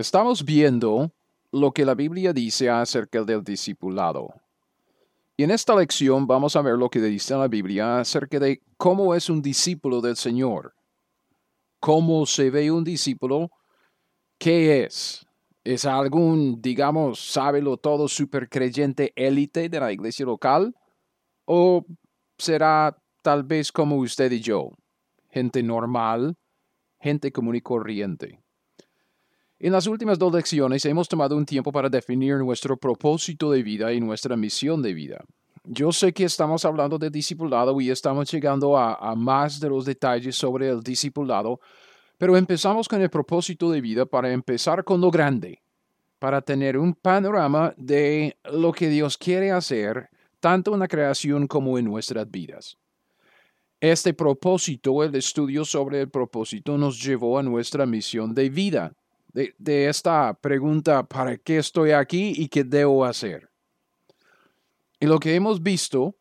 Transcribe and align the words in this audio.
Estamos 0.00 0.46
viendo 0.46 1.12
lo 1.52 1.72
que 1.72 1.84
la 1.84 1.94
Biblia 1.94 2.32
dice 2.32 2.70
acerca 2.70 3.22
del 3.22 3.44
discipulado. 3.44 4.32
Y 5.36 5.44
en 5.44 5.50
esta 5.50 5.76
lección 5.76 6.26
vamos 6.26 6.56
a 6.56 6.62
ver 6.62 6.78
lo 6.78 6.88
que 6.88 7.02
dice 7.02 7.36
la 7.36 7.48
Biblia 7.48 7.98
acerca 7.98 8.38
de 8.38 8.62
cómo 8.78 9.14
es 9.14 9.28
un 9.28 9.42
discípulo 9.42 10.00
del 10.00 10.16
Señor. 10.16 10.74
¿Cómo 11.80 12.24
se 12.24 12.48
ve 12.48 12.70
un 12.70 12.82
discípulo? 12.82 13.50
¿Qué 14.38 14.84
es? 14.84 15.26
¿Es 15.64 15.84
algún, 15.84 16.62
digamos, 16.62 17.20
sábelo 17.20 17.76
todo 17.76 18.08
supercreyente 18.08 19.12
élite 19.14 19.68
de 19.68 19.80
la 19.80 19.92
iglesia 19.92 20.24
local? 20.24 20.74
¿O 21.44 21.84
será 22.38 22.96
tal 23.22 23.42
vez 23.42 23.70
como 23.70 23.96
usted 23.96 24.32
y 24.32 24.40
yo? 24.40 24.70
Gente 25.28 25.62
normal, 25.62 26.38
gente 27.00 27.30
común 27.30 27.56
y 27.56 27.60
corriente. 27.60 28.39
En 29.62 29.72
las 29.72 29.86
últimas 29.86 30.18
dos 30.18 30.32
lecciones 30.32 30.86
hemos 30.86 31.06
tomado 31.06 31.36
un 31.36 31.44
tiempo 31.44 31.70
para 31.70 31.90
definir 31.90 32.36
nuestro 32.36 32.78
propósito 32.78 33.50
de 33.50 33.62
vida 33.62 33.92
y 33.92 34.00
nuestra 34.00 34.34
misión 34.34 34.80
de 34.80 34.94
vida. 34.94 35.22
Yo 35.64 35.92
sé 35.92 36.14
que 36.14 36.24
estamos 36.24 36.64
hablando 36.64 36.96
de 36.96 37.10
discipulado 37.10 37.78
y 37.78 37.90
estamos 37.90 38.30
llegando 38.30 38.78
a, 38.78 39.14
más 39.14 39.60
de 39.60 39.68
los 39.68 39.84
detalles 39.84 40.34
sobre 40.34 40.70
el 40.70 40.80
discipulado, 40.80 41.60
pero 42.16 42.38
empezamos 42.38 42.88
con 42.88 43.02
el 43.02 43.10
propósito 43.10 43.70
de 43.70 43.82
vida 43.82 44.06
para 44.06 44.32
empezar 44.32 44.82
con 44.82 44.98
lo 44.98 45.10
grande, 45.10 45.60
para 46.18 46.40
tener 46.40 46.78
un 46.78 46.94
panorama 46.94 47.74
de 47.76 48.38
lo 48.50 48.72
que 48.72 48.88
Dios 48.88 49.18
quiere 49.18 49.50
hacer, 49.50 50.08
tanto 50.40 50.72
en 50.72 50.80
la 50.80 50.88
creación 50.88 51.46
como 51.46 51.76
en 51.76 51.84
nuestras 51.84 52.30
vidas. 52.30 52.78
Este 53.78 54.14
propósito, 54.14 55.04
el 55.04 55.14
estudio 55.16 55.66
sobre 55.66 56.00
el 56.00 56.08
propósito, 56.08 56.78
nos 56.78 56.98
llevó 57.02 57.38
a 57.38 57.42
nuestra 57.42 57.84
misión 57.84 58.34
de 58.34 58.48
vida 58.48 58.94
de, 59.32 59.88
esta 59.88 60.34
pregunta, 60.34 61.02
¿para 61.04 61.36
qué 61.36 61.58
estoy 61.58 61.92
aquí 61.92 62.32
y 62.36 62.48
qué 62.48 62.64
debo 62.64 63.04
hacer? 63.04 63.48
Y 64.98 65.06
lo 65.06 65.18
que 65.18 65.34
hemos 65.34 65.62
visto 65.62 66.16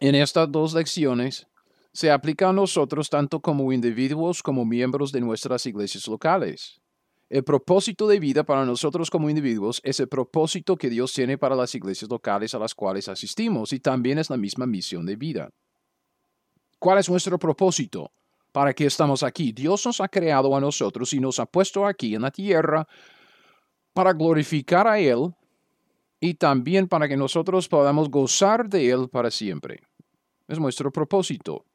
en 0.00 0.14
estas 0.14 0.50
dos 0.50 0.74
lecciones 0.74 1.46
se 1.92 2.10
aplica 2.10 2.48
a 2.48 2.52
nosotros 2.52 3.10
tanto 3.10 3.40
como 3.40 3.72
individuos 3.72 4.42
como 4.42 4.64
miembros 4.64 5.12
de 5.12 5.20
nuestras 5.20 5.66
iglesias 5.66 6.06
locales. 6.06 6.80
El 7.28 7.44
propósito 7.44 8.08
de 8.08 8.20
vida 8.20 8.42
para 8.42 8.64
nosotros 8.64 9.10
como 9.10 9.28
individuos 9.28 9.80
es 9.84 10.00
el 10.00 10.08
propósito 10.08 10.76
que 10.76 10.88
Dios 10.88 11.12
tiene 11.12 11.36
para 11.36 11.54
las 11.54 11.74
iglesias 11.74 12.10
locales 12.10 12.54
a 12.54 12.58
las 12.58 12.74
cuales 12.74 13.08
asistimos 13.08 13.72
y 13.72 13.80
también 13.80 14.18
es 14.18 14.30
la 14.30 14.36
misma 14.36 14.66
misión 14.66 15.04
de 15.04 15.16
vida. 15.16 15.50
¿Cuál 16.78 16.98
es 16.98 17.10
nuestro 17.10 17.38
propósito? 17.38 18.12
Para 18.58 18.74
qué 18.74 18.86
estamos 18.86 19.22
aquí. 19.22 19.52
Dios 19.52 19.86
nos 19.86 20.00
ha 20.00 20.08
creado 20.08 20.56
a 20.56 20.60
nosotros 20.60 21.12
y 21.12 21.20
nos 21.20 21.38
ha 21.38 21.46
puesto 21.46 21.86
aquí 21.86 22.16
en 22.16 22.22
la 22.22 22.32
tierra 22.32 22.88
para 23.92 24.12
glorificar 24.12 24.88
a 24.88 24.98
Él 24.98 25.32
y 26.18 26.34
también 26.34 26.88
para 26.88 27.06
que 27.06 27.16
nosotros 27.16 27.68
podamos 27.68 28.10
gozar 28.10 28.68
de 28.68 28.90
Él 28.90 29.08
para 29.10 29.30
siempre. 29.30 29.78
Es 30.48 30.58
nuestro 30.58 30.90
propósito. 30.90 31.66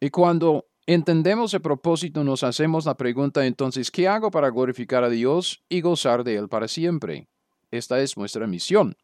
Y 0.00 0.10
cuando 0.10 0.66
entendemos 0.86 1.54
el 1.54 1.60
propósito, 1.62 2.24
nos 2.24 2.42
hacemos 2.42 2.84
la 2.84 2.96
pregunta 2.96 3.46
entonces, 3.46 3.92
¿qué 3.92 4.08
hago 4.08 4.32
para 4.32 4.50
glorificar 4.50 5.04
a 5.04 5.08
Dios 5.08 5.62
y 5.68 5.82
gozar 5.82 6.24
de 6.24 6.34
Él 6.34 6.48
para 6.48 6.66
siempre? 6.66 7.28
Esta 7.70 8.00
es 8.00 8.16
nuestra 8.16 8.48
misión. 8.48 8.96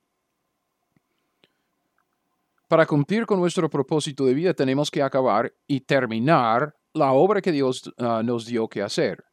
Para 2.71 2.87
cumplir 2.87 3.27
con 3.27 3.41
nuestro 3.41 3.69
propósito 3.69 4.25
de 4.25 4.33
vida 4.33 4.55
tenemos 4.55 4.93
que 4.93 5.03
acabar 5.03 5.53
y 5.67 5.81
terminar 5.81 6.73
la 6.95 7.11
obra 7.11 7.43
que 7.43 7.51
Dios 7.51 7.93
ah, 7.99 8.23
nos 8.25 8.47
dio 8.47 8.69
que 8.69 8.81
hacer. 8.81 9.25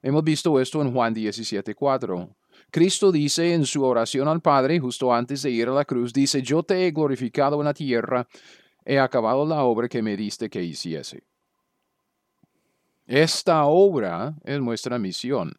Hemos 0.00 0.22
visto 0.22 0.60
esto 0.60 0.80
en 0.80 0.92
Juan 0.92 1.12
17:4. 1.12 2.36
Cristo 2.70 3.10
dice 3.10 3.52
en 3.52 3.66
su 3.66 3.82
oración 3.82 4.28
al 4.28 4.40
Padre, 4.40 4.78
justo 4.78 5.12
antes 5.12 5.42
de 5.42 5.50
ir 5.50 5.66
a 5.66 5.72
la 5.72 5.84
cruz, 5.84 6.12
dice, 6.12 6.40
yo 6.40 6.62
te 6.62 6.86
he 6.86 6.92
glorificado 6.92 7.58
en 7.58 7.64
la 7.64 7.74
tierra, 7.74 8.28
he 8.84 8.96
acabado 8.96 9.44
la 9.44 9.64
obra 9.64 9.88
que 9.88 10.00
me 10.00 10.16
diste 10.16 10.48
que 10.48 10.62
hiciese. 10.62 11.24
Esta 13.06 13.64
obra 13.64 14.36
es 14.44 14.60
nuestra 14.60 15.00
misión. 15.00 15.52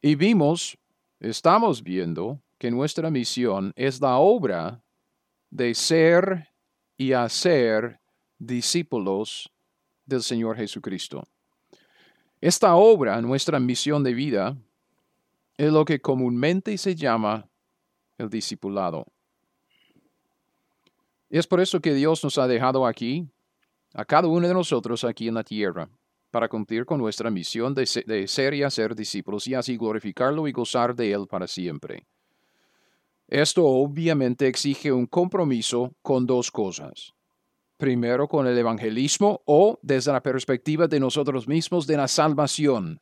Y 0.00 0.14
vimos, 0.14 0.78
estamos 1.18 1.82
viendo, 1.82 2.40
que 2.58 2.70
nuestra 2.70 3.10
misión 3.10 3.72
es 3.74 4.00
la 4.00 4.18
obra 4.18 4.84
de 5.52 5.74
ser 5.74 6.48
y 6.96 7.12
hacer 7.12 8.00
discípulos 8.38 9.52
del 10.06 10.22
Señor 10.22 10.56
Jesucristo. 10.56 11.28
Esta 12.40 12.74
obra, 12.74 13.20
nuestra 13.20 13.60
misión 13.60 14.02
de 14.02 14.14
vida, 14.14 14.56
es 15.58 15.70
lo 15.70 15.84
que 15.84 16.00
comúnmente 16.00 16.76
se 16.78 16.94
llama 16.94 17.46
el 18.16 18.30
discipulado. 18.30 19.06
Es 21.28 21.46
por 21.46 21.60
eso 21.60 21.80
que 21.80 21.92
Dios 21.92 22.24
nos 22.24 22.38
ha 22.38 22.46
dejado 22.46 22.86
aquí, 22.86 23.28
a 23.92 24.06
cada 24.06 24.28
uno 24.28 24.48
de 24.48 24.54
nosotros 24.54 25.04
aquí 25.04 25.28
en 25.28 25.34
la 25.34 25.44
tierra, 25.44 25.90
para 26.30 26.48
cumplir 26.48 26.86
con 26.86 26.98
nuestra 26.98 27.30
misión 27.30 27.74
de, 27.74 27.86
ser 28.26 28.54
y 28.54 28.62
hacer 28.62 28.94
discípulos 28.94 29.46
y 29.46 29.54
así 29.54 29.76
glorificarlo 29.76 30.48
y 30.48 30.52
gozar 30.52 30.96
de 30.96 31.12
Él 31.12 31.26
para 31.28 31.46
siempre. 31.46 32.06
Esto 33.28 33.64
obviamente 33.64 34.46
exige 34.46 34.92
un 34.92 35.06
compromiso 35.06 35.94
con 36.02 36.26
dos 36.26 36.50
cosas. 36.50 37.14
Primero 37.78 38.28
con 38.28 38.46
el 38.46 38.56
evangelismo 38.56 39.42
o 39.46 39.78
desde 39.82 40.12
la 40.12 40.22
perspectiva 40.22 40.86
de 40.86 41.00
nosotros 41.00 41.48
mismos 41.48 41.86
de 41.86 41.96
la 41.96 42.08
salvación. 42.08 43.00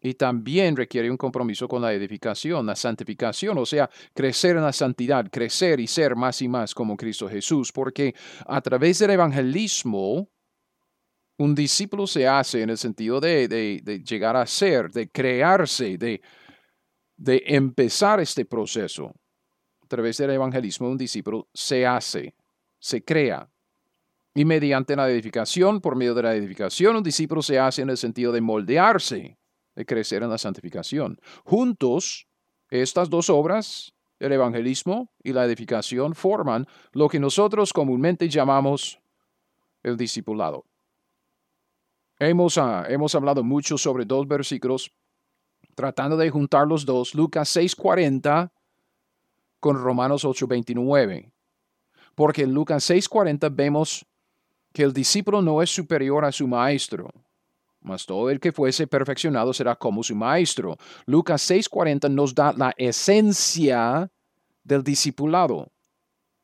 Y 0.00 0.14
también 0.14 0.76
requiere 0.76 1.10
un 1.10 1.16
compromiso 1.16 1.66
con 1.66 1.80
la 1.80 1.94
edificación, 1.94 2.66
la 2.66 2.76
santificación, 2.76 3.56
o 3.56 3.64
sea, 3.64 3.88
crecer 4.12 4.56
en 4.56 4.64
la 4.64 4.72
santidad, 4.72 5.30
crecer 5.30 5.80
y 5.80 5.86
ser 5.86 6.14
más 6.14 6.42
y 6.42 6.48
más 6.48 6.74
como 6.74 6.96
Cristo 6.96 7.26
Jesús, 7.26 7.72
porque 7.72 8.14
a 8.46 8.60
través 8.60 8.98
del 8.98 9.10
evangelismo, 9.10 10.28
un 11.38 11.54
discípulo 11.54 12.06
se 12.06 12.28
hace 12.28 12.60
en 12.60 12.70
el 12.70 12.76
sentido 12.76 13.18
de, 13.18 13.48
de 13.48 14.02
llegar 14.04 14.36
a 14.36 14.46
ser, 14.46 14.90
de 14.90 15.08
crearse, 15.08 15.96
de, 15.96 16.20
de 17.16 17.42
empezar 17.46 18.20
este 18.20 18.44
proceso 18.44 19.14
a 19.82 19.86
través 19.86 20.16
del 20.18 20.30
evangelismo, 20.30 20.88
un 20.88 20.98
discípulo 20.98 21.48
se 21.52 21.86
hace, 21.86 22.34
se 22.78 23.04
crea. 23.04 23.48
Y 24.34 24.44
mediante 24.44 24.96
la 24.96 25.08
edificación, 25.08 25.80
por 25.80 25.94
medio 25.94 26.14
de 26.14 26.22
la 26.22 26.34
edificación, 26.34 26.96
un 26.96 27.02
discípulo 27.02 27.42
se 27.42 27.58
hace 27.58 27.82
en 27.82 27.90
el 27.90 27.96
sentido 27.96 28.32
de 28.32 28.40
moldearse, 28.40 29.38
de 29.76 29.86
crecer 29.86 30.22
en 30.22 30.30
la 30.30 30.38
santificación. 30.38 31.20
Juntos, 31.44 32.26
estas 32.70 33.10
dos 33.10 33.30
obras, 33.30 33.94
el 34.18 34.32
evangelismo 34.32 35.12
y 35.22 35.32
la 35.32 35.44
edificación, 35.44 36.14
forman 36.14 36.66
lo 36.92 37.08
que 37.08 37.20
nosotros 37.20 37.72
comúnmente 37.72 38.28
llamamos 38.28 39.00
el 39.82 39.96
discipulado. 39.96 40.64
Hemos, 42.18 42.58
ah, 42.58 42.86
hemos 42.88 43.14
hablado 43.14 43.44
mucho 43.44 43.76
sobre 43.76 44.04
dos 44.04 44.26
versículos 44.26 44.90
tratando 45.74 46.16
de 46.16 46.30
juntar 46.30 46.66
los 46.66 46.84
dos, 46.84 47.14
Lucas 47.14 47.48
6:40 47.56 48.52
con 49.60 49.82
Romanos 49.82 50.24
8:29. 50.24 51.30
Porque 52.14 52.42
en 52.42 52.54
Lucas 52.54 52.84
6:40 52.84 53.48
vemos 53.48 54.06
que 54.72 54.82
el 54.82 54.92
discípulo 54.92 55.40
no 55.42 55.62
es 55.62 55.70
superior 55.70 56.24
a 56.24 56.32
su 56.32 56.46
maestro, 56.46 57.10
mas 57.80 58.06
todo 58.06 58.30
el 58.30 58.40
que 58.40 58.52
fuese 58.52 58.86
perfeccionado 58.86 59.52
será 59.52 59.76
como 59.76 60.02
su 60.02 60.14
maestro. 60.14 60.76
Lucas 61.06 61.42
6:40 61.42 62.08
nos 62.08 62.34
da 62.34 62.52
la 62.52 62.74
esencia 62.76 64.10
del 64.64 64.82
discipulado. 64.82 65.70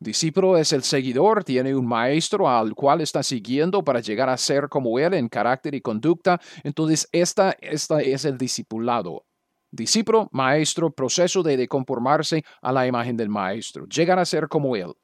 Discípulo 0.02 0.56
es 0.56 0.72
el 0.72 0.82
seguidor, 0.82 1.44
tiene 1.44 1.74
un 1.74 1.86
maestro 1.86 2.48
al 2.48 2.74
cual 2.74 3.02
está 3.02 3.22
siguiendo 3.22 3.84
para 3.84 4.00
llegar 4.00 4.30
a 4.30 4.36
ser 4.38 4.70
como 4.70 4.98
él 4.98 5.12
en 5.12 5.28
carácter 5.28 5.74
y 5.74 5.82
conducta. 5.82 6.40
Entonces, 6.64 7.06
esta, 7.12 7.54
esta 7.60 8.00
es 8.00 8.24
el 8.24 8.38
discipulado. 8.38 9.26
Discípulo, 9.70 10.30
maestro, 10.32 10.90
proceso 10.90 11.42
de, 11.42 11.68
conformarse 11.68 12.42
a 12.62 12.72
la 12.72 12.86
imagen 12.86 13.14
del 13.14 13.28
maestro, 13.28 13.86
llegar 13.86 14.18
a 14.18 14.24
ser 14.24 14.48
como 14.48 14.74
él, 14.74 14.94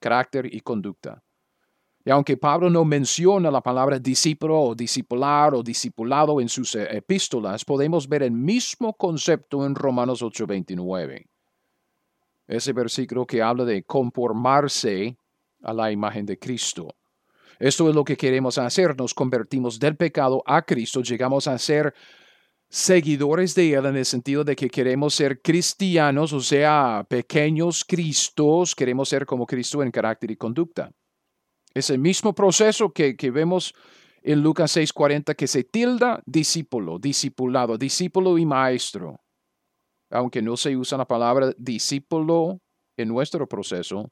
carácter 0.00 0.52
y 0.52 0.60
conducta. 0.60 1.22
Y 2.04 2.10
aunque 2.10 2.36
Pablo 2.36 2.68
no 2.68 2.84
menciona 2.84 3.48
la 3.48 3.60
palabra 3.60 4.00
discípulo 4.00 4.60
o 4.60 4.74
discipular 4.74 5.54
o 5.54 5.62
discipulado 5.62 6.40
en 6.40 6.48
sus 6.48 6.74
eh, 6.74 6.96
epístolas, 6.96 7.64
podemos 7.64 8.08
ver 8.08 8.24
el 8.24 8.32
mismo 8.32 8.92
concepto 8.94 9.64
en 9.64 9.76
Romanos 9.76 10.20
8:29. 10.20 11.29
Ese 12.50 12.72
versículo 12.72 13.24
que 13.24 13.40
habla 13.40 13.64
de 13.64 13.84
conformarse 13.84 15.16
a 15.62 15.72
la 15.72 15.92
imagen 15.92 16.26
de 16.26 16.36
Cristo. 16.36 16.88
Esto 17.60 17.88
es 17.88 17.94
lo 17.94 18.02
que 18.02 18.16
queremos 18.16 18.58
hacer. 18.58 18.96
Nos 18.98 19.14
convertimos 19.14 19.78
del 19.78 19.96
pecado 19.96 20.42
a 20.44 20.62
Cristo. 20.62 21.00
Llegamos 21.00 21.46
a 21.46 21.56
ser 21.58 21.94
seguidores 22.68 23.54
de 23.54 23.74
Él 23.74 23.86
en 23.86 23.96
el 23.96 24.04
sentido 24.04 24.42
de 24.42 24.56
que 24.56 24.68
queremos 24.68 25.14
ser 25.14 25.40
cristianos, 25.40 26.32
o 26.32 26.40
sea, 26.40 27.06
pequeños 27.08 27.84
Cristos. 27.84 28.74
Queremos 28.74 29.08
ser 29.08 29.26
como 29.26 29.46
Cristo 29.46 29.80
en 29.84 29.92
carácter 29.92 30.32
y 30.32 30.36
conducta. 30.36 30.90
Es 31.72 31.88
el 31.90 32.00
mismo 32.00 32.34
proceso 32.34 32.92
que, 32.92 33.14
vemos 33.32 33.74
en 34.22 34.42
Lucas 34.42 34.76
6:40 34.76 35.36
que 35.36 35.46
se 35.46 35.62
tilda 35.62 36.20
discípulo, 36.26 36.98
discipulado, 36.98 37.78
discípulo 37.78 38.38
y 38.38 38.44
maestro. 38.44 39.20
Aunque 40.10 40.42
no 40.42 40.56
se 40.56 40.76
usa 40.76 40.98
la 40.98 41.06
palabra 41.06 41.52
discípulo 41.56 42.60
en 42.96 43.08
nuestro 43.08 43.46
proceso, 43.46 44.10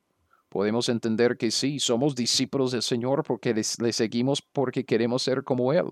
podemos 0.49 0.89
entender 0.89 1.37
que 1.37 1.50
sí, 1.50 1.79
somos 1.79 2.15
discípulos 2.15 2.73
del 2.73 2.83
Señor 2.83 3.23
porque 3.25 3.53
le, 3.53 3.93
seguimos 3.93 4.41
porque 4.41 4.85
queremos 4.85 5.23
ser 5.23 5.43
como 5.45 5.73
Él. 5.73 5.87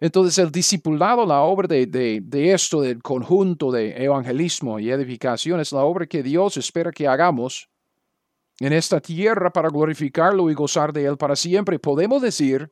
Entonces 0.00 0.38
el 0.38 0.52
discipulado, 0.52 1.26
la 1.26 1.40
obra 1.40 1.66
de, 1.66 1.86
de, 1.86 2.52
esto, 2.52 2.80
del 2.80 3.02
conjunto 3.02 3.72
de 3.72 4.02
evangelismo 4.04 4.78
y 4.78 4.90
edificación, 4.90 5.60
es 5.60 5.72
la 5.72 5.84
obra 5.84 6.06
que 6.06 6.22
Dios 6.22 6.56
espera 6.56 6.92
que 6.92 7.08
hagamos 7.08 7.68
en 8.60 8.72
esta 8.72 9.00
tierra 9.00 9.50
para 9.52 9.68
glorificarlo 9.68 10.50
y 10.50 10.54
gozar 10.54 10.92
de 10.92 11.06
Él 11.06 11.16
para 11.16 11.36
siempre. 11.36 11.78
Podemos 11.78 12.22
decir 12.22 12.70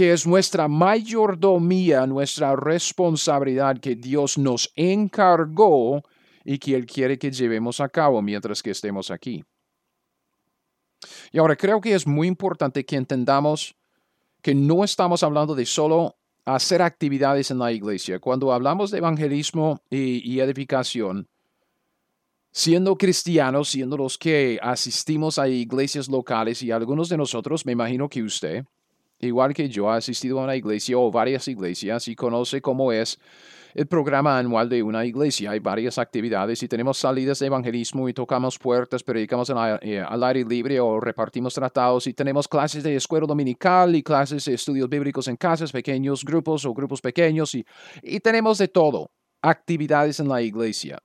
que 0.00 0.14
es 0.14 0.26
nuestra 0.26 0.66
mayordomía, 0.66 2.06
nuestra 2.06 2.56
responsabilidad 2.56 3.78
que 3.80 3.96
Dios 3.96 4.38
nos 4.38 4.72
encargó 4.74 6.02
y 6.42 6.56
que 6.58 6.74
Él 6.74 6.86
quiere 6.86 7.18
que 7.18 7.30
llevemos 7.30 7.80
a 7.80 7.88
cabo 7.90 8.22
mientras 8.22 8.62
que 8.62 8.70
estemos 8.70 9.10
aquí. 9.10 9.44
Y 11.32 11.38
ahora 11.38 11.54
creo 11.54 11.82
que 11.82 11.94
es 11.94 12.06
muy 12.06 12.28
importante 12.28 12.82
que 12.86 12.96
entendamos 12.96 13.74
que 14.40 14.54
no 14.54 14.84
estamos 14.84 15.22
hablando 15.22 15.54
de 15.54 15.66
solo 15.66 16.16
hacer 16.46 16.80
actividades 16.80 17.50
en 17.50 17.58
la 17.58 17.70
iglesia. 17.70 18.18
Cuando 18.20 18.54
hablamos 18.54 18.90
de 18.90 18.96
evangelismo 18.96 19.82
y, 19.90 20.26
y 20.26 20.40
edificación, 20.40 21.28
Siendo 22.52 22.96
cristianos, 22.96 23.68
siendo 23.68 23.98
los 23.98 24.16
que 24.16 24.58
asistimos 24.62 25.38
a 25.38 25.46
iglesias 25.46 26.08
locales 26.08 26.62
y 26.62 26.70
algunos 26.70 27.10
de 27.10 27.18
nosotros, 27.18 27.66
me 27.66 27.72
imagino 27.72 28.08
que 28.08 28.22
usted, 28.24 28.64
igual 29.20 29.54
que 29.54 29.68
yo, 29.68 29.90
ha 29.90 29.96
asistido 29.96 30.40
a 30.40 30.44
una 30.44 30.56
iglesia 30.56 30.98
o 30.98 31.10
varias 31.10 31.46
iglesias 31.48 32.08
y 32.08 32.16
conoce 32.16 32.60
cómo 32.60 32.92
es 32.92 33.18
el 33.74 33.86
programa 33.86 34.38
anual 34.38 34.68
de 34.68 34.82
una 34.82 35.04
iglesia. 35.04 35.52
Hay 35.52 35.60
varias 35.60 35.98
actividades 35.98 36.62
y 36.62 36.68
tenemos 36.68 36.98
salidas 36.98 37.38
de 37.38 37.46
evangelismo 37.46 38.08
y 38.08 38.14
tocamos 38.14 38.58
puertas, 38.58 39.02
predicamos 39.02 39.52
eh, 39.82 40.00
al 40.00 40.24
aire 40.24 40.44
libre 40.44 40.80
o 40.80 41.00
repartimos 41.00 41.54
tratados 41.54 42.06
y 42.06 42.14
tenemos 42.14 42.48
clases 42.48 42.82
de 42.82 42.96
escuela 42.96 43.26
dominical 43.26 43.94
y 43.94 44.02
clases 44.02 44.44
de 44.44 44.54
estudios 44.54 44.88
bíblicos 44.88 45.28
en 45.28 45.36
casas, 45.36 45.72
pequeños 45.72 46.24
grupos 46.24 46.64
o 46.64 46.74
grupos 46.74 47.00
pequeños 47.00 47.54
y, 47.54 47.64
y 48.02 48.20
tenemos 48.20 48.58
de 48.58 48.68
todo, 48.68 49.10
actividades 49.42 50.20
en 50.20 50.28
la 50.28 50.42
iglesia. 50.42 50.98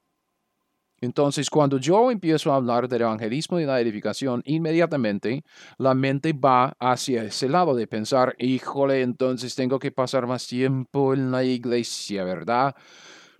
Entonces, 1.05 1.49
cuando 1.49 1.77
yo 1.77 2.09
empiezo 2.09 2.51
a 2.51 2.55
hablar 2.55 2.89
del 2.89 3.03
evangelismo 3.03 3.59
y 3.59 3.65
la 3.65 3.79
edificación, 3.79 4.41
inmediatamente 4.45 5.43
la 5.77 5.93
mente 5.93 6.33
va 6.33 6.75
hacia 6.79 7.23
ese 7.23 7.47
lado 7.47 7.75
de 7.75 7.87
pensar, 7.87 8.35
híjole, 8.39 9.01
entonces 9.01 9.53
tengo 9.55 9.77
que 9.77 9.91
pasar 9.91 10.25
más 10.25 10.47
tiempo 10.47 11.13
en 11.13 11.31
la 11.31 11.43
iglesia, 11.43 12.23
¿verdad? 12.23 12.75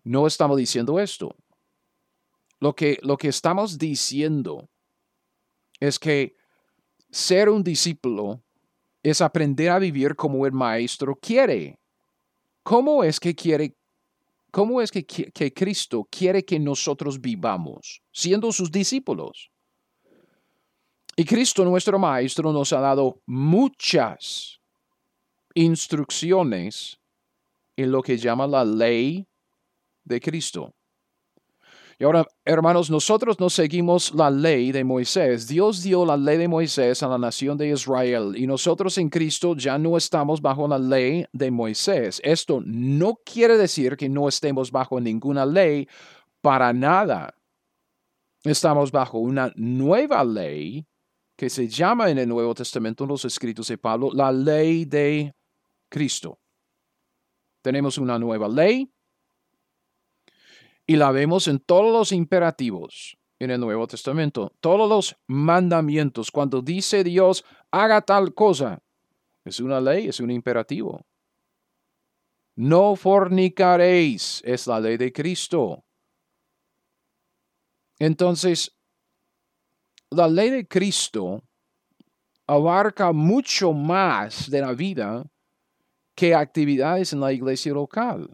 No 0.04 0.28
estamos 0.28 0.58
diciendo 0.58 1.00
esto. 1.00 1.36
Lo 2.60 2.76
que, 2.76 3.00
lo 3.02 3.18
que 3.18 3.30
estamos 3.30 3.78
diciendo 3.78 4.70
es 5.80 5.98
que 5.98 6.36
ser 7.10 7.50
un 7.50 7.64
discípulo 7.64 8.44
es 9.02 9.22
aprender 9.22 9.72
a 9.72 9.80
vivir 9.80 10.16
como 10.16 10.46
el 10.46 10.52
maestro 10.52 11.16
quiere. 11.16 11.80
¿Cómo 12.64 13.04
es 13.04 13.20
que 13.20 13.36
quiere 13.36 13.76
¿Cómo 14.56 14.81
es 14.81 14.90
que, 14.90 15.54
Cristo 15.54 16.07
quiere 16.10 16.46
que 16.46 16.57
nosotros 16.57 17.19
vivamos 17.19 18.02
siendo 18.10 18.54
sus 18.54 18.72
discípulos? 18.72 19.52
Y 21.18 21.25
Cristo, 21.25 21.66
nuestro 21.66 22.00
Maestro, 22.00 22.54
nos 22.54 22.72
ha 22.72 22.80
dado 22.80 23.22
muchas 23.25 24.62
instrucciones 25.56 26.98
en 27.75 27.92
lo 27.92 28.02
que 28.02 28.16
llama 28.18 28.48
la 28.48 28.63
ley 28.63 29.28
de 30.06 30.22
Cristo. 30.22 30.74
Y 31.98 32.04
ahora, 32.04 32.28
hermanos, 32.44 32.90
nosotros 32.90 33.40
no 33.40 33.50
seguimos 33.50 34.14
la 34.14 34.30
ley 34.30 34.74
de 34.74 34.84
Moisés. 34.84 35.48
Dios 35.48 35.82
dio 35.82 36.06
la 36.06 36.18
ley 36.18 36.38
de 36.38 36.50
Moisés 36.50 37.02
a 37.02 37.08
la 37.08 37.18
nación 37.18 37.58
de 37.58 37.70
Israel 37.70 38.34
y 38.36 38.46
nosotros 38.48 38.98
en 38.98 39.10
Cristo 39.10 39.56
ya 39.56 39.78
no 39.78 39.96
estamos 39.96 40.42
bajo 40.42 40.68
la 40.68 40.78
ley 40.78 41.26
de 41.32 41.52
Moisés. 41.52 42.20
Esto 42.24 42.62
no 42.66 43.18
quiere 43.26 43.58
decir 43.58 43.96
que 43.96 44.10
no 44.10 44.28
estemos 44.28 44.72
bajo 44.72 45.00
ninguna 45.00 45.46
ley 45.46 45.88
para 46.42 46.74
nada. 46.74 47.34
Estamos 48.44 48.92
bajo 48.92 49.20
una 49.20 49.54
nueva 49.56 50.24
ley 50.26 50.86
que 51.38 51.50
se 51.50 51.68
llama 51.70 52.10
en 52.10 52.18
el 52.18 52.28
Nuevo 52.28 52.54
Testamento, 52.54 53.06
en 53.06 53.10
los 53.10 53.24
escritos 53.24 53.70
de 53.70 53.78
Pablo, 53.78 54.12
la 54.14 54.34
ley 54.34 54.84
de 54.84 55.34
Cristo. 55.90 56.40
Tenemos 57.62 57.98
una 57.98 58.20
nueva 58.20 58.50
ley 58.50 58.92
y 60.88 60.96
la 60.96 61.12
vemos 61.12 61.48
en 61.48 61.60
todos 61.60 61.92
los 61.92 62.12
imperativos 62.12 63.18
en 63.40 63.52
el 63.52 63.60
Nuevo 63.60 63.88
Testamento, 63.88 64.54
todos 64.60 64.90
los 64.90 65.16
mandamientos. 65.28 66.32
Cuando 66.32 66.62
dice 66.62 67.04
Dios, 67.04 67.44
haga 67.72 68.02
tal 68.02 68.34
cosa, 68.34 68.82
es 69.44 69.60
una 69.60 69.82
ley, 69.82 70.08
es 70.08 70.20
un 70.20 70.32
imperativo. 70.32 71.06
No 72.56 72.96
fornicaréis, 72.96 74.42
es 74.46 74.68
la 74.68 74.80
ley 74.80 74.98
de 74.98 75.12
Cristo. 75.12 75.84
Entonces, 78.00 78.76
la 80.10 80.28
ley 80.28 80.50
de 80.50 80.68
Cristo 80.68 81.44
abarca 82.48 83.12
mucho 83.12 83.74
más 83.74 84.50
de 84.50 84.62
la 84.62 84.74
vida 84.74 85.26
que 86.16 86.34
actividades 86.34 87.12
en 87.12 87.20
la 87.20 87.34
iglesia 87.34 87.74
local. 87.74 88.30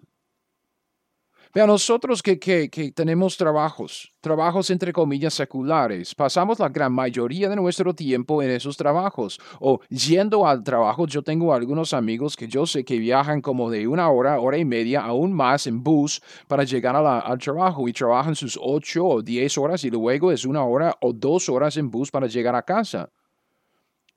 Vea, 1.54 1.68
nosotros 1.68 2.24
que, 2.24 2.40
que, 2.40 2.70
que, 2.70 2.94
tenemos 2.94 3.36
trabajos, 3.36 4.14
trabajos 4.22 4.70
entre 4.70 4.94
comillas 4.94 5.34
seculares, 5.34 6.16
pasamos 6.16 6.60
la 6.60 6.70
gran 6.70 6.94
mayoría 6.94 7.50
de 7.50 7.58
nuestro 7.58 7.94
tiempo 7.94 8.42
en 8.42 8.52
esos 8.52 8.78
trabajos 8.78 9.38
o 9.60 9.82
yendo 9.90 10.48
al 10.48 10.64
trabajo. 10.64 11.08
Yo 11.08 11.22
tengo 11.22 11.54
algunos 11.54 11.94
amigos 11.94 12.38
que 12.38 12.48
yo 12.48 12.66
sé 12.66 12.86
que 12.86 12.98
viajan 13.00 13.42
como 13.42 13.70
de 13.70 13.86
una 13.86 14.10
hora, 14.10 14.40
hora 14.40 14.58
y 14.58 14.64
media, 14.64 15.02
aún 15.02 15.34
más 15.34 15.68
en 15.68 15.84
bus 15.84 16.22
para 16.48 16.64
llegar 16.64 16.96
al 16.96 17.38
trabajo 17.40 17.86
y 17.90 17.92
trabajan 17.92 18.34
sus 18.34 18.58
ocho 18.62 19.06
o 19.06 19.22
diez 19.22 19.58
horas 19.58 19.84
y 19.84 19.90
luego 19.90 20.32
es 20.32 20.46
una 20.46 20.64
hora 20.64 20.96
o 21.02 21.12
dos 21.12 21.50
horas 21.50 21.76
en 21.76 21.92
bus 21.92 22.10
para 22.12 22.28
llegar 22.28 22.56
a 22.56 22.64
casa. 22.64 23.10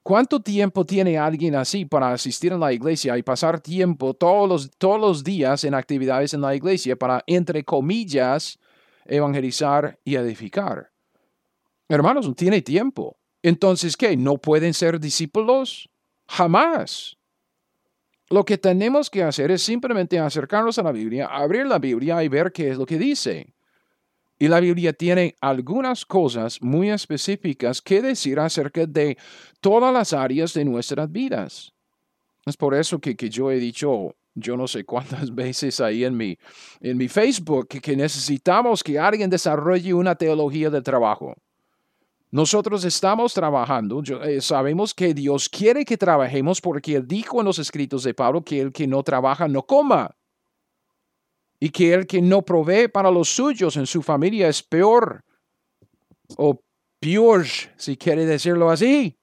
¿Cuánto 0.04 0.38
tiempo 0.38 0.84
tiene 0.84 1.16
alguien 1.16 1.54
así 1.54 1.86
para 1.86 2.12
asistir 2.12 2.52
a 2.52 2.58
la 2.58 2.74
iglesia 2.74 3.16
y 3.16 3.22
pasar 3.22 3.58
tiempo 3.58 4.12
todos 4.12 4.46
los, 4.46 4.70
todos 4.76 5.00
los 5.00 5.24
días 5.24 5.64
en 5.64 5.72
actividades 5.72 6.34
en 6.34 6.42
la 6.42 6.54
iglesia 6.54 6.94
para, 6.94 7.24
entre 7.26 7.64
comillas, 7.64 8.58
evangelizar 9.06 9.98
y 10.04 10.16
edificar? 10.16 10.90
Hermanos, 11.88 12.28
no 12.28 12.34
tiene 12.34 12.60
tiempo. 12.60 13.16
Entonces, 13.42 13.96
¿qué? 13.96 14.14
¿No 14.14 14.36
pueden 14.36 14.74
ser 14.74 15.00
discípulos? 15.00 15.88
Jamás. 16.28 17.16
Lo 18.28 18.44
que 18.44 18.58
tenemos 18.58 19.08
que 19.08 19.22
hacer 19.22 19.50
es 19.52 19.62
simplemente 19.62 20.18
acercarnos 20.18 20.78
a 20.78 20.82
la 20.82 20.92
Biblia, 20.92 21.28
abrir 21.28 21.64
la 21.64 21.78
Biblia 21.78 22.22
y 22.22 22.28
ver 22.28 22.52
qué 22.52 22.68
es 22.68 22.76
lo 22.76 22.84
que 22.84 22.98
dice. 22.98 23.53
Y 24.38 24.48
la 24.48 24.60
Biblia 24.60 24.92
tiene 24.92 25.36
algunas 25.40 26.04
cosas 26.04 26.60
muy 26.60 26.90
específicas 26.90 27.80
que 27.80 28.02
decir 28.02 28.40
acerca 28.40 28.84
de 28.86 29.16
todas 29.60 29.92
las 29.92 30.12
áreas 30.12 30.52
de 30.54 30.64
nuestras 30.64 31.10
vidas. 31.10 31.72
Es 32.44 32.56
por 32.56 32.74
eso 32.74 32.98
que, 32.98 33.14
yo 33.14 33.50
he 33.50 33.58
dicho, 33.58 34.16
yo 34.34 34.56
no 34.56 34.66
sé 34.66 34.84
cuántas 34.84 35.32
veces 35.34 35.80
ahí 35.80 36.04
en 36.04 36.16
mi, 36.16 36.36
en 36.80 36.98
mi 36.98 37.08
Facebook, 37.08 37.68
que, 37.68 37.96
necesitamos 37.96 38.82
que 38.82 38.98
alguien 38.98 39.30
desarrolle 39.30 39.94
una 39.94 40.16
teología 40.16 40.68
del 40.68 40.82
trabajo. 40.82 41.34
Nosotros 42.32 42.84
estamos 42.84 43.32
trabajando, 43.32 44.02
eh, 44.24 44.40
sabemos 44.40 44.92
que 44.92 45.14
Dios 45.14 45.48
quiere 45.48 45.84
que 45.84 45.96
trabajemos 45.96 46.60
porque 46.60 46.96
Él 46.96 47.06
dijo 47.06 47.38
en 47.38 47.46
los 47.46 47.60
escritos 47.60 48.02
de 48.02 48.12
Pablo 48.12 48.42
que 48.42 48.60
el 48.60 48.72
que 48.72 48.88
no 48.88 49.04
trabaja 49.04 49.46
no 49.46 49.62
coma 49.62 50.16
y 51.64 51.70
que 51.70 51.94
el 51.94 52.06
que 52.06 52.20
no 52.20 52.42
provee 52.42 52.88
para 52.88 53.10
los 53.10 53.30
suyos 53.30 53.78
en 53.78 53.86
su 53.86 54.02
familia 54.02 54.48
es 54.48 54.62
peor 54.62 55.24
o 56.36 56.60
peor, 57.00 57.46
si 57.78 57.96
quiere 57.96 58.26
decirlo 58.26 58.68
así. 58.68 59.16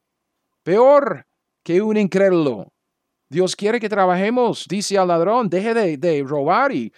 peor 0.63 1.27
que 1.61 1.83
un 1.83 1.97
incrédulo. 1.97 2.73
Dios 3.29 3.55
quiere 3.55 3.79
que 3.79 3.87
trabajemos, 3.87 4.65
dice 4.67 4.97
al 4.97 5.09
ladrón, 5.09 5.49
deje 5.49 5.97
de, 5.97 6.23
robar 6.23 6.71
y 6.71 6.91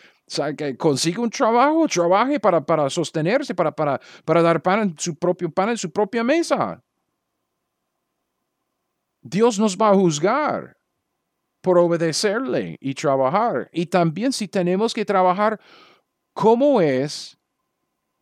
que 0.56 0.78
consiga 0.78 1.22
un 1.22 1.30
trabajo, 1.30 1.90
trabaje 1.90 2.40
para, 2.40 2.66
para 2.66 2.90
sostenerse, 2.90 3.54
para, 3.54 3.74
para, 3.74 4.00
para 4.24 4.42
dar 4.42 4.62
pan 4.62 4.80
en 4.80 4.98
su 4.98 5.14
propio 5.14 5.52
pan 5.52 5.72
en 5.72 5.78
su 5.78 5.92
propia 5.92 6.24
mesa. 6.24 6.82
Dios 9.22 9.60
nos 9.60 9.76
va 9.76 9.90
a 9.90 9.94
juzgar 9.94 10.78
por 11.64 11.78
obedecerle 11.80 12.78
y 12.82 12.94
trabajar. 12.94 13.70
Y 13.72 13.86
también 13.86 14.34
si 14.34 14.50
tenemos 14.50 14.94
que 14.94 15.06
trabajar, 15.06 15.60
¿cómo 16.34 16.82
es 16.82 17.38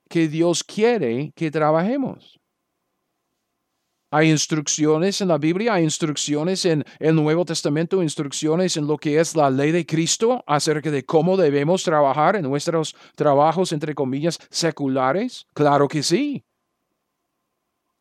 que 0.08 0.28
Dios 0.28 0.64
quiere 0.64 1.34
que 1.36 1.50
trabajemos? 1.50 2.40
Hay 4.12 4.30
instrucciones 4.30 5.22
en 5.22 5.30
la 5.30 5.40
Biblia, 5.40 5.74
hay 5.74 5.86
instrucciones 5.86 6.66
en 6.66 6.84
el 7.00 7.16
Nuevo 7.16 7.44
Testamento, 7.44 8.04
instrucciones 8.04 8.78
en 8.78 8.86
lo 8.86 8.98
que 8.98 9.20
es 9.20 9.36
la 9.36 9.50
ley 9.50 9.72
de 9.72 9.88
Cristo 9.88 10.44
acerca 10.46 10.92
de 10.92 11.04
cómo 11.04 11.36
debemos 11.36 11.84
trabajar 11.84 12.36
en 12.36 12.44
nuestros 12.44 12.94
trabajos, 13.16 13.72
entre 13.72 13.96
comillas, 13.96 14.38
seculares. 14.52 15.48
Claro 15.54 15.88
que 15.88 16.04
sí. 16.04 16.44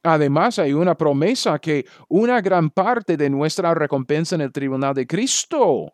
Además, 0.02 0.58
hay 0.58 0.72
una 0.72 0.94
promesa 0.96 1.58
que 1.58 1.84
una 2.08 2.40
gran 2.40 2.70
parte 2.70 3.16
de 3.16 3.28
nuestra 3.28 3.74
recompensa 3.74 4.34
en 4.34 4.40
el 4.40 4.52
tribunal 4.52 4.94
de 4.94 5.06
Cristo 5.06 5.92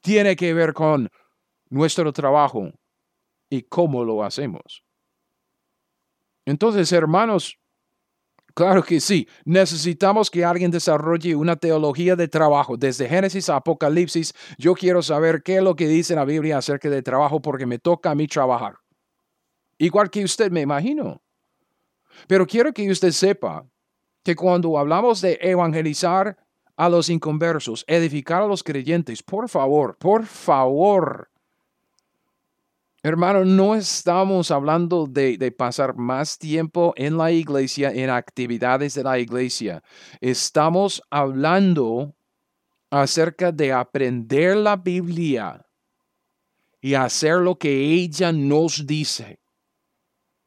tiene 0.00 0.36
que 0.36 0.52
ver 0.52 0.74
con 0.74 1.08
nuestro 1.70 2.12
trabajo 2.12 2.70
y 3.48 3.62
cómo 3.62 4.04
lo 4.04 4.22
hacemos. 4.22 4.84
Entonces, 6.44 6.92
hermanos, 6.92 7.58
claro 8.54 8.82
que 8.82 9.00
sí, 9.00 9.26
necesitamos 9.44 10.30
que 10.30 10.44
alguien 10.44 10.70
desarrolle 10.70 11.34
una 11.34 11.56
teología 11.56 12.16
de 12.16 12.28
trabajo. 12.28 12.76
Desde 12.76 13.08
Génesis 13.08 13.48
a 13.48 13.56
Apocalipsis, 13.56 14.34
yo 14.58 14.74
quiero 14.74 15.00
saber 15.00 15.42
qué 15.42 15.56
es 15.56 15.62
lo 15.62 15.74
que 15.74 15.88
dice 15.88 16.14
la 16.14 16.24
Biblia 16.24 16.58
acerca 16.58 16.90
de 16.90 17.02
trabajo 17.02 17.40
porque 17.40 17.66
me 17.66 17.78
toca 17.78 18.10
a 18.10 18.14
mí 18.14 18.26
trabajar. 18.26 18.76
Igual 19.78 20.10
que 20.10 20.24
usted, 20.24 20.50
me 20.50 20.60
imagino. 20.60 21.22
Pero 22.26 22.46
quiero 22.46 22.72
que 22.72 22.90
usted 22.90 23.10
sepa 23.10 23.66
que 24.22 24.36
cuando 24.36 24.78
hablamos 24.78 25.20
de 25.20 25.38
evangelizar 25.40 26.36
a 26.76 26.88
los 26.88 27.08
inconversos, 27.08 27.84
edificar 27.86 28.42
a 28.42 28.46
los 28.46 28.62
creyentes, 28.62 29.22
por 29.22 29.48
favor, 29.48 29.96
por 29.98 30.24
favor, 30.24 31.30
hermano, 33.02 33.44
no 33.44 33.74
estamos 33.74 34.50
hablando 34.50 35.06
de, 35.06 35.36
de, 35.36 35.52
pasar 35.52 35.94
más 35.96 36.38
tiempo 36.38 36.94
en 36.96 37.16
la 37.16 37.32
iglesia, 37.32 37.90
en 37.92 38.10
actividades 38.10 38.94
de 38.94 39.04
la 39.04 39.18
iglesia. 39.18 39.82
Estamos 40.20 41.02
hablando 41.10 42.14
acerca 42.90 43.52
de 43.52 43.72
aprender 43.72 44.56
la 44.56 44.76
Biblia 44.76 45.66
y 46.80 46.94
hacer 46.94 47.36
lo 47.36 47.58
que 47.58 47.70
ella 47.70 48.32
nos 48.32 48.86
dice 48.86 49.39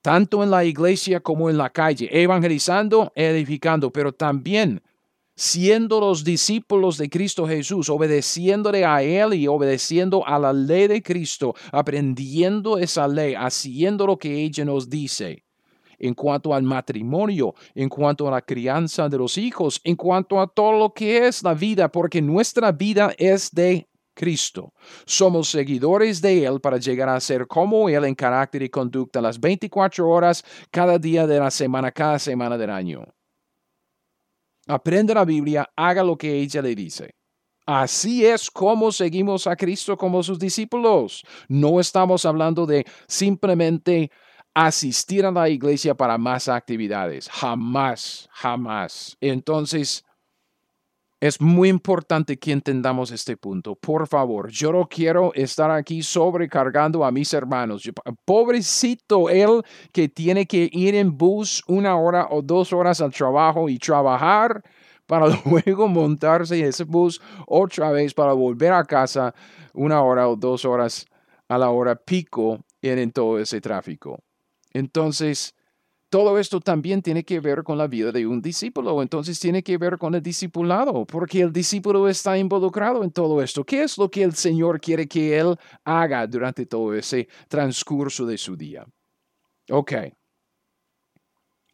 tanto 0.03 0.43
en 0.43 0.51
la 0.51 0.65
iglesia 0.65 1.21
como 1.21 1.49
en 1.49 1.57
la 1.57 1.69
calle, 1.69 2.09
evangelizando, 2.11 3.13
edificando, 3.15 3.89
pero 3.89 4.11
también 4.11 4.83
siendo 5.33 6.01
los 6.01 6.25
discípulos 6.25 6.97
de 6.97 7.09
Cristo 7.09 7.47
Jesús, 7.47 7.89
obedeciéndole 7.89 8.83
a 8.83 9.01
Él 9.01 9.33
y 9.33 9.47
obedeciendo 9.47 10.27
a 10.27 10.37
la 10.37 10.51
ley 10.51 10.87
de 10.87 11.01
Cristo, 11.01 11.55
aprendiendo 11.71 12.77
esa 12.77 13.07
ley, 13.07 13.33
haciendo 13.33 14.05
lo 14.05 14.17
que 14.17 14.43
ella 14.43 14.65
nos 14.65 14.89
dice 14.89 15.45
en 15.97 16.13
cuanto 16.13 16.53
al 16.53 16.63
matrimonio, 16.63 17.55
en 17.73 17.87
cuanto 17.87 18.27
a 18.27 18.31
la 18.31 18.41
crianza 18.41 19.07
de 19.07 19.17
los 19.17 19.37
hijos, 19.37 19.79
en 19.85 19.95
cuanto 19.95 20.41
a 20.41 20.47
todo 20.47 20.73
lo 20.73 20.93
que 20.93 21.25
es 21.25 21.41
la 21.43 21.53
vida, 21.53 21.89
porque 21.89 22.21
nuestra 22.21 22.73
vida 22.73 23.13
es 23.17 23.49
de 23.51 23.87
Cristo. 24.13 24.73
Somos 25.05 25.49
seguidores 25.49 26.21
de 26.21 26.45
Él 26.45 26.59
para 26.61 26.77
llegar 26.77 27.09
a 27.09 27.19
ser 27.19 27.47
como 27.47 27.89
Él 27.89 28.05
en 28.05 28.15
carácter 28.15 28.63
y 28.63 28.69
conducta 28.69 29.21
las 29.21 29.39
24 29.39 30.07
horas 30.07 30.43
cada 30.71 30.97
día 30.97 31.27
de 31.27 31.39
la 31.39 31.51
semana, 31.51 31.91
cada 31.91 32.19
semana 32.19 32.57
del 32.57 32.69
año. 32.69 33.03
Aprende 34.67 35.13
la 35.13 35.25
Biblia, 35.25 35.69
haga 35.75 36.03
lo 36.03 36.17
que 36.17 36.33
ella 36.33 36.61
le 36.61 36.73
dice. 36.75 37.15
Así 37.65 38.25
es 38.25 38.51
como 38.51 38.91
seguimos 38.91 39.47
a 39.47 39.55
Cristo 39.55 39.97
como 39.97 40.21
sus 40.21 40.37
discípulos. 40.37 41.23
No 41.47 41.79
estamos 41.79 42.25
hablando 42.25 42.65
de 42.65 42.85
simplemente 43.07 44.11
asistir 44.53 45.25
a 45.25 45.31
la 45.31 45.49
iglesia 45.49 45.95
para 45.95 46.17
más 46.17 46.47
actividades. 46.47 47.29
Jamás, 47.29 48.27
jamás. 48.31 49.17
Entonces, 49.21 50.03
es 51.23 51.39
muy 51.39 51.69
importante 51.69 52.37
que 52.37 52.51
entendamos 52.51 53.09
este 53.09 53.37
punto. 53.37 53.75
Por 53.75 54.09
favor, 54.09 54.49
yo 54.49 54.73
no 54.73 54.89
quiero 54.89 55.33
estar 55.35 55.71
aquí 55.71 56.03
sobrecargando 56.03 57.05
a 57.05 57.13
mis 57.13 57.33
hermanos. 57.33 57.89
pobrecito 58.25 59.29
él 59.29 59.63
que 59.93 60.09
tiene 60.09 60.45
que 60.45 60.69
ir 60.69 60.95
en 60.95 61.17
bus 61.17 61.63
una 61.65 61.95
hora 61.95 62.27
o 62.29 62.41
dos 62.41 62.73
horas 62.73 62.99
al 62.99 63.13
trabajo 63.13 63.69
y 63.69 63.79
trabajar 63.79 64.61
para 65.07 65.27
luego 65.45 65.87
montarse 65.87 66.59
en 66.59 66.65
ese 66.65 66.83
bus 66.83 67.21
otra 67.47 67.91
vez 67.91 68.13
para 68.13 68.33
volver 68.33 68.73
a 68.73 68.83
casa 68.83 69.33
una 69.73 70.01
hora 70.01 70.27
o 70.27 70.35
dos 70.35 70.65
horas 70.65 71.05
a 71.47 71.57
la 71.57 71.69
hora 71.69 71.95
pico 71.95 72.65
en 72.81 73.13
todo 73.13 73.39
ese 73.39 73.61
tráfico. 73.61 74.19
Entonces, 74.73 75.55
todo 76.13 76.37
esto 76.37 76.59
también 76.59 77.01
tiene 77.01 77.23
que 77.23 77.39
ver 77.39 77.63
con 77.63 77.75
la 77.75 77.87
vida 77.87 78.11
de 78.11 78.27
un 78.27 78.39
discípulo, 78.39 79.01
entonces 79.01 79.39
tiene 79.39 79.63
que 79.63 79.79
ver 79.79 79.97
con 79.97 80.13
el 80.13 80.21
discipulado, 80.21 81.07
porque 81.07 81.41
el 81.41 81.51
discípulo 81.51 82.07
está 82.07 82.37
involucrado 82.37 83.03
en 83.03 83.09
todo 83.09 83.41
esto. 83.41 83.63
¿Qué 83.63 83.81
es 83.81 83.97
lo 83.97 84.11
que 84.11 84.21
el 84.21 84.35
Señor 84.35 84.79
quiere 84.79 85.07
que 85.07 85.39
él 85.39 85.55
haga 85.83 86.27
durante 86.27 86.67
todo 86.67 86.93
ese 86.93 87.27
transcurso 87.47 88.27
de 88.27 88.37
su 88.37 88.55
día? 88.55 88.85
Ok. 89.71 89.93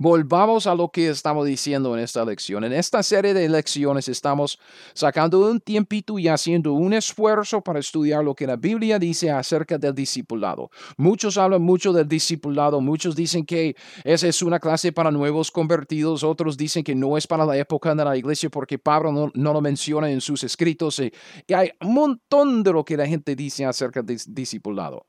Volvamos 0.02 0.66
a 0.66 0.76
lo 0.76 0.88
que 0.88 1.10
estamos 1.10 1.46
diciendo 1.46 1.94
en 1.94 2.02
esta 2.02 2.24
lección. 2.24 2.64
En 2.64 2.72
esta 2.72 3.04
serie 3.04 3.34
de 3.34 3.50
lecciones 3.50 4.08
estamos 4.08 4.58
sacando 4.94 5.42
un 5.42 5.60
tiempito 5.60 6.18
y 6.18 6.30
haciendo 6.30 6.72
un 6.72 6.94
esfuerzo 6.94 7.60
para 7.60 7.80
estudiar 7.80 8.24
lo 8.24 8.34
que 8.34 8.48
la 8.48 8.56
Biblia 8.56 8.98
dice 8.98 9.30
acerca 9.30 9.78
del 9.78 9.94
discipulado. 9.94 10.72
Muchos 10.96 11.38
hablan 11.38 11.64
mucho 11.64 11.92
del 11.92 12.08
discipulado, 12.08 12.80
muchos 12.80 13.14
dicen 13.14 13.46
que 13.46 13.76
esa 14.06 14.30
es 14.30 14.42
una 14.42 14.58
clase 14.58 14.94
para 14.94 15.12
nuevos 15.12 15.52
convertidos, 15.52 16.24
otros 16.24 16.56
dicen 16.56 16.86
que 16.86 16.96
no 16.96 17.18
es 17.18 17.28
para 17.28 17.46
la 17.46 17.58
época 17.58 17.94
de 17.94 18.06
la 18.06 18.16
iglesia 18.16 18.50
porque 18.50 18.80
Pablo 18.80 19.12
no, 19.34 19.54
lo 19.54 19.60
menciona 19.60 20.10
en 20.10 20.22
sus 20.22 20.46
escritos 20.46 20.98
y, 21.00 21.12
y 21.46 21.54
hay 21.54 21.72
un 21.82 21.94
montón 21.94 22.64
de 22.64 22.72
lo 22.72 22.86
que 22.86 22.96
la 22.96 23.06
gente 23.06 23.36
dice 23.36 23.66
acerca 23.66 24.02
del 24.02 24.18
discipulado. 24.28 25.06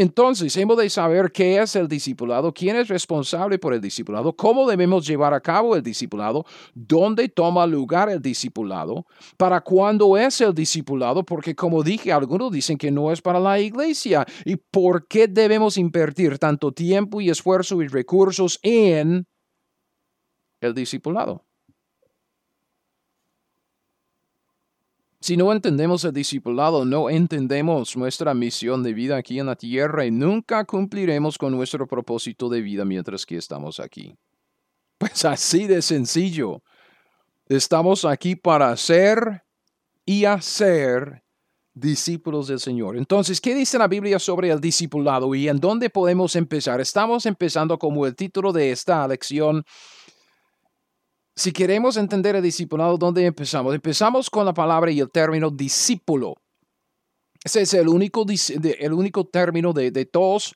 Entonces, 0.00 0.56
hemos 0.56 0.78
de 0.78 0.88
saber 0.88 1.30
qué 1.30 1.60
es 1.60 1.76
el 1.76 1.86
discipulado, 1.86 2.54
quién 2.54 2.74
es 2.76 2.88
responsable 2.88 3.58
por 3.58 3.74
el 3.74 3.82
discipulado, 3.82 4.34
cómo 4.34 4.66
debemos 4.66 5.06
llevar 5.06 5.34
a 5.34 5.42
cabo 5.42 5.76
el 5.76 5.82
discipulado, 5.82 6.46
dónde 6.72 7.28
toma 7.28 7.66
lugar 7.66 8.08
el 8.08 8.22
discipulado, 8.22 9.04
para 9.36 9.60
cuándo 9.60 10.16
es 10.16 10.40
el 10.40 10.54
discipulado, 10.54 11.22
porque 11.22 11.54
como 11.54 11.82
dije, 11.82 12.12
algunos 12.12 12.50
dicen 12.50 12.78
que 12.78 12.90
no 12.90 13.12
es 13.12 13.20
para 13.20 13.38
la 13.38 13.60
iglesia, 13.60 14.24
y 14.46 14.56
por 14.56 15.06
qué 15.06 15.28
debemos 15.28 15.76
invertir 15.76 16.38
tanto 16.38 16.72
tiempo 16.72 17.20
y 17.20 17.28
esfuerzo 17.28 17.82
y 17.82 17.88
recursos 17.88 18.58
en 18.62 19.26
el 20.62 20.72
discipulado. 20.72 21.44
Si 25.22 25.36
no 25.36 25.52
entendemos 25.52 26.02
el 26.04 26.14
discipulado, 26.14 26.86
no 26.86 27.10
entendemos 27.10 27.94
nuestra 27.94 28.32
misión 28.32 28.82
de 28.82 28.94
vida 28.94 29.18
aquí 29.18 29.38
en 29.38 29.46
la 29.46 29.54
tierra 29.54 30.06
y 30.06 30.10
nunca 30.10 30.64
cumpliremos 30.64 31.36
con 31.36 31.52
nuestro 31.52 31.86
propósito 31.86 32.48
de 32.48 32.62
vida 32.62 32.86
mientras 32.86 33.26
que 33.26 33.36
estamos 33.36 33.80
aquí. 33.80 34.16
Pues 34.96 35.24
así 35.26 35.66
de 35.66 35.82
sencillo. 35.82 36.62
Estamos 37.46 38.06
aquí 38.06 38.34
para 38.34 38.74
ser 38.78 39.44
y 40.06 40.24
hacer 40.24 41.22
discípulos 41.74 42.48
del 42.48 42.58
Señor. 42.58 42.96
Entonces, 42.96 43.42
¿qué 43.42 43.54
dice 43.54 43.78
la 43.78 43.88
Biblia 43.88 44.18
sobre 44.18 44.50
el 44.50 44.60
discipulado 44.60 45.34
y 45.34 45.48
en 45.48 45.58
dónde 45.58 45.90
podemos 45.90 46.34
empezar? 46.34 46.80
Estamos 46.80 47.26
empezando 47.26 47.78
como 47.78 48.06
el 48.06 48.16
título 48.16 48.52
de 48.52 48.72
esta 48.72 49.06
lección 49.06 49.64
si 51.36 51.52
queremos 51.52 51.96
entender 51.96 52.36
el 52.36 52.42
discipulado, 52.42 52.98
¿dónde 52.98 53.24
empezamos? 53.24 53.74
Empezamos 53.74 54.28
con 54.28 54.44
la 54.44 54.54
palabra 54.54 54.90
y 54.90 55.00
el 55.00 55.10
término 55.10 55.50
discípulo. 55.50 56.34
Ese 57.42 57.62
es 57.62 57.74
el 57.74 57.88
único, 57.88 58.26
el 58.28 58.92
único 58.92 59.26
término 59.26 59.72
de, 59.72 60.04
todos 60.04 60.54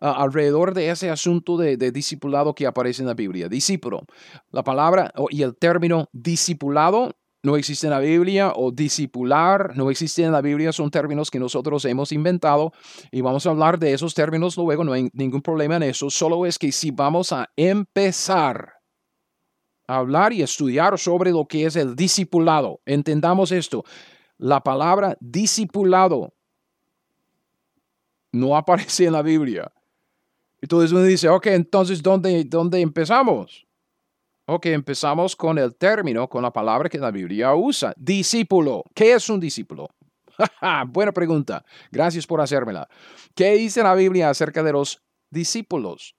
ah, 0.00 0.14
alrededor 0.18 0.74
de 0.74 0.90
ese 0.90 1.10
asunto 1.10 1.56
de, 1.56 1.76
discipulado 1.92 2.54
que 2.54 2.66
aparece 2.66 3.02
en 3.02 3.08
la 3.08 3.14
Biblia. 3.14 3.48
Discípulo. 3.48 4.02
La 4.50 4.64
palabra 4.64 5.12
y 5.30 5.42
el 5.42 5.56
término 5.56 6.08
discipulado 6.12 7.12
no 7.44 7.56
existe 7.56 7.86
en 7.86 7.92
la 7.92 8.00
Biblia 8.00 8.52
o 8.56 8.72
discipular 8.72 9.76
no 9.76 9.88
existe 9.88 10.24
en 10.24 10.32
la 10.32 10.40
Biblia, 10.40 10.72
son 10.72 10.90
términos 10.90 11.30
que 11.30 11.38
nosotros 11.38 11.84
hemos 11.84 12.10
inventado 12.10 12.72
y 13.12 13.20
vamos 13.20 13.46
a 13.46 13.50
hablar 13.50 13.78
de 13.78 13.92
esos 13.92 14.14
términos 14.14 14.56
luego, 14.56 14.82
no 14.82 14.92
hay 14.92 15.08
ningún 15.12 15.42
problema 15.42 15.76
en 15.76 15.84
eso, 15.84 16.10
solo 16.10 16.44
es 16.44 16.58
que 16.58 16.72
si 16.72 16.90
vamos 16.90 17.30
a 17.30 17.48
empezar 17.54 18.75
hablar 19.86 20.32
y 20.32 20.42
estudiar 20.42 20.98
sobre 20.98 21.30
lo 21.30 21.46
que 21.46 21.66
es 21.66 21.76
el 21.76 21.94
discipulado. 21.94 22.80
Entendamos 22.84 23.52
esto. 23.52 23.84
La 24.38 24.60
palabra 24.60 25.16
discipulado 25.20 26.32
no 28.32 28.56
aparece 28.56 29.06
en 29.06 29.12
la 29.12 29.22
Biblia. 29.22 29.72
Entonces 30.60 30.92
uno 30.92 31.02
dice, 31.02 31.28
ok, 31.28 31.46
entonces, 31.46 32.02
¿dónde, 32.02 32.44
dónde 32.44 32.80
empezamos? 32.80 33.66
Ok, 34.46 34.66
empezamos 34.66 35.34
con 35.36 35.58
el 35.58 35.74
término, 35.74 36.28
con 36.28 36.42
la 36.42 36.52
palabra 36.52 36.88
que 36.88 36.98
la 36.98 37.10
Biblia 37.10 37.54
usa, 37.54 37.92
discípulo. 37.96 38.84
¿Qué 38.94 39.12
es 39.12 39.28
un 39.28 39.40
discípulo? 39.40 39.88
Buena 40.88 41.12
pregunta. 41.12 41.64
Gracias 41.90 42.26
por 42.26 42.40
hacérmela. 42.40 42.88
¿Qué 43.34 43.52
dice 43.52 43.82
la 43.82 43.94
Biblia 43.94 44.30
acerca 44.30 44.62
de 44.62 44.72
los 44.72 45.02
discípulos? 45.30 46.15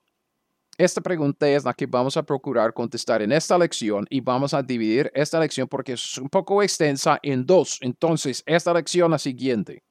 Esta 0.77 1.01
pregunta 1.01 1.49
es 1.49 1.65
la 1.65 1.73
que 1.73 1.87
vamos 1.87 2.17
a 2.17 2.23
procurar 2.23 2.71
contestar 2.71 3.23
en 3.23 3.31
esta 3.31 3.57
lección 3.57 4.05
y 4.11 4.21
vamos 4.21 4.53
a 4.53 4.61
dividir 4.61 5.11
esta 5.15 5.39
lección 5.39 5.67
porque 5.67 5.93
es 5.93 6.17
un 6.19 6.29
poco 6.29 6.61
extensa 6.61 7.17
en 7.23 7.47
dos. 7.47 7.79
Entonces, 7.81 8.43
esta 8.45 8.73
lección 8.75 9.09
la 9.09 9.17
siguiente. 9.17 9.83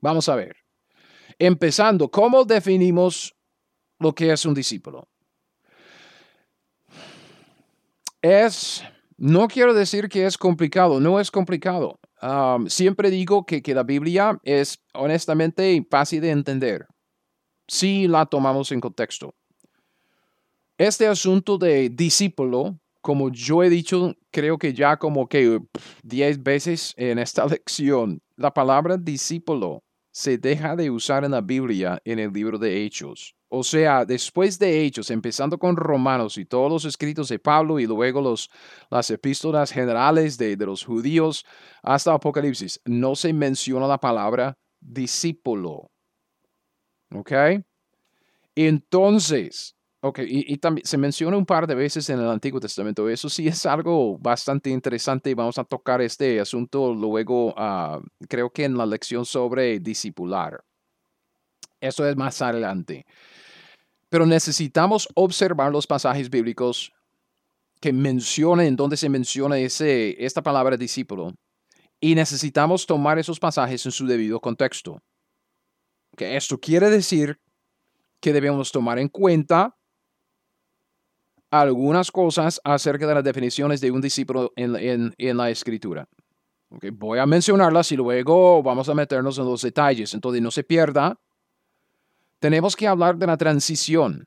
Vamos 0.00 0.28
a 0.28 0.34
ver. 0.34 0.56
Empezando, 1.38 2.10
¿cómo 2.10 2.44
definimos 2.44 3.36
lo 4.00 4.12
que 4.12 4.32
es 4.32 4.44
un 4.44 4.54
discípulo? 4.54 5.08
Es, 8.20 8.82
no 9.16 9.46
quiero 9.46 9.74
decir 9.74 10.08
que 10.08 10.26
es 10.26 10.36
complicado, 10.36 10.98
no 10.98 11.20
es 11.20 11.30
complicado. 11.30 12.00
siempre 12.66 13.10
digo 13.10 13.46
que, 13.46 13.62
que 13.62 13.74
la 13.74 13.84
Biblia 13.84 14.40
es 14.42 14.82
honestamente 14.92 15.86
fácil 15.88 16.20
de 16.20 16.30
entender 16.30 16.86
si 17.68 18.08
la 18.08 18.26
tomamos 18.26 18.72
en 18.72 18.80
contexto. 18.80 19.32
Este 20.78 21.06
asunto 21.06 21.56
de 21.56 21.88
discípulo, 21.88 22.78
como 23.00 23.30
yo 23.30 23.62
he 23.62 23.70
dicho, 23.70 24.14
creo 24.30 24.58
que 24.58 24.74
ya 24.74 24.98
como 24.98 25.26
que 25.26 25.58
10 26.02 26.42
veces 26.42 26.92
en 26.98 27.18
esta 27.18 27.46
lección, 27.46 28.20
la 28.36 28.52
palabra 28.52 28.98
discípulo 28.98 29.82
se 30.12 30.36
deja 30.36 30.76
de 30.76 30.90
usar 30.90 31.24
en 31.24 31.30
la 31.30 31.40
Biblia 31.40 31.98
en 32.04 32.18
el 32.18 32.30
libro 32.30 32.58
de 32.58 32.84
Hechos. 32.84 33.34
O 33.48 33.62
sea, 33.62 34.04
después 34.04 34.58
de 34.58 34.84
Hechos, 34.84 35.10
empezando 35.10 35.58
con 35.58 35.76
Romanos 35.76 36.36
y 36.36 36.44
todos 36.44 36.70
los 36.70 36.84
escritos 36.84 37.28
de 37.28 37.38
Pablo 37.38 37.78
y 37.80 37.86
luego 37.86 38.20
los, 38.20 38.50
las 38.90 39.10
epístolas 39.10 39.72
generales 39.72 40.36
de, 40.36 40.56
de 40.56 40.66
los 40.66 40.84
judíos 40.84 41.46
hasta 41.82 42.12
Apocalipsis, 42.12 42.82
no 42.84 43.14
se 43.14 43.32
menciona 43.32 43.86
la 43.86 43.98
palabra 43.98 44.58
discípulo. 44.80 45.90
¿Ok? 47.14 47.32
Entonces, 48.54 49.75
Ok, 50.08 50.20
y, 50.24 50.56
también 50.58 50.86
se 50.86 50.96
menciona 50.96 51.36
un 51.36 51.44
par 51.44 51.66
de 51.66 51.74
veces 51.74 52.08
en 52.10 52.20
el 52.20 52.28
Antiguo 52.28 52.60
Testamento. 52.60 53.08
Eso 53.08 53.28
sí 53.28 53.48
es 53.48 53.66
algo 53.66 54.16
bastante 54.18 54.70
interesante 54.70 55.30
y 55.30 55.34
vamos 55.34 55.58
a 55.58 55.64
tocar 55.64 56.00
este 56.00 56.38
asunto 56.38 56.94
luego, 56.94 57.52
ah, 57.56 58.00
creo 58.28 58.50
que 58.50 58.62
en 58.62 58.76
la 58.76 58.86
lección 58.86 59.26
sobre 59.26 59.80
discipular. 59.80 60.62
Eso 61.80 62.06
es 62.06 62.16
más 62.16 62.40
adelante. 62.40 63.04
Pero 64.08 64.26
necesitamos 64.26 65.08
observar 65.16 65.72
los 65.72 65.88
pasajes 65.88 66.30
bíblicos 66.30 66.92
que 67.80 67.92
mencionen 67.92 68.76
donde 68.76 68.96
se 68.96 69.08
menciona 69.08 69.58
ese, 69.58 70.24
esta 70.24 70.40
palabra 70.40 70.76
discípulo. 70.76 71.34
Y 71.98 72.14
necesitamos 72.14 72.86
tomar 72.86 73.18
esos 73.18 73.40
pasajes 73.40 73.84
en 73.84 73.90
su 73.90 74.06
debido 74.06 74.38
contexto. 74.38 75.02
Que 76.16 76.36
esto 76.36 76.60
quiere 76.60 76.90
decir 76.90 77.40
que 78.20 78.32
debemos 78.32 78.70
tomar 78.70 79.00
en 79.00 79.08
cuenta 79.08 79.75
algunas 81.50 82.10
cosas 82.10 82.60
acerca 82.64 83.06
de 83.06 83.14
las 83.14 83.24
definiciones 83.24 83.80
de 83.80 83.90
un 83.90 84.00
discípulo 84.00 84.52
en, 84.56 85.14
la 85.36 85.50
escritura. 85.50 86.08
voy 86.92 87.18
a 87.18 87.26
mencionarlas 87.26 87.92
y 87.92 87.96
luego 87.96 88.62
vamos 88.62 88.88
a 88.88 88.94
meternos 88.94 89.38
en 89.38 89.44
los 89.44 89.62
detalles. 89.62 90.14
Entonces, 90.14 90.42
no 90.42 90.50
se 90.50 90.64
pierda. 90.64 91.18
Tenemos 92.38 92.76
que 92.76 92.86
hablar 92.86 93.16
de 93.16 93.26
la 93.26 93.36
transición. 93.36 94.26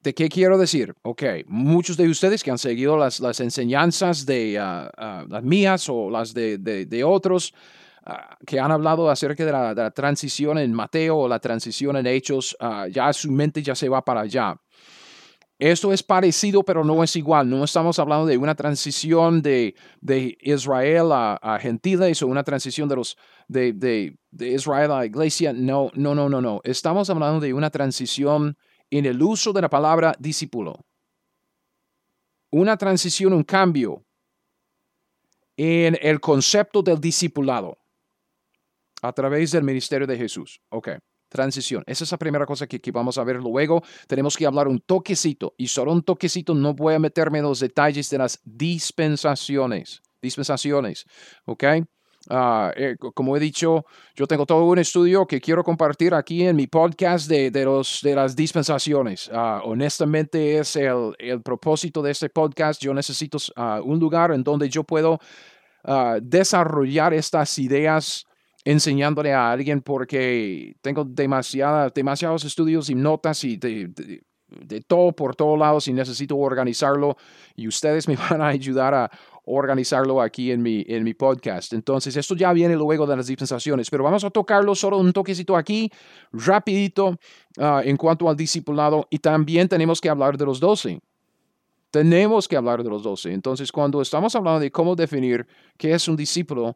¿De 0.00 0.14
qué 0.14 0.28
quiero 0.28 0.58
decir? 0.58 0.94
Ok, 1.02 1.22
muchos 1.46 1.96
de 1.96 2.06
ustedes 2.06 2.42
que 2.42 2.50
han 2.50 2.58
seguido 2.58 2.98
las, 2.98 3.20
las 3.20 3.40
enseñanzas 3.40 4.26
de 4.26 4.58
ah, 4.58 5.24
las 5.26 5.42
mías 5.42 5.88
o 5.88 6.10
las 6.10 6.34
de, 6.34 7.02
otros 7.06 7.54
ah, 8.04 8.36
que 8.46 8.60
han 8.60 8.70
hablado 8.70 9.08
acerca 9.08 9.46
de 9.46 9.52
la, 9.52 9.74
de 9.74 9.82
la, 9.82 9.90
transición 9.92 10.58
en 10.58 10.74
Mateo 10.74 11.16
o 11.16 11.28
la 11.28 11.38
transición 11.38 11.96
en 11.96 12.06
Hechos, 12.06 12.54
ya 12.90 13.10
su 13.14 13.32
mente 13.32 13.62
ya 13.62 13.74
se 13.74 13.88
va 13.88 14.04
para 14.04 14.20
allá. 14.20 14.54
Esto 15.64 15.94
es 15.94 16.02
parecido, 16.02 16.62
pero 16.62 16.84
no 16.84 17.02
es 17.02 17.16
igual. 17.16 17.48
No 17.48 17.64
estamos 17.64 17.98
hablando 17.98 18.26
de 18.26 18.36
una 18.36 18.54
transición 18.54 19.40
de, 19.40 19.74
de 20.02 20.36
Israel 20.42 21.08
a, 21.10 21.58
gentiles 21.58 22.20
o 22.20 22.26
una 22.26 22.44
transición 22.44 22.86
de, 22.86 22.96
los, 22.96 23.16
de, 23.48 23.72
de, 23.72 24.14
de 24.30 24.48
Israel 24.48 24.92
a 24.92 25.06
iglesia. 25.06 25.54
No, 25.54 25.90
no, 25.94 26.14
no, 26.14 26.28
no, 26.28 26.42
no. 26.42 26.60
Estamos 26.64 27.08
hablando 27.08 27.40
de 27.40 27.54
una 27.54 27.70
transición 27.70 28.58
en 28.90 29.06
el 29.06 29.22
uso 29.22 29.54
de 29.54 29.62
la 29.62 29.70
palabra 29.70 30.14
discípulo. 30.18 30.84
Una 32.50 32.76
transición, 32.76 33.32
un 33.32 33.42
cambio 33.42 34.04
en 35.56 35.96
el 36.02 36.20
concepto 36.20 36.82
del 36.82 37.00
discipulado 37.00 37.78
a 39.00 39.14
través 39.14 39.52
del 39.52 39.64
ministerio 39.64 40.06
de 40.06 40.18
Jesús. 40.18 40.60
Ok 40.68 40.90
transición. 41.34 41.82
Esa 41.86 42.04
es 42.04 42.12
la 42.12 42.18
primera 42.18 42.46
cosa 42.46 42.68
que, 42.68 42.92
vamos 42.92 43.18
a 43.18 43.24
ver 43.24 43.36
luego. 43.36 43.82
Tenemos 44.06 44.36
que 44.36 44.46
hablar 44.46 44.68
un 44.68 44.78
toquecito 44.78 45.54
y 45.58 45.66
solo 45.66 45.92
un 45.92 46.02
toquecito. 46.02 46.54
No 46.54 46.74
voy 46.74 46.94
a 46.94 47.00
meterme 47.00 47.38
en 47.38 47.44
los 47.44 47.58
detalles 47.58 48.08
de 48.08 48.18
las 48.18 48.40
dispensaciones. 48.44 50.00
Dispensaciones, 50.22 51.04
¿ok? 51.44 51.64
Ah, 52.30 52.72
eh, 52.76 52.96
como 53.14 53.36
he 53.36 53.40
dicho, 53.40 53.84
yo 54.14 54.26
tengo 54.26 54.46
todo 54.46 54.64
un 54.64 54.78
estudio 54.78 55.26
que 55.26 55.40
quiero 55.40 55.62
compartir 55.62 56.14
aquí 56.14 56.46
en 56.46 56.56
mi 56.56 56.68
podcast 56.68 57.28
de, 57.28 57.50
de 57.50 57.64
los, 57.64 58.00
de 58.00 58.14
las 58.14 58.36
dispensaciones. 58.36 59.28
Ah, 59.32 59.60
honestamente 59.64 60.58
es 60.58 60.76
el, 60.76 61.14
el, 61.18 61.42
propósito 61.42 62.00
de 62.00 62.12
este 62.12 62.30
podcast. 62.30 62.80
Yo 62.80 62.94
necesito 62.94 63.38
ah, 63.56 63.80
un 63.84 63.98
lugar 63.98 64.30
en 64.30 64.44
donde 64.44 64.68
yo 64.68 64.84
puedo 64.84 65.18
desarrollar 66.22 67.12
estas 67.12 67.58
ideas 67.58 68.24
enseñándole 68.64 69.32
a 69.32 69.52
alguien 69.52 69.82
porque 69.82 70.76
tengo 70.80 71.04
demasiada, 71.04 71.90
demasiados 71.90 72.44
estudios 72.44 72.88
y 72.88 72.94
notas 72.94 73.44
y 73.44 73.56
de, 73.56 74.22
todo 74.86 75.12
por 75.12 75.34
todos 75.34 75.58
lados 75.58 75.88
y 75.88 75.92
necesito 75.92 76.36
organizarlo 76.36 77.16
y 77.54 77.68
ustedes 77.68 78.08
me 78.08 78.16
van 78.16 78.40
a 78.40 78.48
ayudar 78.48 78.94
a 78.94 79.10
organizarlo 79.46 80.22
aquí 80.22 80.50
en 80.50 80.62
mi, 80.62 80.84
en 80.88 81.04
mi 81.04 81.12
podcast. 81.12 81.74
Entonces, 81.74 82.16
esto 82.16 82.34
ya 82.34 82.52
viene 82.54 82.76
luego 82.76 83.06
de 83.06 83.16
las 83.16 83.26
dispensaciones, 83.26 83.90
pero 83.90 84.02
vamos 84.02 84.24
a 84.24 84.30
tocarlo 84.30 84.74
solo 84.74 84.96
un 84.96 85.12
toquecito 85.12 85.54
aquí, 85.54 85.90
rapidito, 86.32 87.18
ah, 87.58 87.82
en 87.84 87.98
cuanto 87.98 88.28
al 88.28 88.36
discipulado 88.36 89.06
y 89.10 89.18
también 89.18 89.68
tenemos 89.68 90.00
que 90.00 90.08
hablar 90.08 90.38
de 90.38 90.46
los 90.46 90.60
doce. 90.60 91.00
Tenemos 91.90 92.48
que 92.48 92.56
hablar 92.56 92.82
de 92.82 92.88
los 92.88 93.02
doce. 93.02 93.32
Entonces, 93.32 93.70
cuando 93.70 94.00
estamos 94.00 94.34
hablando 94.34 94.60
de 94.60 94.70
cómo 94.70 94.96
definir 94.96 95.46
qué 95.76 95.92
es 95.92 96.08
un 96.08 96.16
discípulo, 96.16 96.74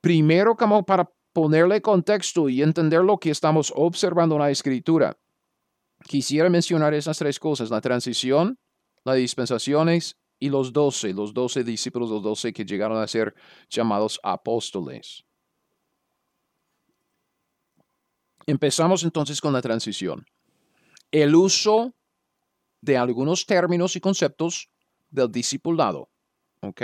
Primero, 0.00 0.56
como 0.56 0.84
para 0.84 1.10
ponerle 1.32 1.82
contexto 1.82 2.48
y 2.48 2.62
entender 2.62 3.02
lo 3.02 3.18
que 3.18 3.30
estamos 3.30 3.72
observando 3.74 4.36
en 4.36 4.42
la 4.42 4.50
escritura, 4.50 5.16
quisiera 6.04 6.48
mencionar 6.48 6.94
esas 6.94 7.18
tres 7.18 7.38
cosas, 7.38 7.70
la 7.70 7.80
transición, 7.80 8.58
las 9.04 9.16
dispensaciones 9.16 10.16
y 10.38 10.50
los 10.50 10.72
doce, 10.72 11.12
los 11.12 11.34
doce 11.34 11.64
discípulos, 11.64 12.10
los 12.10 12.22
doce 12.22 12.52
que 12.52 12.64
llegaron 12.64 12.98
a 13.02 13.08
ser 13.08 13.34
llamados 13.68 14.20
apóstoles. 14.22 15.24
Empezamos 18.46 19.02
entonces 19.02 19.40
con 19.40 19.52
la 19.52 19.60
transición. 19.60 20.24
El 21.10 21.34
uso 21.34 21.94
de 22.80 22.96
algunos 22.96 23.44
términos 23.46 23.96
y 23.96 24.00
conceptos 24.00 24.70
del 25.10 25.30
discipulado. 25.30 26.08
¿Ok? 26.60 26.82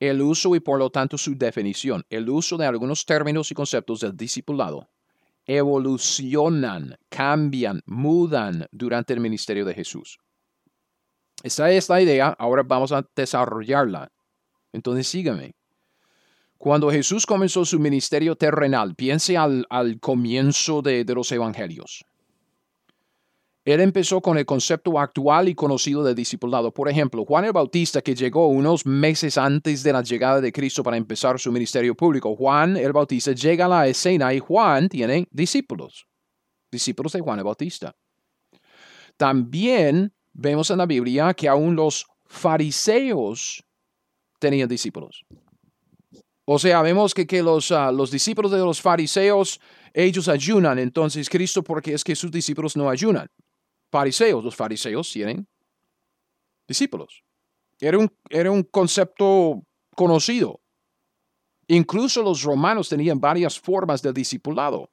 El 0.00 0.22
uso 0.22 0.56
y 0.56 0.60
por 0.60 0.78
lo 0.78 0.90
tanto 0.90 1.18
su 1.18 1.36
definición, 1.36 2.04
el 2.08 2.28
uso 2.28 2.56
de 2.56 2.66
algunos 2.66 3.04
términos 3.04 3.50
y 3.50 3.54
conceptos 3.54 4.00
del 4.00 4.16
discipulado 4.16 4.88
evolucionan, 5.46 6.96
cambian, 7.08 7.82
mudan 7.86 8.66
durante 8.70 9.12
el 9.12 9.20
ministerio 9.20 9.64
de 9.64 9.74
Jesús. 9.74 10.18
Esa 11.42 11.70
es 11.70 11.88
la 11.88 12.00
idea, 12.00 12.36
ahora 12.38 12.62
vamos 12.62 12.92
a 12.92 13.04
desarrollarla. 13.16 14.12
Entonces 14.72 15.08
sígame. 15.08 15.54
Cuando 16.56 16.90
Jesús 16.90 17.26
comenzó 17.26 17.64
su 17.64 17.80
ministerio 17.80 18.36
terrenal, 18.36 18.94
piense 18.94 19.36
al, 19.36 19.66
comienzo 20.00 20.82
de 20.82 21.04
los 21.04 21.32
evangelios. 21.32 22.04
Él 23.64 23.80
empezó 23.80 24.22
con 24.22 24.38
el 24.38 24.46
concepto 24.46 24.98
actual 24.98 25.48
y 25.48 25.54
conocido 25.54 26.02
de 26.02 26.14
discipulado. 26.14 26.72
Por 26.72 26.88
ejemplo, 26.88 27.26
Juan 27.26 27.44
el 27.44 27.52
Bautista, 27.52 28.00
que 28.00 28.14
llegó 28.14 28.48
unos 28.48 28.86
meses 28.86 29.36
antes 29.36 29.82
de 29.82 29.92
la 29.92 30.02
llegada 30.02 30.40
de 30.40 30.50
Cristo 30.50 30.82
para 30.82 30.96
empezar 30.96 31.38
su 31.38 31.52
ministerio 31.52 31.94
público. 31.94 32.34
Juan 32.34 32.76
el 32.78 32.92
Bautista 32.92 33.32
llega 33.32 33.66
a 33.66 33.68
la 33.68 33.86
escena 33.86 34.32
y 34.32 34.38
Juan 34.38 34.88
tiene 34.88 35.28
discípulos, 35.30 36.06
discípulos 36.72 37.12
de 37.12 37.20
Juan 37.20 37.38
el 37.38 37.44
Bautista. 37.44 37.94
También 39.18 40.14
vemos 40.32 40.70
en 40.70 40.78
la 40.78 40.86
Biblia 40.86 41.34
que 41.34 41.46
aún 41.46 41.76
los 41.76 42.06
fariseos 42.24 43.62
tenían 44.38 44.68
discípulos. 44.70 45.26
O 46.46 46.58
sea, 46.58 46.80
vemos 46.80 47.12
que, 47.12 47.26
que 47.26 47.42
los, 47.42 47.70
ah, 47.72 47.92
los 47.92 48.10
discípulos 48.10 48.50
de 48.50 48.58
los 48.58 48.80
fariseos, 48.80 49.60
ellos 49.92 50.28
ayunan. 50.28 50.78
Entonces, 50.78 51.28
Cristo, 51.28 51.62
porque 51.62 51.92
es 51.92 52.02
que 52.02 52.16
sus 52.16 52.30
discípulos 52.30 52.74
no 52.74 52.88
ayunan? 52.88 53.28
Fariseos, 53.90 54.44
los 54.44 54.54
fariseos 54.54 55.10
tienen 55.12 55.46
discípulos. 56.66 57.24
Era 57.80 57.98
un, 57.98 58.12
era 58.28 58.50
un 58.50 58.62
concepto 58.62 59.62
conocido. 59.96 60.60
Incluso 61.66 62.22
los 62.22 62.42
romanos 62.42 62.88
tenían 62.88 63.20
varias 63.20 63.58
formas 63.58 64.02
de 64.02 64.12
discipulado. 64.12 64.90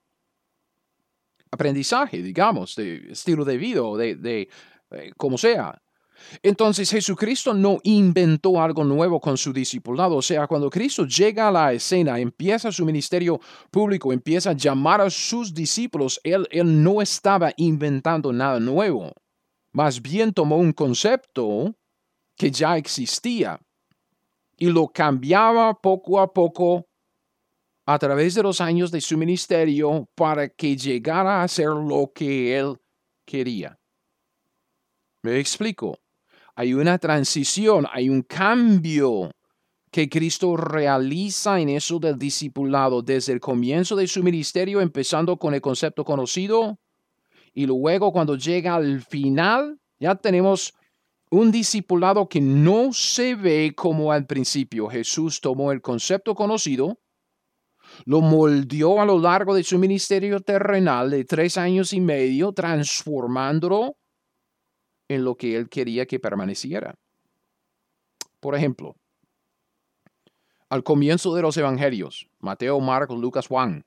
Aprendizaje, 1.52 2.22
digamos, 2.22 2.76
de 2.76 3.12
estilo 3.12 3.46
de 3.46 3.58
vida, 3.58 3.82
de, 3.98 4.16
de 4.16 4.50
eh, 4.92 5.12
como 5.18 5.38
sea. 5.38 5.82
Entonces 6.44 6.90
Jesucristo 6.90 7.54
no 7.54 7.80
inventó 7.84 8.62
algo 8.62 8.84
nuevo 8.84 9.20
con 9.20 9.38
su 9.38 9.54
discipulado. 9.54 10.16
O 10.16 10.22
sea, 10.22 10.48
cuando 10.48 10.70
Cristo 10.70 11.06
llega 11.06 11.48
a 11.48 11.52
la 11.52 11.74
escena, 11.74 12.20
empieza 12.20 12.72
su 12.72 12.86
ministerio 12.86 13.40
público, 13.72 14.12
empieza 14.12 14.52
a 14.52 14.54
llamar 14.54 15.02
a 15.02 15.10
sus 15.10 15.54
discípulos, 15.54 16.20
él, 16.24 16.48
él 16.52 16.84
no 16.84 17.02
estaba 17.02 17.52
inventando 17.58 18.32
nada 18.34 18.60
nuevo. 18.60 19.12
Más 19.72 20.02
bien 20.02 20.34
tomó 20.34 20.58
un 20.58 20.74
concepto 20.74 21.76
que 22.36 22.52
ya 22.52 22.78
existía 22.78 23.60
y 24.58 24.68
lo 24.68 24.88
cambiaba 24.88 25.74
poco 25.74 26.20
a 26.20 26.32
poco 26.32 26.88
a 27.86 27.98
través 28.00 28.36
de 28.36 28.44
los 28.44 28.60
años 28.60 28.92
de 28.92 29.00
su 29.00 29.18
ministerio 29.18 30.10
para 30.14 30.50
que 30.50 30.76
llegara 30.76 31.42
a 31.42 31.48
ser 31.48 31.68
lo 31.68 32.12
que 32.14 32.58
él 32.58 32.76
quería. 33.26 33.80
Me 35.24 35.40
explico. 35.40 35.98
Hay 36.60 36.74
una 36.74 36.98
transición, 36.98 37.86
hay 37.94 38.10
un 38.10 38.24
cambio 38.24 39.30
que 39.92 40.10
Cristo 40.10 40.58
realiza 40.58 41.60
en 41.60 41.70
eso 41.70 42.00
del 42.00 42.18
discipulado 42.18 43.04
desde 43.04 43.34
el 43.34 43.40
comienzo 43.40 43.96
de 43.96 44.08
su 44.08 44.24
ministerio, 44.24 44.82
empezando 44.82 45.38
con 45.38 45.54
el 45.54 45.62
concepto 45.62 46.04
conocido, 46.04 46.80
y 47.54 47.68
luego 47.68 48.12
cuando 48.12 48.36
llega 48.36 48.74
al 48.74 49.04
final, 49.04 49.80
ya 50.00 50.16
tenemos 50.16 50.74
un 51.30 51.52
discipulado 51.52 52.28
que 52.28 52.42
no 52.42 52.92
se 52.92 53.36
ve 53.36 53.74
como 53.76 54.12
al 54.12 54.26
principio. 54.26 54.88
Jesús 54.88 55.40
tomó 55.40 55.72
el 55.72 55.84
concepto 55.84 56.34
conocido, 56.34 56.98
lo 58.06 58.22
moldeó 58.22 59.00
a 59.00 59.06
lo 59.06 59.20
largo 59.20 59.54
de 59.54 59.64
su 59.64 59.78
ministerio 59.78 60.40
terrenal 60.40 61.12
de 61.12 61.24
tres 61.24 61.56
años 61.56 61.94
y 61.94 62.02
medio, 62.02 62.52
transformándolo 62.52 63.96
en 65.08 65.24
lo 65.24 65.36
que 65.36 65.56
él 65.56 65.70
quería 65.70 66.06
que 66.06 66.20
permaneciera. 66.20 66.96
Por 68.40 68.56
ejemplo, 68.56 68.96
al 70.70 70.84
comienzo 70.84 71.34
de 71.34 71.42
los 71.42 71.58
evangelios, 71.58 72.28
Mateo, 72.40 72.80
Marcos, 72.80 73.18
Lucas, 73.20 73.48
Juan, 73.48 73.86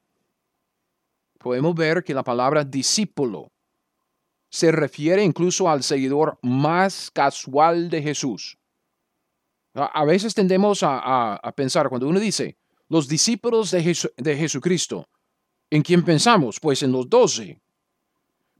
podemos 1.38 1.74
ver 1.74 2.02
que 2.04 2.14
la 2.14 2.24
palabra 2.24 2.64
discípulo 2.64 3.52
se 4.50 4.72
refiere 4.72 5.22
incluso 5.22 5.68
al 5.68 5.82
seguidor 5.82 6.38
más 6.42 7.10
casual 7.10 7.88
de 7.88 8.02
Jesús. 8.02 8.58
A, 9.74 10.04
veces 10.04 10.34
tendemos 10.34 10.80
a, 10.82 11.40
pensar, 11.54 11.88
cuando 11.88 12.08
uno 12.08 12.18
dice, 12.18 12.58
los 12.88 13.06
discípulos 13.06 13.70
de, 13.70 13.96
de 14.16 14.36
Jesucristo, 14.36 15.08
¿en 15.70 15.82
quién 15.82 16.04
pensamos? 16.04 16.58
Pues 16.58 16.82
en 16.82 16.90
los 16.90 17.08
doce, 17.08 17.60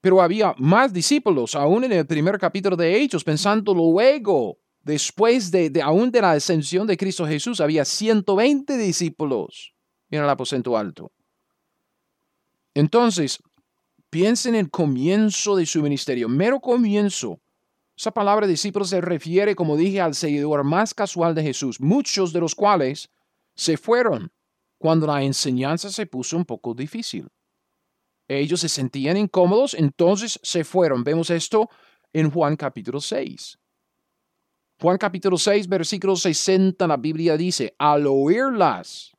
pero 0.01 0.23
había 0.23 0.55
más 0.59 0.93
discípulos, 0.93 1.55
aún 1.55 1.85
en 1.85 1.93
el 1.93 2.07
primer 2.07 2.39
capítulo 2.39 2.77
de 2.77 3.01
Hechos, 3.01 3.25
pensando 3.25 3.75
luego, 3.75 4.59
después 4.83 5.51
de, 5.51 5.81
aún 5.83 6.11
de 6.11 6.23
la 6.23 6.33
ascensión 6.33 6.87
de 6.87 6.97
Cristo 6.97 7.27
Jesús, 7.27 7.61
había 7.61 7.85
120 7.85 8.77
discípulos 8.79 9.75
en 10.11 10.23
el 10.23 10.29
aposento 10.29 10.77
alto. 10.77 11.13
Entonces, 12.75 13.39
piensen 14.09 14.55
en 14.55 14.67
el 14.67 14.71
comienzo 14.71 15.57
de 15.57 15.67
su 15.67 15.83
ministerio, 15.83 16.29
mero 16.29 16.61
comienzo. 16.61 17.41
Esa 17.97 18.11
palabra 18.11 18.47
discípulos 18.47 18.89
se 18.89 19.01
refiere, 19.01 19.55
como 19.55 19.77
dije, 19.77 20.01
al 20.01 20.15
seguidor 20.15 20.65
más 20.65 20.95
casual 20.95 21.35
de 21.35 21.43
Jesús, 21.43 21.81
muchos 21.81 22.33
de 22.33 22.41
los 22.41 22.55
cuales 22.55 23.11
se 23.55 23.77
fueron 23.77 24.33
cuando 24.79 25.07
la 25.07 25.23
enseñanza 25.23 25.91
se 25.91 26.07
puso 26.07 26.39
un 26.39 26.47
poco 26.47 26.73
difícil. 26.73 27.29
Ellos 28.39 28.61
se 28.61 28.69
sentían 28.69 29.17
incómodos, 29.17 29.75
entonces 29.75 30.39
se 30.45 30.63
fueron. 30.63 31.03
Vemos 31.03 31.31
esto 31.31 31.69
en 32.13 32.31
Juan 32.31 32.55
capítulo 32.55 33.01
6. 33.01 33.59
Juan 34.81 34.99
capítulo 34.99 35.37
6, 35.37 35.69
versículo 35.69 36.15
60, 36.15 36.87
la 36.87 36.97
Biblia 36.97 37.37
dice, 37.37 37.75
al 37.77 38.07
oírlas, 38.07 39.11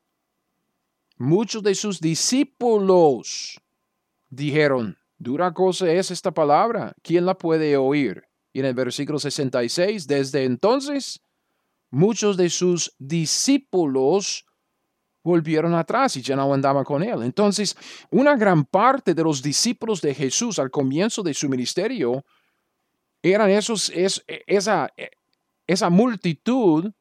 muchos 1.18 1.62
de 1.62 1.74
sus 1.74 2.00
discípulos 2.00 3.60
dijeron, 4.30 4.96
dura 5.18 5.52
cosa 5.52 5.92
es 5.92 6.10
esta 6.10 6.32
palabra, 6.32 6.94
¿quién 7.02 7.26
la 7.26 7.36
puede 7.36 7.76
oír? 7.76 8.24
Y 8.54 8.60
en 8.60 8.64
el 8.64 8.74
versículo 8.74 9.18
66, 9.18 10.06
desde 10.06 10.44
entonces, 10.44 11.20
muchos 11.90 12.38
de 12.38 12.48
sus 12.48 12.94
discípulos 12.98 14.46
volvieron 15.22 15.74
atrás 15.74 16.16
y 16.16 16.22
ya 16.22 16.36
no 16.36 16.52
andaban 16.52 16.84
con 16.84 17.02
él. 17.02 17.22
Entonces, 17.22 17.76
una 18.10 18.36
gran 18.36 18.64
parte 18.64 19.14
de 19.14 19.22
los 19.22 19.42
discípulos 19.42 20.00
de 20.00 20.14
Jesús 20.14 20.58
al 20.58 20.70
comienzo 20.70 21.22
de 21.22 21.34
su 21.34 21.48
ministerio 21.48 22.24
eran 23.22 23.50
esos, 23.50 23.90
es, 23.90 24.24
esa, 24.26 24.92
esa 25.66 25.90
multitud 25.90 26.92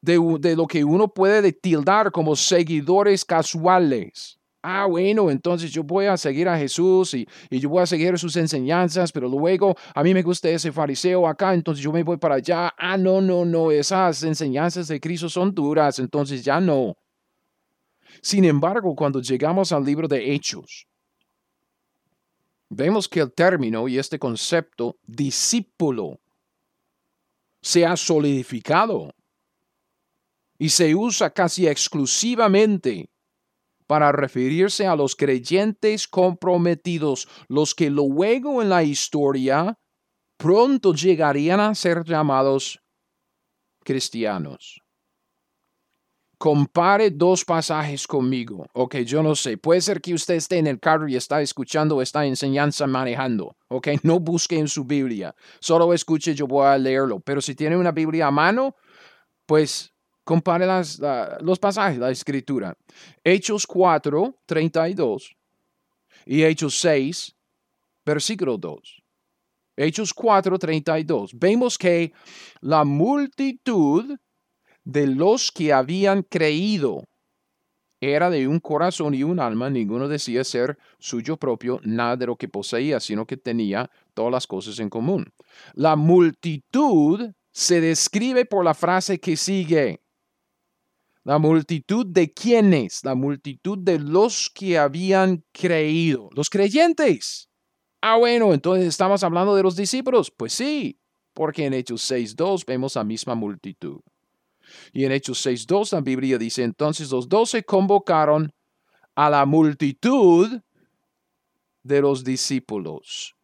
de, 0.00 0.18
de, 0.40 0.56
lo 0.56 0.66
que 0.66 0.84
uno 0.84 1.08
puede 1.08 1.52
tildar 1.52 2.10
como 2.10 2.36
seguidores 2.36 3.24
casuales. 3.24 4.38
Ah, 4.62 4.86
bueno, 4.86 5.30
entonces 5.30 5.70
yo 5.70 5.84
voy 5.84 6.06
a 6.06 6.16
seguir 6.16 6.48
a 6.48 6.58
Jesús 6.58 7.14
y, 7.14 7.28
y, 7.48 7.60
yo 7.60 7.68
voy 7.68 7.82
a 7.82 7.86
seguir 7.86 8.18
sus 8.18 8.36
enseñanzas, 8.36 9.12
pero 9.12 9.28
luego 9.28 9.76
a 9.94 10.02
mí 10.02 10.12
me 10.12 10.22
gusta 10.22 10.48
ese 10.48 10.72
fariseo 10.72 11.28
acá, 11.28 11.54
entonces 11.54 11.82
yo 11.82 11.92
me 11.92 12.02
voy 12.02 12.16
para 12.16 12.36
allá. 12.36 12.74
Ah, 12.76 12.96
no, 12.96 13.20
no, 13.20 13.44
no, 13.44 13.70
esas 13.70 14.24
enseñanzas 14.24 14.88
de 14.88 15.00
Cristo 15.00 15.28
son 15.28 15.54
duras, 15.54 15.98
entonces 16.00 16.44
ya 16.44 16.60
no. 16.60 16.96
Sin 18.22 18.44
embargo, 18.44 18.94
cuando 18.94 19.20
llegamos 19.20 19.72
al 19.72 19.84
libro 19.84 20.08
de 20.08 20.34
Hechos, 20.34 20.86
vemos 22.68 23.08
que 23.08 23.20
el 23.20 23.32
término 23.32 23.88
y 23.88 23.98
este 23.98 24.18
concepto 24.18 24.96
discípulo 25.06 26.20
se 27.60 27.84
ha 27.86 27.96
solidificado 27.96 29.14
y 30.58 30.68
se 30.68 30.94
usa 30.94 31.30
casi 31.30 31.66
exclusivamente 31.66 33.10
para 33.86 34.12
referirse 34.12 34.86
a 34.86 34.94
los 34.94 35.16
creyentes 35.16 36.06
comprometidos, 36.06 37.28
los 37.48 37.74
que 37.74 37.88
luego 37.90 38.60
en 38.60 38.68
la 38.68 38.82
historia 38.82 39.78
pronto 40.36 40.92
llegarían 40.92 41.60
a 41.60 41.74
ser 41.74 42.04
llamados 42.04 42.80
cristianos 43.82 44.82
compare 46.38 47.10
dos 47.10 47.44
pasajes 47.44 48.06
conmigo. 48.06 48.66
Ok, 48.72 48.98
yo 48.98 49.22
no 49.22 49.34
sé. 49.34 49.58
Puede 49.58 49.80
ser 49.80 50.00
que 50.00 50.14
usted 50.14 50.34
esté 50.34 50.58
en 50.58 50.68
el 50.68 50.78
carro 50.78 51.08
y 51.08 51.16
está 51.16 51.42
escuchando 51.42 52.00
esta 52.00 52.24
enseñanza 52.24 52.86
manejando. 52.86 53.56
Ok, 53.68 53.88
no 54.04 54.20
busque 54.20 54.56
en 54.56 54.68
su 54.68 54.84
Biblia. 54.84 55.34
Solo 55.60 55.92
escuche, 55.92 56.34
yo 56.34 56.46
voy 56.46 56.66
a 56.66 56.78
leerlo. 56.78 57.20
Pero 57.20 57.40
si 57.40 57.54
tiene 57.54 57.76
una 57.76 57.90
Biblia 57.90 58.28
a 58.28 58.30
mano, 58.30 58.76
pues 59.46 59.92
compare 60.24 60.64
las, 60.66 61.00
los 61.40 61.58
pasajes, 61.58 61.98
la 61.98 62.10
escritura. 62.10 62.76
Hechos 63.24 63.66
4, 63.66 64.34
32 64.46 65.34
y 66.26 66.44
Hechos 66.44 66.78
6, 66.80 67.34
versículo 68.04 68.56
2. 68.56 69.02
Hechos 69.76 70.12
4, 70.14 70.58
32. 70.58 71.30
Vemos 71.34 71.78
que 71.78 72.12
la 72.60 72.84
multitud 72.84 74.16
de 74.88 75.06
los 75.06 75.52
que 75.52 75.74
habían 75.74 76.22
creído 76.22 77.04
era 78.00 78.30
de 78.30 78.48
un 78.48 78.58
corazón 78.58 79.12
y 79.12 79.22
un 79.22 79.38
alma, 79.38 79.68
ninguno 79.68 80.08
decía 80.08 80.44
ser 80.44 80.78
suyo 80.98 81.36
propio 81.36 81.78
nada 81.84 82.16
de 82.16 82.26
lo 82.26 82.36
que 82.36 82.48
poseía, 82.48 82.98
sino 82.98 83.26
que 83.26 83.36
tenía 83.36 83.90
todas 84.14 84.32
las 84.32 84.46
cosas 84.46 84.78
en 84.78 84.88
común. 84.88 85.30
La 85.74 85.94
multitud 85.94 87.32
se 87.52 87.82
describe 87.82 88.46
por 88.46 88.64
la 88.64 88.72
frase 88.72 89.20
que 89.20 89.36
sigue. 89.36 90.00
La 91.22 91.38
multitud 91.38 92.06
de 92.06 92.32
quienes, 92.32 93.04
la 93.04 93.14
multitud 93.14 93.76
de 93.76 93.98
los 93.98 94.48
que 94.48 94.78
habían 94.78 95.44
creído, 95.52 96.30
los 96.32 96.48
creyentes. 96.48 97.50
Ah, 98.00 98.16
bueno, 98.16 98.54
entonces 98.54 98.86
estamos 98.86 99.22
hablando 99.22 99.54
de 99.54 99.64
los 99.64 99.76
discípulos. 99.76 100.30
Pues 100.30 100.54
sí, 100.54 100.98
porque 101.34 101.66
en 101.66 101.74
Hechos 101.74 102.10
6.2 102.10 102.64
vemos 102.64 102.94
la 102.94 103.04
misma 103.04 103.34
multitud. 103.34 104.00
Y 104.92 105.04
en 105.04 105.12
Hechos 105.12 105.44
6.2 105.44 105.92
la 105.92 106.00
Biblia 106.00 106.38
dice, 106.38 106.62
entonces 106.62 107.10
los 107.10 107.28
doce 107.28 107.64
convocaron 107.64 108.52
a 109.14 109.30
la 109.30 109.44
multitud 109.46 110.60
de 111.82 112.00
los 112.00 112.24
discípulos 112.24 113.34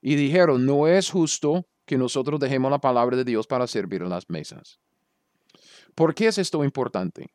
y 0.00 0.14
dijeron, 0.16 0.64
no 0.66 0.86
es 0.86 1.10
justo 1.10 1.66
que 1.86 1.98
nosotros 1.98 2.40
dejemos 2.40 2.70
la 2.70 2.78
palabra 2.78 3.16
de 3.16 3.24
Dios 3.24 3.46
para 3.46 3.66
servir 3.66 4.02
en 4.02 4.10
las 4.10 4.28
mesas. 4.28 4.78
¿Por 5.94 6.14
qué 6.14 6.28
es 6.28 6.38
esto 6.38 6.64
importante? 6.64 7.34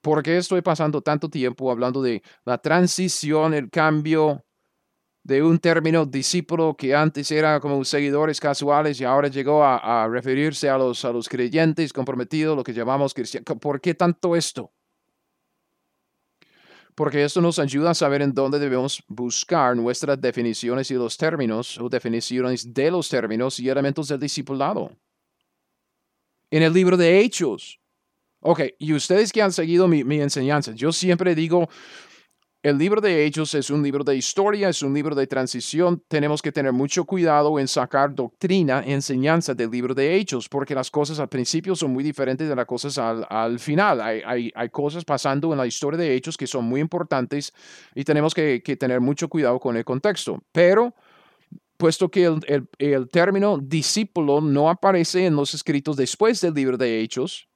¿Por 0.00 0.22
qué 0.22 0.36
estoy 0.36 0.62
pasando 0.62 1.00
tanto 1.00 1.28
tiempo 1.28 1.70
hablando 1.70 2.02
de 2.02 2.22
la 2.44 2.58
transición, 2.58 3.54
el 3.54 3.70
cambio 3.70 4.44
de 5.24 5.42
un 5.42 5.58
término 5.58 6.04
discípulo 6.04 6.76
que 6.76 6.94
antes 6.94 7.30
era 7.30 7.60
como 7.60 7.84
seguidores 7.84 8.40
casuales 8.40 9.00
y 9.00 9.04
ahora 9.04 9.28
llegó 9.28 9.64
a, 9.64 10.08
referirse 10.08 10.68
a 10.68 10.76
los, 10.78 11.04
a 11.04 11.12
los 11.12 11.28
creyentes 11.28 11.92
comprometidos, 11.92 12.56
lo 12.56 12.64
que 12.64 12.72
llamamos 12.72 13.14
cristianos? 13.14 13.46
¿Por 13.60 13.80
qué 13.80 13.94
tanto 13.94 14.34
esto? 14.34 14.72
Porque 16.94 17.24
esto 17.24 17.40
nos 17.40 17.58
ayuda 17.58 17.90
a 17.90 17.94
saber 17.94 18.20
en 18.22 18.34
dónde 18.34 18.58
debemos 18.58 19.02
buscar 19.08 19.76
nuestras 19.76 20.20
definiciones 20.20 20.90
y 20.90 20.94
los 20.94 21.16
términos 21.16 21.78
o 21.78 21.88
definiciones 21.88 22.72
de 22.74 22.90
los 22.90 23.08
términos 23.08 23.58
y 23.60 23.68
elementos 23.68 24.08
del 24.08 24.20
discipulado. 24.20 24.90
En 26.50 26.62
el 26.62 26.72
libro 26.72 26.98
de 26.98 27.20
Hechos, 27.20 27.80
Ok, 28.44 28.60
y 28.78 28.92
ustedes 28.92 29.30
que 29.30 29.40
han 29.40 29.52
seguido 29.52 29.86
mi, 29.86 30.20
enseñanza, 30.20 30.72
yo 30.72 30.90
siempre 30.92 31.36
digo, 31.36 31.68
el 32.62 32.78
libro 32.78 33.00
de 33.00 33.24
Hechos 33.24 33.54
es 33.54 33.70
un 33.70 33.82
libro 33.82 34.04
de 34.04 34.14
historia, 34.14 34.68
es 34.68 34.82
un 34.82 34.94
libro 34.94 35.16
de 35.16 35.26
transición. 35.26 36.00
Tenemos 36.06 36.40
que 36.40 36.52
tener 36.52 36.72
mucho 36.72 37.04
cuidado 37.04 37.58
en 37.58 37.66
sacar 37.66 38.14
doctrina, 38.14 38.84
enseñanza 38.86 39.52
del 39.52 39.68
libro 39.68 39.94
de 39.94 40.14
Hechos, 40.14 40.48
porque 40.48 40.72
las 40.72 40.88
cosas 40.88 41.18
al 41.18 41.28
principio 41.28 41.74
son 41.74 41.92
muy 41.92 42.04
diferentes 42.04 42.48
de 42.48 42.54
las 42.54 42.66
cosas 42.66 42.98
al, 42.98 43.58
final. 43.58 44.00
Hay, 44.00 44.52
cosas 44.70 45.04
pasando 45.04 45.50
en 45.50 45.58
la 45.58 45.66
historia 45.66 45.98
de 45.98 46.14
Hechos 46.14 46.36
que 46.36 46.46
son 46.46 46.64
muy 46.64 46.80
importantes 46.80 47.52
y 47.96 48.04
tenemos 48.04 48.32
que, 48.32 48.60
tener 48.78 49.00
mucho 49.00 49.28
cuidado 49.28 49.58
con 49.58 49.76
el 49.76 49.84
contexto. 49.84 50.40
Pero, 50.52 50.94
puesto 51.76 52.08
que 52.08 52.32
el, 52.78 53.08
término 53.10 53.58
discípulo 53.58 54.40
no 54.40 54.70
aparece 54.70 55.26
en 55.26 55.34
los 55.34 55.52
escritos 55.52 55.96
después 55.96 56.40
del 56.40 56.54
libro 56.54 56.76
de 56.76 57.00
Hechos, 57.00 57.48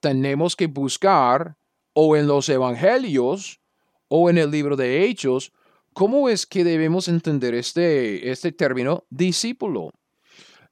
tenemos 0.00 0.54
que 0.54 0.66
buscar 0.66 1.56
o 1.94 2.16
en 2.16 2.26
los 2.26 2.48
evangelios 2.48 3.60
o 4.08 4.30
en 4.30 4.38
el 4.38 4.50
libro 4.50 4.76
de 4.76 5.04
Hechos 5.04 5.52
cómo 5.92 6.28
es 6.28 6.46
que 6.46 6.64
debemos 6.64 7.08
entender 7.08 7.54
este, 7.54 8.30
este 8.30 8.52
término 8.52 9.04
discípulo. 9.10 9.92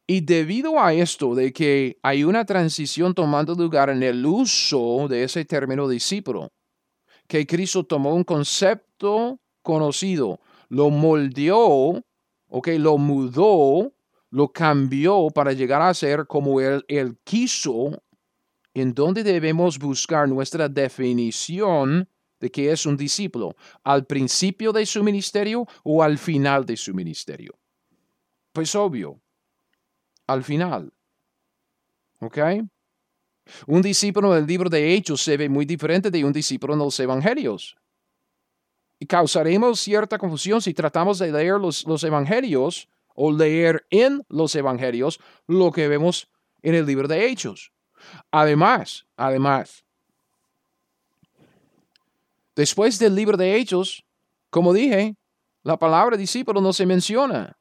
Y 0.06 0.22
debido 0.22 0.80
a 0.80 0.92
esto 0.92 1.34
de 1.34 1.52
que 1.52 1.98
hay 2.02 2.24
una 2.24 2.44
transición 2.44 3.14
tomando 3.14 3.54
lugar 3.54 3.90
en 3.90 4.02
el 4.02 4.26
uso 4.26 5.06
de 5.08 5.24
ese 5.24 5.44
término 5.44 5.88
discípulo, 5.88 6.50
que 7.28 7.46
Cristo 7.46 7.84
tomó 7.84 8.12
un 8.14 8.24
concepto 8.24 9.38
conocido, 9.62 10.40
lo 10.68 10.90
moldeó, 10.90 12.02
okay, 12.48 12.78
lo 12.78 12.98
mudó, 12.98 13.92
lo 14.30 14.48
cambió 14.48 15.28
para 15.32 15.52
llegar 15.52 15.82
a 15.82 15.94
ser 15.94 16.26
como 16.26 16.60
él, 16.60 16.84
él 16.88 17.16
quiso 17.22 18.02
en 18.74 18.94
dónde 18.94 19.22
debemos 19.22 19.78
buscar 19.78 20.28
nuestra 20.28 20.68
definición 20.68 22.08
de 22.40 22.50
qué 22.50 22.72
es 22.72 22.86
un 22.86 22.96
discípulo, 22.96 23.54
al 23.84 24.06
principio 24.06 24.72
de 24.72 24.86
su 24.86 25.02
ministerio 25.02 25.66
o 25.84 26.02
al 26.02 26.18
final 26.18 26.64
de 26.64 26.76
su 26.76 26.94
ministerio. 26.94 27.58
Pues 28.52 28.74
obvio, 28.74 29.20
al 30.26 30.42
final. 30.42 30.92
¿Ok? 32.20 32.38
Un 33.66 33.82
discípulo 33.82 34.32
del 34.32 34.46
libro 34.46 34.70
de 34.70 34.94
Hechos 34.94 35.20
se 35.22 35.36
ve 35.36 35.48
muy 35.48 35.64
diferente 35.66 36.10
de 36.10 36.24
un 36.24 36.32
discípulo 36.32 36.74
en 36.74 36.78
los 36.78 36.98
evangelios. 36.98 37.76
Y 38.98 39.06
causaremos 39.06 39.80
cierta 39.80 40.18
confusión 40.18 40.60
si 40.60 40.74
tratamos 40.74 41.18
de 41.18 41.32
leer 41.32 41.58
los, 41.58 41.86
los 41.86 42.04
evangelios 42.04 42.88
o 43.14 43.32
leer 43.32 43.86
en 43.90 44.22
los 44.28 44.54
evangelios 44.54 45.18
lo 45.46 45.72
que 45.72 45.88
vemos 45.88 46.28
en 46.62 46.74
el 46.74 46.86
libro 46.86 47.08
de 47.08 47.26
Hechos. 47.26 47.72
Además, 48.30 49.06
además, 49.16 49.84
después 52.56 52.98
del 52.98 53.14
libro 53.14 53.36
de 53.36 53.56
Hechos, 53.56 54.04
como 54.50 54.72
dije, 54.72 55.16
la 55.62 55.78
palabra 55.78 56.16
discípulo 56.16 56.60
no 56.60 56.72
se 56.72 56.86
menciona. 56.86 57.56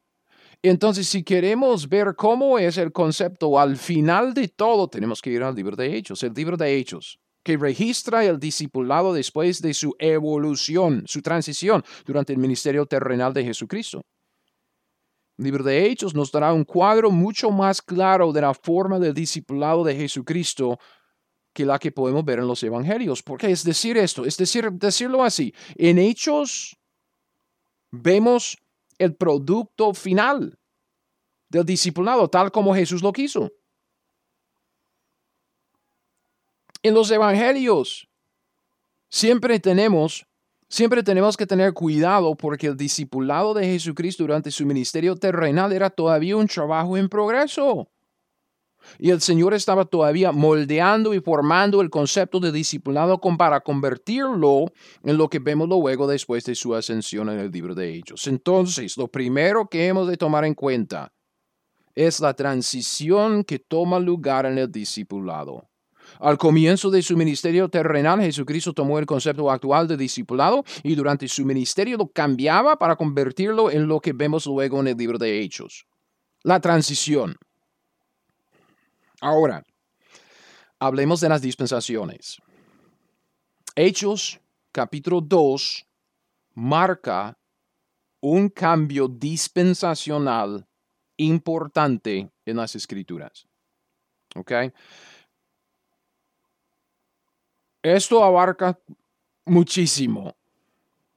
Entonces, 0.62 1.08
si 1.08 1.24
queremos 1.24 1.88
ver 1.88 2.16
cómo 2.18 2.60
es 2.60 2.78
el 2.78 2.92
concepto 2.92 3.60
al 3.60 3.78
final 3.78 4.34
de 4.34 4.50
todo, 4.50 4.88
tenemos 4.88 5.22
que 5.22 5.30
ir 5.30 5.42
al 5.44 5.56
libro 5.56 5.76
de 5.76 5.96
Hechos, 5.96 6.22
el 6.24 6.34
libro 6.34 6.58
de 6.58 6.76
Hechos, 6.76 7.20
que 7.44 7.56
registra 7.56 8.26
el 8.26 8.40
discipulado 8.40 9.14
después 9.14 9.62
de 9.62 9.74
su 9.74 9.96
evolución, 10.00 11.04
su 11.08 11.22
transición 11.22 11.84
durante 12.06 12.34
el 12.34 12.40
ministerio 12.40 12.86
terrenal 12.86 13.34
de 13.34 13.46
Jesucristo 13.46 14.02
libro 15.44 15.64
de 15.64 15.86
Hechos 15.86 16.14
nos 16.14 16.32
dará 16.32 16.54
un 16.54 16.66
cuadro 16.66 17.12
mucho 17.12 17.50
más 17.52 17.82
claro 17.82 18.32
de 18.32 18.42
la 18.42 18.54
forma 18.54 19.00
del 19.00 19.14
discipulado 19.14 19.84
de 19.84 19.96
Jesucristo 19.96 20.80
que 21.54 21.66
la 21.66 21.80
que 21.80 21.92
podemos 21.92 22.24
ver 22.26 22.40
en 22.40 22.48
los 22.48 22.62
evangelios. 22.64 23.24
¿Por 23.24 23.40
qué 23.40 23.52
es 23.52 23.64
decir 23.64 23.98
esto? 23.98 24.26
Es 24.26 24.38
decir, 24.38 24.72
decirlo 24.72 25.24
así. 25.24 25.54
En 25.76 25.98
Hechos 25.98 26.78
vemos 27.92 28.58
el 28.98 29.16
producto 29.16 29.94
final 29.94 30.60
del 31.50 31.66
discipulado, 31.66 32.30
tal 32.30 32.52
como 32.52 32.76
Jesús 32.76 33.02
lo 33.02 33.12
quiso. 33.12 33.52
En 36.84 36.94
los 36.94 37.10
evangelios 37.12 38.08
siempre 39.10 39.60
tenemos 39.60 40.26
Siempre 40.70 41.02
tenemos 41.02 41.36
que 41.36 41.48
tener 41.48 41.74
cuidado 41.74 42.36
porque 42.36 42.68
el 42.68 42.78
discipulado 42.78 43.56
de 43.56 43.66
Jesucristo 43.66 44.24
durante 44.24 44.52
su 44.52 44.68
ministerio 44.68 45.16
terrenal 45.16 45.74
era 45.74 45.90
todavía 45.90 46.38
un 46.38 46.48
trabajo 46.48 46.96
en 46.96 47.10
progreso. 47.10 47.90
Y 49.00 49.10
el 49.10 49.20
Señor 49.20 49.56
estaba 49.56 49.86
todavía 49.86 50.32
moldeando 50.32 51.16
y 51.16 51.22
formando 51.22 51.82
el 51.82 51.90
concepto 51.90 52.40
de 52.40 52.52
discipulado 52.52 53.20
para 53.20 53.62
convertirlo 53.62 54.72
en 55.04 55.18
lo 55.18 55.28
que 55.28 55.40
vemos 55.40 55.68
luego 55.68 56.08
después 56.08 56.46
de 56.46 56.54
su 56.54 56.76
ascensión 56.76 57.30
en 57.30 57.40
el 57.40 57.52
libro 57.52 57.74
de 57.74 57.96
Hechos. 57.96 58.28
Entonces, 58.28 58.96
lo 58.96 59.08
primero 59.08 59.68
que 59.68 59.88
hemos 59.88 60.08
de 60.08 60.18
tomar 60.18 60.46
en 60.46 60.54
cuenta 60.54 61.12
es 61.96 62.20
la 62.20 62.36
transición 62.36 63.44
que 63.44 63.58
toma 63.58 64.00
lugar 64.00 64.46
en 64.46 64.60
el 64.60 64.72
discipulado. 64.72 65.68
Al 66.20 66.38
comienzo 66.38 66.92
de 66.92 67.02
su 67.02 67.16
ministerio 67.16 67.70
terrenal, 67.70 68.20
Jesucristo 68.20 68.74
tomó 68.74 69.00
el 69.00 69.06
concepto 69.06 69.50
actual 69.50 69.88
de 69.88 69.96
discipulado 69.96 70.66
y 70.84 70.96
durante 70.96 71.30
su 71.30 71.46
ministerio 71.46 71.98
lo 71.98 72.10
cambiaba 72.10 72.78
para 72.78 72.98
convertirlo 72.98 73.72
en 73.72 73.88
lo 73.88 74.02
que 74.02 74.12
vemos 74.12 74.46
luego 74.46 74.82
en 74.82 74.88
el 74.88 74.98
libro 74.98 75.18
de 75.18 75.40
Hechos. 75.40 75.86
La 76.44 76.60
transición. 76.60 77.38
Ahora, 79.22 79.64
hablemos 80.78 81.22
de 81.22 81.30
las 81.30 81.42
dispensaciones. 81.42 82.38
Hechos 83.76 84.42
capítulo 84.74 85.22
2 85.22 85.88
marca 86.56 87.38
un 88.20 88.50
cambio 88.50 89.08
dispensacional 89.08 90.68
importante 91.16 92.30
en 92.46 92.58
las 92.58 92.76
escrituras. 92.76 93.48
¿Ok? 94.36 94.52
Esto 97.82 98.24
abarca 98.24 98.78
muchísimo, 99.46 100.36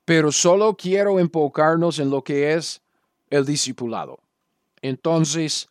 pero 0.05 0.31
solo 0.31 0.77
quiero 0.77 1.19
enfocarnos 1.19 1.99
en 1.99 2.11
lo 2.11 2.23
que 2.23 2.55
es 2.55 2.83
el 3.31 3.45
discipulado. 3.45 4.21
Entonces, 4.81 5.69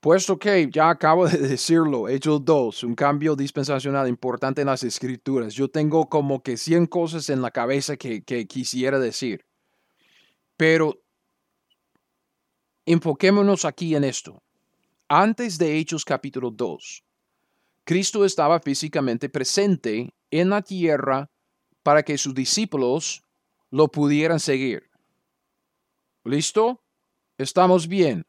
puesto 0.00 0.38
que 0.38 0.68
ya 0.70 0.90
acabo 0.90 1.26
de 1.26 1.38
decirlo, 1.48 2.08
Hechos 2.08 2.44
2, 2.44 2.84
un 2.84 2.94
cambio 2.94 3.34
dispensacional 3.34 4.08
importante 4.08 4.60
en 4.60 4.68
las 4.68 4.84
escrituras, 4.84 5.54
yo 5.54 5.68
tengo 5.68 6.08
como 6.08 6.42
que 6.42 6.56
100 6.56 6.86
cosas 6.86 7.28
en 7.28 7.42
la 7.42 7.50
cabeza 7.50 7.96
que, 7.96 8.22
quisiera 8.46 8.98
decir. 9.00 9.44
Pero 10.56 11.02
enfoquémonos 12.86 13.64
aquí 13.64 13.96
en 13.96 14.04
esto. 14.04 14.42
Antes 15.08 15.58
de 15.58 15.78
Hechos 15.78 16.04
capítulo 16.04 16.50
2, 16.50 17.04
Cristo 17.84 18.24
estaba 18.24 18.60
físicamente 18.60 19.28
presente 19.28 20.14
en 20.30 20.50
la 20.50 20.62
tierra 20.62 21.30
para 21.82 22.02
que 22.02 22.16
sus 22.16 22.34
discípulos 22.34 23.22
lo 23.70 23.88
pudieran 23.88 24.38
seguir. 24.38 24.90
¿Listo? 26.24 26.80
Estamos 27.38 27.88
bien. 27.88 28.24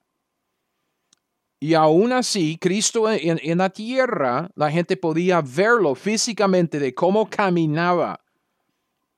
Y 1.60 1.76
aún 1.76 2.12
así, 2.12 2.58
Cristo 2.60 3.10
en, 3.10 3.58
la 3.58 3.70
tierra, 3.70 4.50
la 4.56 4.70
gente 4.70 4.98
podía 4.98 5.42
verlo 5.42 5.96
físicamente 5.96 6.80
de 6.80 6.94
cómo 6.94 7.30
caminaba, 7.30 8.20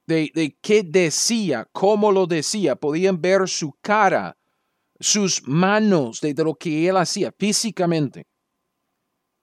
de, 0.06 0.30
de 0.36 0.56
qué 0.62 0.84
decía, 0.84 1.68
cómo 1.72 2.12
lo 2.12 2.28
decía. 2.28 2.76
Podían 2.76 3.20
ver 3.20 3.50
su 3.50 3.74
cara, 3.82 4.38
sus 5.00 5.48
manos, 5.48 6.22
de 6.22 6.36
lo 6.36 6.54
que 6.54 6.88
él 6.88 6.98
hacía 6.98 7.34
físicamente. 7.36 8.28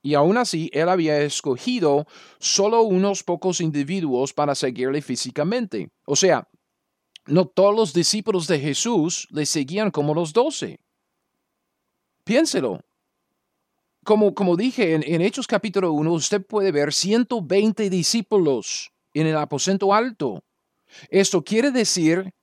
Y 0.03 0.15
aún 0.15 0.37
así, 0.37 0.69
él 0.73 0.89
había 0.89 1.21
escogido 1.21 2.07
solo 2.41 2.83
unos 2.83 3.23
pocos 3.23 3.61
individuos 3.61 4.33
para 4.33 4.57
seguirle 4.57 5.01
físicamente. 5.01 5.91
O 6.05 6.17
sea, 6.17 6.49
no 7.27 7.47
todos 7.47 7.75
los 7.75 7.93
discípulos 7.93 8.49
de 8.49 8.59
Jesús 8.59 9.29
le 9.31 9.47
seguían 9.47 9.93
como 9.93 10.13
los 10.13 10.33
doce. 10.33 10.81
Piénselo. 12.25 12.81
Como, 14.05 14.35
como 14.35 14.57
dije 14.57 14.95
en, 14.95 15.05
en 15.07 15.23
Hechos 15.23 15.47
capítulo 15.47 15.93
1, 15.93 16.13
usted 16.13 16.45
puede 16.45 16.73
ver 16.73 16.93
120 16.93 17.89
discípulos 17.89 18.91
en 19.15 19.29
el 19.29 19.37
aposento 19.37 19.95
alto. 19.95 20.43
Esto 21.11 21.45
quiere 21.45 21.71
decir 21.71 22.35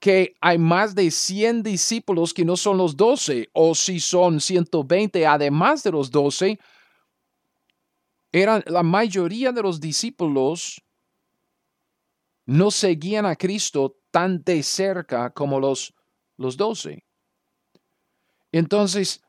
que 0.00 0.34
hay 0.40 0.58
más 0.58 0.94
de 0.94 1.10
100 1.10 1.62
discípulos 1.62 2.32
que 2.32 2.44
no 2.44 2.56
son 2.56 2.78
los 2.78 2.96
12, 2.96 3.50
o 3.52 3.74
si 3.74 4.00
son 4.00 4.40
120 4.40 5.26
además 5.26 5.82
de 5.82 5.92
los 5.92 6.10
12, 6.10 6.58
eran 8.32 8.62
la 8.66 8.82
mayoría 8.82 9.52
de 9.52 9.62
los 9.62 9.80
discípulos 9.80 10.82
no 12.46 12.70
seguían 12.70 13.26
a 13.26 13.36
Cristo 13.36 13.96
tan 14.10 14.42
de 14.42 14.62
cerca 14.62 15.30
como 15.30 15.60
los, 15.60 15.94
los 16.36 16.56
12. 16.56 17.04
Entonces, 18.52 19.22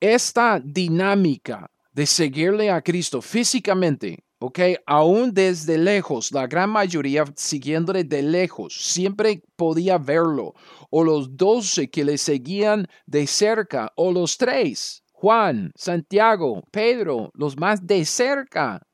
esta 0.00 0.60
dinámica 0.60 1.70
de 1.92 2.06
seguirle 2.06 2.70
a 2.70 2.80
Cristo 2.82 3.20
físicamente 3.20 4.24
¿ok? 4.44 4.58
Aún 4.84 5.32
desde 5.32 5.78
lejos, 5.78 6.30
la 6.32 6.46
gran 6.46 6.68
mayoría 6.70 7.24
siguiéndole 7.34 8.04
de 8.04 8.22
lejos, 8.22 8.74
siempre 8.74 9.42
podía 9.56 9.96
verlo. 9.96 10.54
O 10.90 11.02
los 11.02 11.36
doce 11.36 11.88
que 11.88 12.04
le 12.04 12.18
seguían 12.18 12.86
de 13.06 13.26
cerca, 13.26 13.92
o 13.96 14.12
los 14.12 14.36
tres, 14.36 15.03
Juan, 15.24 15.72
Santiago, 15.74 16.62
Pedro, 16.70 17.30
los 17.32 17.56
más 17.56 17.86
de 17.86 18.04
cerca. 18.04 18.86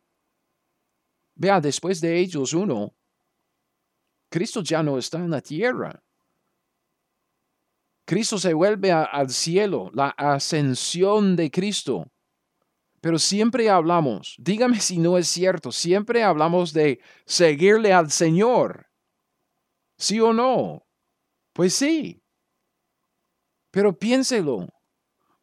Vea, 1.35 1.61
después 1.61 2.01
de 2.01 2.21
ellos 2.21 2.55
uno, 2.55 2.95
Cristo 4.31 4.62
ya 4.62 4.81
no 4.81 4.97
está 4.97 5.19
en 5.19 5.31
la 5.31 5.40
tierra. 5.40 6.05
Cristo 8.07 8.38
se 8.38 8.55
vuelve 8.55 8.93
al 8.93 9.31
cielo, 9.31 9.90
la 9.93 10.11
ascensión 10.11 11.35
de 11.35 11.51
Cristo. 11.51 12.07
Pero 13.01 13.19
siempre 13.19 13.69
hablamos, 13.69 14.37
dígame 14.38 14.79
si 14.79 14.99
no 14.99 15.19
es 15.19 15.27
cierto, 15.27 15.73
siempre 15.73 16.23
hablamos 16.23 16.73
de 16.73 17.01
seguirle 17.27 17.93
al 17.93 18.09
Señor. 18.12 18.87
¿Sí 19.99 20.21
o 20.21 20.33
no? 20.33 20.87
Pues 21.53 21.75
sí. 21.75 22.23
Pero 23.73 23.99
piénselo, 23.99 24.69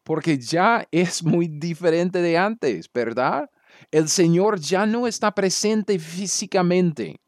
porque 0.08 0.38
ya 0.38 0.88
es 0.90 1.22
muy 1.22 1.48
diferente 1.48 2.22
de 2.22 2.38
antes, 2.38 2.90
¿verdad? 2.90 3.50
El 3.90 4.08
Señor 4.08 4.58
ya 4.58 4.86
no 4.86 5.06
está 5.06 5.34
presente 5.34 5.98
físicamente 5.98 7.20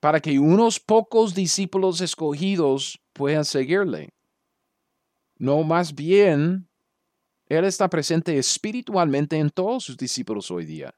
para 0.00 0.18
que 0.18 0.38
unos 0.38 0.80
pocos 0.80 1.34
discípulos 1.34 2.00
escogidos 2.00 2.98
puedan 3.12 3.44
seguirle. 3.44 4.08
No, 5.36 5.64
más 5.64 5.94
bien 5.94 6.66
él 7.46 7.66
está 7.66 7.90
presente 7.90 8.38
espiritualmente 8.38 9.36
en 9.36 9.50
todos 9.50 9.84
sus 9.84 9.98
discípulos 9.98 10.50
hoy 10.50 10.64
día. 10.64 10.94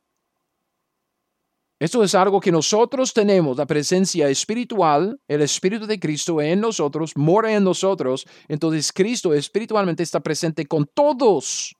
Esto 1.80 2.02
es 2.02 2.14
algo 2.16 2.40
que 2.40 2.50
nosotros 2.50 3.14
tenemos, 3.14 3.56
la 3.56 3.66
presencia 3.66 4.28
espiritual, 4.28 5.20
el 5.28 5.42
Espíritu 5.42 5.86
de 5.86 6.00
Cristo 6.00 6.40
en 6.40 6.60
nosotros, 6.60 7.16
mora 7.16 7.54
en 7.54 7.62
nosotros. 7.62 8.26
Entonces 8.48 8.92
Cristo 8.92 9.32
espiritualmente 9.32 10.02
está 10.02 10.18
presente 10.20 10.66
con 10.66 10.86
todos 10.86 11.76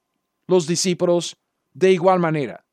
los 0.47 0.69
discípulos 0.69 1.37
de 1.73 1.93
igual 1.93 2.21
manera. 2.21 2.65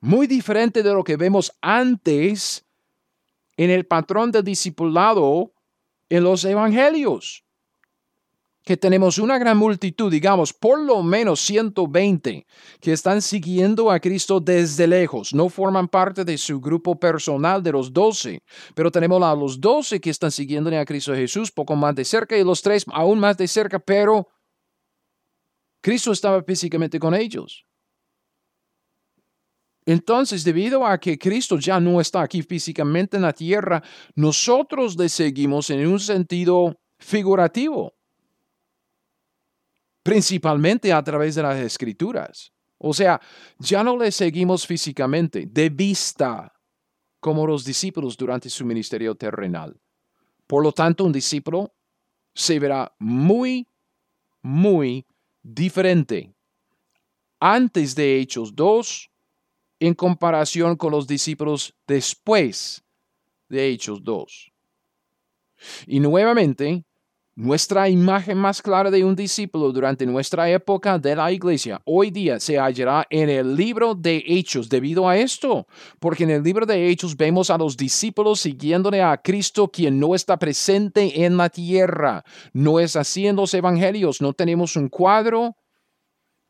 Muy 0.00 0.26
diferente 0.26 0.82
de 0.82 0.92
lo 0.92 1.04
que 1.04 1.16
vemos 1.16 1.52
antes 1.60 2.64
en 3.56 3.70
el 3.70 3.86
patrón 3.86 4.32
del 4.32 4.42
discipulado 4.42 5.52
en 6.08 6.24
los 6.24 6.44
evangelios 6.44 7.43
que 8.64 8.76
tenemos 8.78 9.18
una 9.18 9.38
gran 9.38 9.58
multitud, 9.58 10.10
digamos, 10.10 10.52
por 10.52 10.80
lo 10.80 11.02
menos 11.02 11.40
120, 11.40 12.46
que 12.80 12.92
están 12.92 13.20
siguiendo 13.20 13.90
a 13.90 14.00
Cristo 14.00 14.40
desde 14.40 14.86
lejos, 14.86 15.34
no 15.34 15.50
forman 15.50 15.86
parte 15.86 16.24
de 16.24 16.38
su 16.38 16.60
grupo 16.60 16.98
personal 16.98 17.62
de 17.62 17.72
los 17.72 17.92
12, 17.92 18.42
pero 18.74 18.90
tenemos 18.90 19.22
a 19.22 19.34
los 19.34 19.60
12 19.60 20.00
que 20.00 20.10
están 20.10 20.30
siguiendo 20.30 20.64
a 20.78 20.84
Cristo 20.84 21.14
Jesús 21.14 21.52
poco 21.52 21.76
más 21.76 21.94
de 21.94 22.04
cerca 22.04 22.36
y 22.38 22.44
los 22.44 22.62
tres 22.62 22.86
aún 22.90 23.18
más 23.18 23.36
de 23.36 23.46
cerca, 23.46 23.78
pero 23.78 24.28
Cristo 25.82 26.12
estaba 26.12 26.42
físicamente 26.42 26.98
con 26.98 27.14
ellos. 27.14 27.66
Entonces, 29.86 30.42
debido 30.42 30.86
a 30.86 30.96
que 30.98 31.18
Cristo 31.18 31.58
ya 31.58 31.78
no 31.78 32.00
está 32.00 32.22
aquí 32.22 32.40
físicamente 32.40 33.18
en 33.18 33.22
la 33.24 33.34
tierra, 33.34 33.82
nosotros 34.14 34.96
le 34.96 35.10
seguimos 35.10 35.68
en 35.68 35.86
un 35.86 36.00
sentido 36.00 36.80
figurativo 36.98 37.92
principalmente 40.04 40.92
a 40.92 41.02
través 41.02 41.34
de 41.34 41.42
las 41.42 41.58
escrituras. 41.58 42.52
O 42.78 42.92
sea, 42.92 43.20
ya 43.58 43.82
no 43.82 43.96
le 43.96 44.12
seguimos 44.12 44.66
físicamente, 44.66 45.46
de 45.50 45.70
vista, 45.70 46.52
como 47.18 47.46
los 47.46 47.64
discípulos 47.64 48.16
durante 48.16 48.50
su 48.50 48.66
ministerio 48.66 49.14
terrenal. 49.14 49.80
Por 50.46 50.62
lo 50.62 50.72
tanto, 50.72 51.04
un 51.04 51.12
discípulo 51.12 51.74
se 52.34 52.58
verá 52.58 52.94
muy, 52.98 53.66
muy 54.42 55.06
diferente 55.42 56.34
antes 57.40 57.94
de 57.94 58.20
Hechos 58.20 58.54
2 58.54 59.10
en 59.80 59.94
comparación 59.94 60.76
con 60.76 60.92
los 60.92 61.06
discípulos 61.06 61.74
después 61.86 62.84
de 63.48 63.68
Hechos 63.68 64.04
2. 64.04 64.52
Y 65.86 66.00
nuevamente, 66.00 66.84
nuestra 67.36 67.88
imagen 67.88 68.38
más 68.38 68.62
clara 68.62 68.90
de 68.90 69.04
un 69.04 69.16
discípulo 69.16 69.72
durante 69.72 70.06
nuestra 70.06 70.48
época 70.48 70.98
de 70.98 71.16
la 71.16 71.32
iglesia 71.32 71.80
hoy 71.84 72.10
día 72.10 72.38
se 72.38 72.58
hallará 72.58 73.06
en 73.10 73.28
el 73.28 73.56
libro 73.56 73.94
de 73.94 74.22
Hechos 74.24 74.68
debido 74.68 75.08
a 75.08 75.16
esto, 75.16 75.66
porque 75.98 76.24
en 76.24 76.30
el 76.30 76.42
libro 76.42 76.64
de 76.64 76.88
Hechos 76.88 77.16
vemos 77.16 77.50
a 77.50 77.58
los 77.58 77.76
discípulos 77.76 78.40
siguiéndole 78.40 79.02
a 79.02 79.16
Cristo 79.16 79.68
quien 79.68 79.98
no 79.98 80.14
está 80.14 80.38
presente 80.38 81.24
en 81.24 81.36
la 81.36 81.48
tierra. 81.48 82.24
No 82.52 82.78
es 82.78 82.94
así 82.94 83.26
en 83.26 83.36
los 83.36 83.52
evangelios, 83.54 84.20
no 84.20 84.32
tenemos 84.32 84.76
un 84.76 84.88
cuadro 84.88 85.56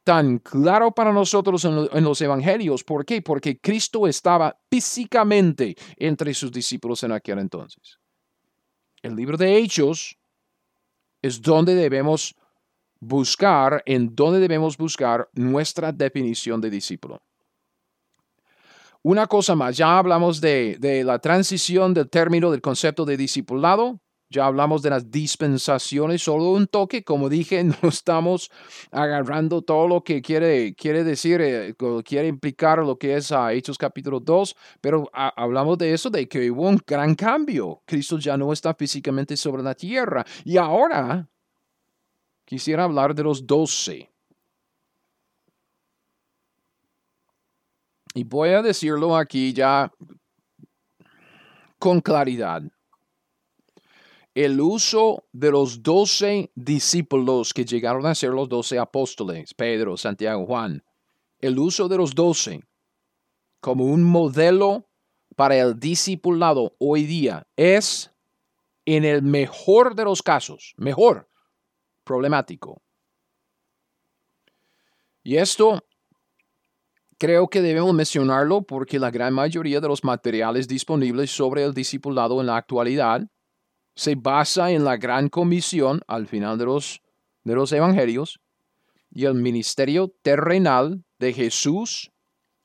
tan 0.04 0.38
claro 0.38 0.92
para 0.92 1.12
nosotros 1.12 1.64
en, 1.64 2.04
los 2.04 2.20
evangelios. 2.20 2.84
¿Por 2.84 3.06
qué? 3.06 3.22
Porque 3.22 3.58
Cristo 3.58 4.06
estaba 4.06 4.54
físicamente 4.70 5.74
entre 5.96 6.34
sus 6.34 6.52
discípulos 6.52 7.02
en 7.04 7.12
aquel 7.12 7.38
entonces. 7.38 7.98
El 9.02 9.16
libro 9.16 9.38
de 9.38 9.56
Hechos 9.56 10.18
es 11.24 11.40
donde 11.40 11.74
debemos 11.74 12.34
buscar, 13.00 13.82
en 13.86 14.14
donde 14.14 14.40
debemos 14.40 14.76
buscar 14.76 15.26
nuestra 15.32 15.90
definición 15.90 16.60
de 16.60 16.68
discípulo. 16.68 17.22
Una 19.02 19.26
cosa 19.26 19.54
más, 19.54 19.74
ya 19.74 19.98
hablamos 19.98 20.38
de, 20.42 20.76
de, 20.78 21.02
la 21.02 21.18
transición 21.18 21.94
del 21.94 22.10
término 22.10 22.50
del 22.50 22.60
concepto 22.60 23.06
de 23.06 23.16
discipulado, 23.16 24.00
ya 24.30 24.46
hablamos 24.46 24.82
de 24.82 24.90
las 24.90 25.10
dispensaciones, 25.10 26.22
solo 26.22 26.50
un 26.52 26.66
toque, 26.66 27.04
como 27.04 27.28
dije, 27.28 27.62
no 27.82 27.88
estamos 27.88 28.50
agarrando 28.90 29.62
todo 29.62 29.88
lo 29.88 30.02
que 30.02 30.22
quiere, 30.22 30.74
quiere 30.74 31.04
decir, 31.04 31.40
eh, 31.40 31.74
quiere 32.04 32.28
implicar 32.28 32.78
lo 32.78 32.98
que 32.98 33.16
es 33.16 33.32
a 33.32 33.52
Hechos 33.52 33.78
capítulo 33.78 34.20
2, 34.20 34.56
pero 34.80 35.08
hablamos 35.12 35.78
de 35.78 35.92
eso, 35.92 36.10
de 36.10 36.28
que 36.28 36.50
hubo 36.50 36.68
un 36.68 36.80
gran 36.86 37.14
cambio. 37.14 37.82
Cristo 37.84 38.18
ya 38.18 38.36
no 38.36 38.52
está 38.52 38.74
físicamente 38.74 39.36
sobre 39.36 39.62
la 39.62 39.74
tierra. 39.74 40.24
Y 40.44 40.56
ahora 40.56 41.28
quisiera 42.44 42.84
hablar 42.84 43.14
de 43.14 43.22
los 43.22 43.46
doce. 43.46 44.10
Y 48.14 48.22
voy 48.24 48.50
a 48.50 48.62
decirlo 48.62 49.16
aquí 49.16 49.52
ya 49.52 49.92
con 51.78 52.00
claridad 52.00 52.62
el 54.34 54.60
uso 54.60 55.24
de 55.32 55.52
los 55.52 55.82
doce 55.82 56.50
discípulos 56.56 57.54
que 57.54 57.64
llegaron 57.64 58.04
a 58.04 58.14
ser 58.16 58.30
los 58.30 58.48
doce 58.48 58.78
apóstoles, 58.78 59.54
Pedro, 59.54 59.96
Santiago, 59.96 60.44
Juan, 60.44 60.82
el 61.38 61.58
uso 61.58 61.88
de 61.88 61.96
los 61.96 62.14
doce 62.14 62.64
como 63.60 63.84
un 63.84 64.02
modelo 64.02 64.88
para 65.36 65.56
el 65.56 65.78
discipulado 65.78 66.74
hoy 66.78 67.04
día 67.04 67.46
es, 67.56 68.10
en 68.84 69.04
el 69.04 69.22
mejor 69.22 69.94
de 69.94 70.04
los 70.04 70.22
casos, 70.22 70.74
mejor, 70.76 71.28
problemático. 72.02 72.82
Y 75.22 75.36
esto 75.36 75.82
creo 77.18 77.48
que 77.48 77.62
debemos 77.62 77.94
mencionarlo 77.94 78.62
porque 78.62 78.98
la 78.98 79.10
gran 79.10 79.32
mayoría 79.32 79.80
de 79.80 79.88
los 79.88 80.04
materiales 80.04 80.68
disponibles 80.68 81.30
sobre 81.30 81.62
el 81.62 81.72
discipulado 81.72 82.40
en 82.40 82.48
la 82.48 82.56
actualidad 82.56 83.22
se 83.94 84.14
basa 84.14 84.70
en 84.70 84.84
la 84.84 84.96
gran 84.96 85.28
comisión 85.28 86.00
al 86.06 86.26
final 86.26 86.58
de 86.58 86.64
los, 86.64 87.00
de 87.44 87.54
los 87.54 87.72
evangelios 87.72 88.40
y 89.10 89.24
el 89.24 89.34
ministerio 89.34 90.12
terrenal 90.22 91.04
de 91.18 91.32
Jesús 91.32 92.10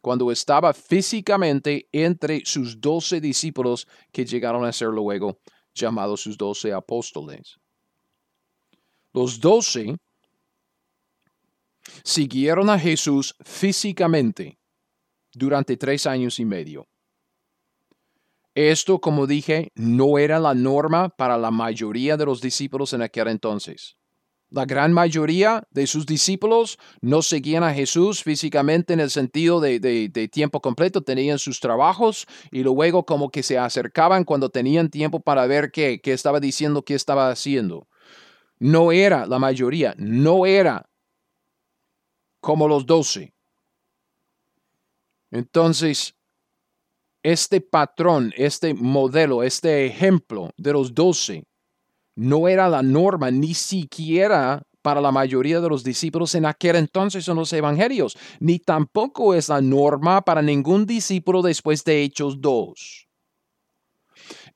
cuando 0.01 0.31
estaba 0.31 0.73
físicamente 0.73 1.87
entre 1.91 2.41
sus 2.45 2.79
doce 2.79 3.21
discípulos 3.21 3.87
que 4.11 4.25
llegaron 4.25 4.65
a 4.65 4.71
ser 4.71 4.89
luego 4.89 5.39
llamados 5.73 6.21
sus 6.21 6.37
doce 6.37 6.73
apóstoles. 6.73 7.57
Los 9.13 9.39
doce 9.39 9.97
siguieron 12.03 12.69
a 12.69 12.79
Jesús 12.79 13.35
físicamente 13.43 14.57
durante 15.33 15.77
tres 15.77 16.07
años 16.07 16.39
y 16.39 16.45
medio. 16.45 16.87
Esto, 18.59 18.99
como 18.99 19.25
dije, 19.25 19.71
no 19.75 20.17
era 20.17 20.37
la 20.37 20.53
norma 20.53 21.07
para 21.07 21.37
la 21.37 21.49
mayoría 21.49 22.17
de 22.17 22.25
los 22.25 22.41
discípulos 22.41 22.91
en 22.91 23.01
aquel 23.01 23.29
entonces. 23.29 23.95
La 24.49 24.65
gran 24.65 24.91
mayoría 24.91 25.63
de 25.71 25.87
sus 25.87 26.05
discípulos 26.05 26.77
no 26.99 27.21
seguían 27.21 27.63
a 27.63 27.73
Jesús 27.73 28.21
físicamente 28.21 28.91
en 28.91 28.99
el 28.99 29.11
sentido 29.11 29.61
de, 29.61 30.29
tiempo 30.29 30.59
completo, 30.59 31.01
tenían 31.01 31.39
sus 31.39 31.61
trabajos 31.61 32.27
y 32.51 32.63
luego 32.63 33.05
como 33.05 33.29
que 33.29 33.43
se 33.43 33.57
acercaban 33.57 34.25
cuando 34.25 34.49
tenían 34.49 34.89
tiempo 34.89 35.21
para 35.21 35.47
ver 35.47 35.71
qué, 35.71 36.01
qué 36.01 36.11
estaba 36.11 36.41
diciendo, 36.41 36.83
qué 36.83 36.95
estaba 36.95 37.31
haciendo. 37.31 37.87
No 38.57 38.91
era 38.91 39.25
la 39.25 39.39
mayoría, 39.39 39.95
no 39.97 40.45
era 40.45 40.89
como 42.41 42.67
los 42.67 42.85
doce. 42.85 43.33
Entonces, 45.31 46.18
este 47.23 47.61
patrón, 47.61 48.33
este 48.37 48.73
modelo, 48.73 49.43
este 49.43 49.85
ejemplo 49.85 50.51
de 50.57 50.73
los 50.73 50.93
doce 50.93 51.43
no 52.15 52.47
era 52.47 52.67
la 52.67 52.83
norma 52.83 53.31
ni 53.31 53.53
siquiera 53.53 54.61
para 54.81 55.01
la 55.01 55.11
mayoría 55.11 55.59
de 55.61 55.69
los 55.69 55.83
discípulos 55.83 56.35
en 56.35 56.45
aquel 56.45 56.75
entonces 56.77 57.27
en 57.27 57.35
los 57.35 57.51
evangelios, 57.53 58.17
ni 58.39 58.59
tampoco 58.59 59.33
es 59.33 59.49
la 59.49 59.61
norma 59.61 60.21
para 60.21 60.41
ningún 60.41 60.85
discípulo 60.85 61.41
después 61.41 61.83
de 61.83 62.03
Hechos 62.03 62.41
2. 62.41 63.07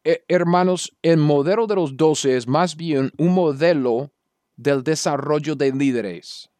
Eh, 0.05 0.23
hermanos, 0.27 0.95
el 1.01 1.17
modelo 1.17 1.67
de 1.67 1.75
los 1.75 1.95
doce 1.95 2.35
es 2.35 2.47
más 2.47 2.75
bien 2.75 3.11
un 3.17 3.33
modelo 3.33 4.11
del 4.55 4.83
desarrollo 4.83 5.55
de 5.55 5.71
líderes 5.71 6.52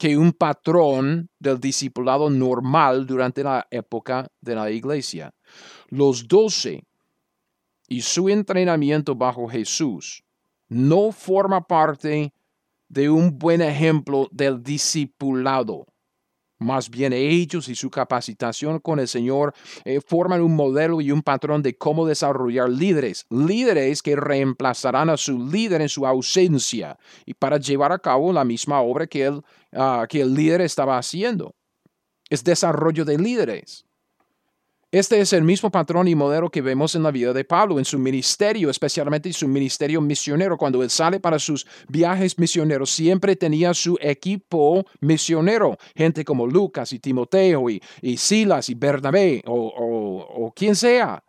que 0.00 0.16
un 0.16 0.32
patrón 0.32 1.28
del 1.38 1.60
discipulado 1.60 2.30
normal 2.30 3.06
durante 3.06 3.44
la 3.44 3.66
época 3.70 4.26
de 4.40 4.54
la 4.54 4.70
iglesia. 4.70 5.34
Los 5.90 6.26
doce 6.26 6.84
y 7.86 8.00
su 8.00 8.30
entrenamiento 8.30 9.14
bajo 9.14 9.46
Jesús 9.46 10.24
no 10.70 11.12
forma 11.12 11.60
parte 11.66 12.32
de 12.88 13.10
un 13.10 13.38
buen 13.38 13.60
ejemplo 13.60 14.26
del 14.32 14.62
discipulado. 14.62 15.84
Más 16.60 16.90
bien 16.90 17.14
ellos 17.14 17.68
y 17.68 17.74
su 17.74 17.90
capacitación 17.90 18.80
con 18.80 19.00
el 19.00 19.08
Señor 19.08 19.54
eh, 19.84 19.98
forman 20.06 20.42
un 20.42 20.54
modelo 20.54 21.00
y 21.00 21.10
un 21.10 21.22
patrón 21.22 21.62
de 21.62 21.78
cómo 21.78 22.06
desarrollar 22.06 22.68
líderes, 22.68 23.24
líderes 23.30 24.02
que 24.02 24.14
reemplazarán 24.14 25.08
a 25.08 25.16
su 25.16 25.42
líder 25.42 25.80
en 25.80 25.88
su 25.88 26.06
ausencia 26.06 26.98
y 27.24 27.32
para 27.32 27.56
llevar 27.56 27.92
a 27.92 27.98
cabo 27.98 28.30
la 28.30 28.44
misma 28.44 28.82
obra 28.82 29.06
que, 29.06 29.40
ah, 29.72 30.06
que 30.06 30.20
el 30.20 30.34
líder 30.34 30.60
estaba 30.60 30.98
haciendo. 30.98 31.54
Es 32.28 32.44
desarrollo 32.44 33.06
de 33.06 33.16
líderes. 33.16 33.86
Este 34.92 35.20
es 35.20 35.32
el 35.32 35.44
mismo 35.44 35.70
patrón 35.70 36.08
y 36.08 36.16
modelo 36.16 36.50
que 36.50 36.62
vemos 36.62 36.96
en 36.96 37.04
la 37.04 37.12
vida 37.12 37.32
de 37.32 37.44
Pablo, 37.44 37.78
en 37.78 37.84
su 37.84 37.96
ministerio, 37.96 38.70
especialmente 38.70 39.28
en 39.28 39.34
su 39.34 39.46
ministerio 39.46 40.00
misionero. 40.00 40.58
Cuando 40.58 40.82
él 40.82 40.90
sale 40.90 41.20
para 41.20 41.38
sus 41.38 41.64
viajes 41.88 42.36
misioneros, 42.40 42.90
siempre 42.90 43.36
tenía 43.36 43.72
su 43.72 43.96
equipo 44.00 44.84
misionero, 44.98 45.78
gente 45.94 46.24
como 46.24 46.44
Lucas 46.44 46.92
y 46.92 46.98
Timoteo 46.98 47.70
y, 47.70 47.80
Silas 48.16 48.68
y 48.68 48.74
Bernabé 48.74 49.44
o, 49.46 50.26
o 50.36 50.52
quien 50.52 50.74
sea. 50.74 51.22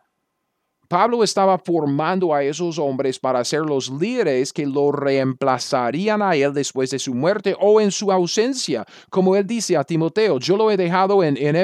Pablo 0.88 1.22
estaba 1.22 1.56
formando 1.56 2.34
a 2.34 2.42
esos 2.42 2.80
hombres 2.80 3.20
para 3.20 3.44
ser 3.44 3.60
los 3.60 3.88
líderes 3.90 4.52
que 4.52 4.66
lo 4.66 4.90
reemplazarían 4.90 6.20
a 6.20 6.34
él 6.34 6.52
después 6.52 6.90
de 6.90 6.98
su 6.98 7.14
muerte 7.14 7.56
o 7.60 7.80
en 7.80 7.92
su 7.92 8.10
ausencia. 8.10 8.84
Como 9.08 9.36
él 9.36 9.46
dice 9.46 9.76
a 9.76 9.84
Timoteo, 9.84 10.40
yo 10.40 10.56
lo 10.56 10.68
he 10.70 10.76
dejado 10.76 11.22
en, 11.22 11.36
en 11.36 11.54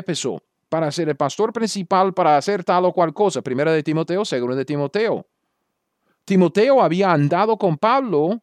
para 0.68 0.90
ser 0.92 1.08
el 1.08 1.16
pastor 1.16 1.52
principal 1.52 2.12
para 2.12 2.36
hacer 2.36 2.64
tal 2.64 2.84
o 2.84 2.92
cual 2.92 3.12
cosa. 3.12 3.42
Primera 3.42 3.72
de 3.72 3.82
Timoteo, 3.82 4.24
segunda 4.24 4.56
de 4.56 4.64
Timoteo. 4.64 5.26
Timoteo 6.24 6.82
había 6.82 7.12
andado 7.12 7.56
con 7.56 7.78
Pablo 7.78 8.42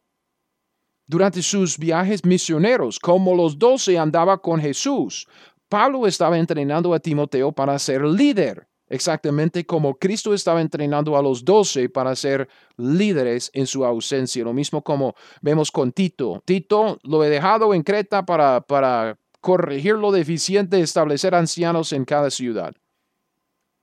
durante 1.06 1.40
sus 1.40 1.78
viajes 1.78 2.24
misioneros, 2.24 2.98
como 2.98 3.34
los 3.34 3.58
doce 3.58 3.96
andaba 3.98 4.38
con 4.38 4.60
Jesús. 4.60 5.26
Pablo 5.68 6.06
estaba 6.06 6.38
entrenando 6.38 6.92
a 6.94 6.98
Timoteo 6.98 7.52
para 7.52 7.78
ser 7.78 8.02
líder, 8.02 8.68
exactamente 8.88 9.64
como 9.64 9.96
Cristo 9.96 10.34
estaba 10.34 10.60
entrenando 10.60 11.16
a 11.16 11.22
los 11.22 11.44
doce 11.44 11.88
para 11.88 12.14
ser 12.14 12.48
líderes 12.76 13.50
en 13.54 13.66
su 13.66 13.84
ausencia. 13.84 14.44
Lo 14.44 14.52
mismo 14.52 14.82
como 14.82 15.14
vemos 15.40 15.70
con 15.70 15.92
Tito. 15.92 16.42
Tito 16.44 16.98
lo 17.02 17.24
he 17.24 17.28
dejado 17.28 17.74
en 17.74 17.82
Creta 17.82 18.24
para, 18.24 18.60
para 18.60 19.18
corregir 19.46 19.94
lo 19.94 20.10
deficiente, 20.10 20.80
establecer 20.80 21.32
ancianos 21.32 21.92
en 21.92 22.04
cada 22.04 22.30
ciudad. 22.30 22.74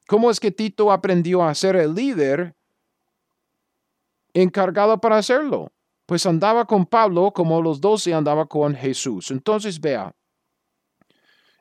¿Cómo 0.09 0.29
es 0.29 0.41
que 0.41 0.51
Tito 0.51 0.91
aprendió 0.91 1.41
a 1.41 1.55
ser 1.55 1.77
el 1.77 1.95
líder 1.95 2.53
encargado 4.33 4.99
para 4.99 5.19
hacerlo? 5.19 5.71
Pues 6.05 6.25
andaba 6.25 6.65
con 6.65 6.85
Pablo 6.85 7.31
como 7.31 7.61
los 7.61 7.79
doce 7.79 8.13
andaba 8.13 8.45
con 8.45 8.75
Jesús. 8.75 9.31
Entonces 9.31 9.79
vea, 9.79 10.13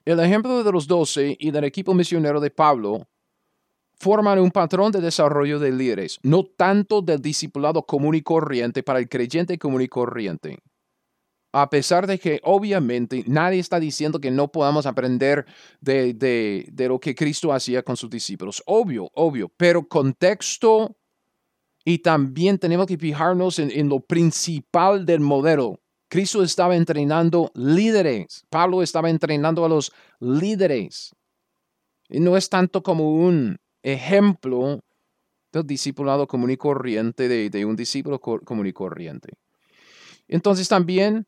el 0.05 0.18
ejemplo 0.18 0.64
de 0.64 0.72
los 0.72 0.88
doce 0.88 1.36
y 1.38 1.53
del 1.53 1.62
equipo 1.62 1.94
misionero 1.94 2.40
de 2.40 2.50
Pablo 2.50 3.07
forman 4.00 4.40
un 4.40 4.50
patrón 4.50 4.90
de 4.90 5.00
desarrollo 5.00 5.61
de 5.61 5.70
líderes, 5.70 6.18
no 6.24 6.42
tanto 6.42 7.03
del 7.03 7.22
discipulado 7.22 7.86
común 7.86 8.16
y 8.16 8.22
corriente 8.22 8.82
para 8.82 8.98
el 8.98 9.09
creyente 9.09 9.61
común 9.61 9.82
y 9.82 9.86
corriente 9.86 10.59
a 11.53 11.68
pesar 11.68 12.07
de 12.07 12.18
que 12.18 12.40
obviamente 12.44 13.24
nadie 13.26 13.61
está 13.61 13.78
diciendo 13.78 14.18
que 14.20 14.30
no 14.30 14.50
podamos 14.50 14.86
aprender 14.86 15.44
de, 15.80 16.66
lo 16.78 16.98
que 16.98 17.14
Cristo 17.14 17.53
hacía 17.53 17.82
con 17.82 17.96
sus 17.96 18.09
discípulos. 18.09 18.62
Obvio, 18.66 19.11
obvio, 19.14 19.50
pero 19.57 19.86
contexto 19.86 20.96
y 21.84 21.98
también 21.98 22.59
tenemos 22.59 22.86
que 22.86 22.96
fijarnos 22.96 23.59
en, 23.59 23.70
en 23.70 23.88
lo 23.90 24.00
principal 24.00 25.05
del 25.05 25.20
modelo. 25.20 25.80
Cristo 26.09 26.42
estaba 26.42 26.74
entrenando 26.74 27.50
líderes, 27.55 28.44
Pablo 28.48 28.82
estaba 28.82 29.11
entrenando 29.11 29.64
a 29.64 29.68
los 29.68 29.92
líderes. 30.20 31.14
Y 32.09 32.20
no 32.20 32.36
es 32.36 32.48
tanto 32.48 32.82
como 32.82 33.14
un 33.14 33.59
ejemplo 33.82 34.80
del 35.53 35.66
discipulado 35.66 36.26
común 36.26 36.50
y 36.50 36.57
corriente, 36.57 37.28
de, 37.28 37.50
de 37.50 37.64
un 37.64 37.76
discípulo 37.76 38.20
común 38.20 38.66
y 38.66 38.72
corriente. 38.72 39.34
Entonces 40.28 40.68
también 40.68 41.26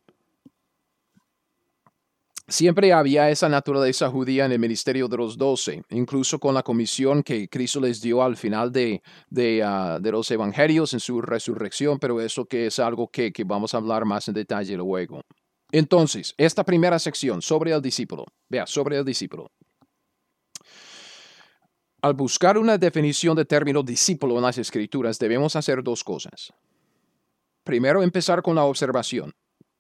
Siempre 2.47 2.93
había 2.93 3.31
esa 3.31 3.49
naturaleza 3.49 4.11
judía 4.11 4.45
en 4.45 4.53
el 4.53 4.59
ministerio 4.59 5.09
de 5.09 5.17
los 5.17 5.39
doce, 5.39 5.83
incluso 5.89 6.39
con 6.39 6.55
la 6.55 6.63
comisión 6.63 7.23
que 7.23 7.49
Cristo 7.49 7.81
les 7.81 8.03
dio 8.03 8.23
al 8.23 8.37
final 8.37 8.71
de, 8.71 9.01
de, 9.31 9.63
ah, 9.63 9.99
los 10.03 10.31
evangelios 10.31 10.93
en 10.93 11.01
su 11.01 11.23
resurrección, 11.23 11.99
pero 11.99 12.21
eso 12.21 12.45
que 12.45 12.67
es 12.67 12.79
algo 12.79 13.09
que, 13.09 13.33
que 13.33 13.45
vamos 13.45 13.73
a 13.73 13.79
hablar 13.79 14.05
más 14.05 14.29
en 14.29 14.35
detalle 14.35 14.77
luego. 14.77 15.23
Entonces, 15.73 16.35
esta 16.37 16.65
primera 16.65 16.99
sección 16.99 17.41
sobre 17.41 17.73
el 17.73 17.81
discípulo, 17.81 18.27
vea, 18.51 18.67
sobre 18.67 18.99
el 18.99 19.07
discípulo. 19.07 19.47
Al 22.03 22.13
buscar 22.13 22.59
una 22.59 22.77
definición 22.77 23.35
de 23.35 23.47
término 23.47 23.83
discípulo 23.83 24.37
en 24.37 24.43
las 24.43 24.59
escrituras, 24.59 25.19
debemos 25.19 25.57
hacer 25.57 25.83
dos 25.83 26.05
cosas. 26.05 26.53
Primero, 27.65 28.03
empezar 28.03 28.43
con 28.43 28.55
la 28.55 28.65
observación. 28.65 29.33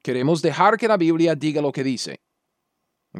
Queremos 0.02 0.40
dejar 0.40 0.78
que 0.78 0.88
la 0.88 0.96
Biblia 0.96 1.34
diga 1.34 1.60
lo 1.60 1.70
que 1.70 1.84
dice. 1.84 2.23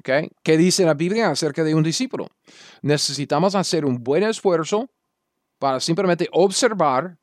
¿Qué 0.03 0.57
dice 0.57 0.85
la 0.85 0.95
Biblia 0.95 1.31
acerca 1.31 1.63
de 1.63 1.75
un 1.75 1.83
discípulo? 1.83 2.29
Necesitamos 2.83 3.55
hacer 3.55 3.85
un 3.85 4.03
buen 4.03 4.25
esfuerzo 4.25 4.91
para 5.59 5.79
simplemente 5.79 6.29
observar 6.33 7.17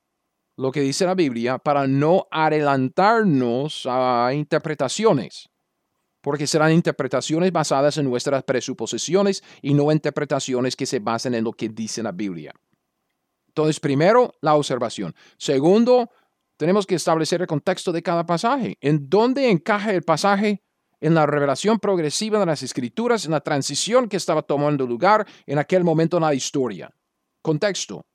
lo 0.55 0.72
que 0.72 0.82
dice 0.82 1.05
la 1.05 1.15
Biblia 1.15 1.57
para 1.57 1.88
no 1.88 2.28
adelantarnos 2.32 3.86
a 3.89 4.32
interpretaciones, 4.34 5.49
porque 6.22 6.47
serán 6.47 6.72
interpretaciones 6.72 7.51
basadas 7.51 7.97
en 7.97 8.05
nuestras 8.05 8.43
presuposiciones 8.43 9.43
y 9.61 9.74
no 9.74 9.91
interpretaciones 9.91 10.76
que 10.76 10.86
se 10.86 10.99
basen 10.99 11.34
en 11.34 11.43
lo 11.43 11.51
que 11.51 11.67
dice 11.67 12.01
la 12.01 12.11
Biblia. 12.11 12.53
Entonces, 13.47 13.80
primero, 13.82 14.34
la 14.39 14.55
observación. 14.55 15.13
Segundo, 15.38 16.09
tenemos 16.55 16.86
que 16.86 16.95
establecer 16.95 17.41
el 17.41 17.47
contexto 17.47 17.91
de 17.91 18.01
cada 18.01 18.26
pasaje. 18.26 18.78
¿En 18.80 19.09
dónde 19.09 19.49
encaja 19.49 19.93
el 19.93 20.03
pasaje 20.03 20.63
en 21.02 21.14
la 21.14 21.26
revelación 21.26 21.80
progresiva 21.80 22.39
de 22.39 22.45
las 22.45 22.64
escrituras, 22.64 23.26
en 23.26 23.32
la 23.32 23.41
transición 23.41 24.08
que 24.08 24.18
estaba 24.18 24.41
tomando 24.41 24.88
lugar 24.88 25.28
en 25.45 25.60
aquel 25.60 25.84
momento 25.84 26.18
en 26.18 26.24
la 26.24 26.34
historia. 26.34 26.89
Contexto. 27.41 28.06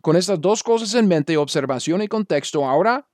Con 0.00 0.16
estas 0.16 0.40
dos 0.40 0.62
cosas 0.62 0.94
en 0.94 1.06
mente, 1.06 1.36
observación 1.36 2.00
y 2.02 2.08
contexto, 2.08 2.66
ahora 2.66 3.06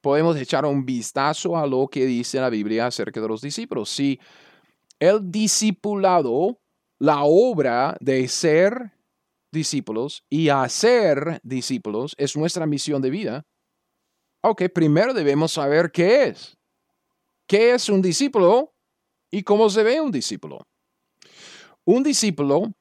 podemos 0.00 0.36
echar 0.36 0.64
un 0.64 0.86
vistazo 0.86 1.58
a 1.58 1.66
lo 1.66 1.88
que 1.88 2.06
dice 2.06 2.40
la 2.40 2.48
Biblia 2.48 2.86
acerca 2.86 3.20
de 3.20 3.28
los 3.28 3.42
discípulos. 3.42 3.90
Si 3.90 4.18
el 4.98 5.30
discipulado, 5.30 6.58
la 6.98 7.24
obra 7.24 7.96
de 8.00 8.26
ser 8.28 8.92
discípulos 9.52 10.24
y 10.30 10.48
hacer 10.48 11.40
discípulos 11.42 12.14
es 12.16 12.36
nuestra 12.36 12.66
misión 12.66 13.02
de 13.02 13.10
vida, 13.10 13.44
Ok, 14.42 14.64
primero 14.74 15.12
debemos 15.12 15.52
saber 15.52 15.90
qué 15.92 16.24
es. 16.28 16.56
¿Qué 17.50 17.74
es 17.74 17.88
un 17.88 18.00
discípulo 18.00 18.72
y 19.28 19.42
cómo 19.42 19.68
se 19.68 19.82
ve 19.82 20.00
un 20.00 20.12
discípulo? 20.12 20.68
Un 21.84 22.04
discípulo 22.04 22.72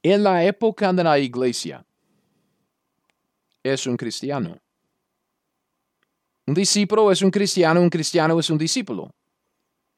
en 0.00 0.22
la 0.22 0.44
época 0.44 0.92
de 0.92 1.02
la 1.02 1.18
iglesia 1.18 1.84
es 3.64 3.84
un 3.88 3.96
cristiano. 3.96 4.56
Un 6.46 6.54
discípulo 6.54 7.10
es 7.10 7.20
un 7.20 7.32
cristiano, 7.32 7.80
un 7.80 7.90
cristiano 7.90 8.38
es 8.38 8.48
un 8.48 8.58
discípulo. 8.58 9.10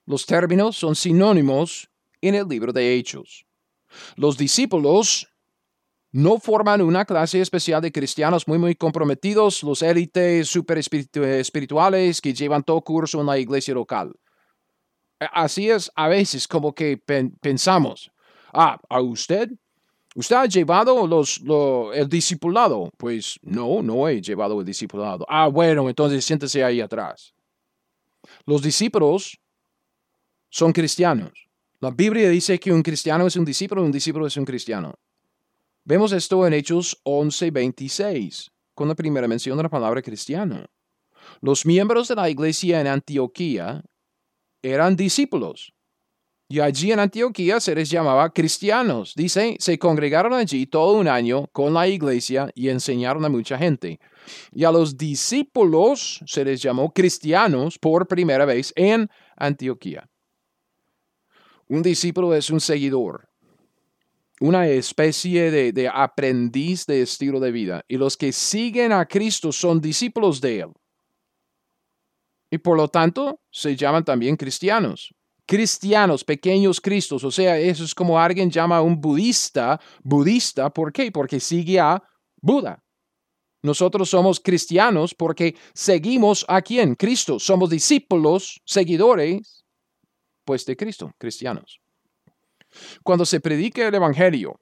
Los 0.06 0.24
términos 0.24 0.78
son 0.78 0.96
sinónimos 0.96 1.90
en 2.22 2.34
el 2.34 2.48
libro 2.48 2.72
de 2.72 2.94
Hechos. 2.94 3.44
Los 4.16 4.38
discípulos 4.38 5.28
no 6.12 6.38
forman 6.38 6.80
una 6.80 7.04
clase 7.04 7.40
especial 7.40 7.82
de 7.82 7.92
cristianos 7.92 8.48
muy, 8.48 8.58
muy 8.58 8.74
comprometidos, 8.74 9.62
los 9.62 9.82
élites 9.82 10.48
super 10.48 10.78
espirituales 10.78 12.20
que 12.20 12.32
llevan 12.32 12.62
todo 12.62 12.80
curso 12.80 13.20
en 13.20 13.26
la 13.26 13.38
iglesia 13.38 13.74
local. 13.74 14.12
Así 15.20 15.68
es 15.68 15.90
a 15.94 16.08
veces 16.08 16.46
como 16.46 16.72
que 16.74 16.96
pensamos, 17.40 18.10
ah, 18.52 18.78
¿a 18.88 19.00
usted? 19.00 19.50
¿Usted 20.14 20.36
ha 20.36 20.46
llevado 20.46 21.06
los, 21.06 21.40
el 21.94 22.08
discipulado? 22.08 22.90
Pues 22.96 23.38
no, 23.42 23.82
no 23.82 24.08
he 24.08 24.22
llevado 24.22 24.60
el 24.60 24.66
discipulado. 24.66 25.26
Ah, 25.28 25.48
bueno, 25.48 25.88
entonces 25.88 26.24
siéntese 26.24 26.64
ahí 26.64 26.80
atrás. 26.80 27.34
Los 28.46 28.62
discípulos 28.62 29.38
son 30.48 30.72
cristianos. 30.72 31.48
La 31.80 31.90
Biblia 31.90 32.28
dice 32.30 32.58
que 32.58 32.72
un 32.72 32.82
cristiano 32.82 33.26
es 33.26 33.36
un 33.36 33.44
discípulo, 33.44 33.84
un 33.84 33.92
discípulo 33.92 34.26
es 34.26 34.36
un 34.36 34.44
cristiano. 34.44 34.94
Vemos 35.88 36.12
esto 36.12 36.46
en 36.46 36.52
Hechos 36.52 37.00
11:26, 37.04 38.50
con 38.74 38.88
la 38.88 38.94
primera 38.94 39.26
mención 39.26 39.56
de 39.56 39.62
la 39.62 39.70
palabra 39.70 40.02
cristiano. 40.02 40.66
Los 41.40 41.64
miembros 41.64 42.08
de 42.08 42.14
la 42.14 42.28
iglesia 42.28 42.82
en 42.82 42.88
Antioquía 42.88 43.82
eran 44.60 44.96
discípulos. 44.96 45.72
Y 46.46 46.60
allí 46.60 46.92
en 46.92 47.00
Antioquía 47.00 47.58
se 47.58 47.74
les 47.74 47.88
llamaba 47.88 48.34
cristianos. 48.34 49.14
Dice, 49.16 49.56
se 49.58 49.78
congregaron 49.78 50.34
allí 50.34 50.66
todo 50.66 50.92
un 50.92 51.08
año 51.08 51.46
con 51.52 51.72
la 51.72 51.88
iglesia 51.88 52.50
y 52.54 52.68
enseñaron 52.68 53.24
a 53.24 53.30
mucha 53.30 53.56
gente. 53.56 53.98
Y 54.52 54.64
a 54.64 54.70
los 54.70 54.98
discípulos 54.98 56.20
se 56.26 56.44
les 56.44 56.60
llamó 56.60 56.92
cristianos 56.92 57.78
por 57.78 58.06
primera 58.06 58.44
vez 58.44 58.74
en 58.76 59.08
Antioquía. 59.38 60.06
Un 61.66 61.80
discípulo 61.80 62.34
es 62.34 62.50
un 62.50 62.60
seguidor, 62.60 63.27
una 64.40 64.68
especie 64.68 65.50
de, 65.50 65.90
aprendiz 65.92 66.86
de 66.86 67.02
estilo 67.02 67.40
de 67.40 67.50
vida. 67.50 67.84
Y 67.88 67.96
los 67.96 68.16
que 68.16 68.32
siguen 68.32 68.92
a 68.92 69.06
Cristo 69.06 69.52
son 69.52 69.80
discípulos 69.80 70.40
de 70.40 70.60
Él. 70.60 70.68
Y 72.50 72.58
por 72.58 72.76
lo 72.76 72.88
tanto 72.88 73.40
se 73.50 73.76
llaman 73.76 74.04
también 74.04 74.36
cristianos. 74.36 75.14
Cristianos, 75.46 76.24
pequeños 76.24 76.80
cristos. 76.80 77.24
O 77.24 77.30
sea, 77.30 77.58
eso 77.58 77.84
es 77.84 77.94
como 77.94 78.18
alguien 78.18 78.50
llama 78.50 78.78
a 78.78 78.82
un 78.82 79.00
budista, 79.00 79.80
budista. 80.02 80.70
¿Por 80.70 80.92
qué? 80.92 81.10
Porque 81.10 81.40
sigue 81.40 81.80
a 81.80 82.02
Buda. 82.40 82.82
Nosotros 83.62 84.08
somos 84.08 84.38
cristianos 84.40 85.14
porque 85.14 85.56
seguimos 85.74 86.44
a 86.48 86.62
quién? 86.62 86.94
Cristo. 86.94 87.38
Somos 87.38 87.70
discípulos, 87.70 88.60
seguidores 88.64 89.64
pues 90.44 90.64
de 90.64 90.76
Cristo, 90.76 91.12
cristianos. 91.18 91.78
Cuando 93.02 93.24
se 93.24 93.40
predica 93.40 93.86
el 93.86 93.94
Evangelio, 93.94 94.60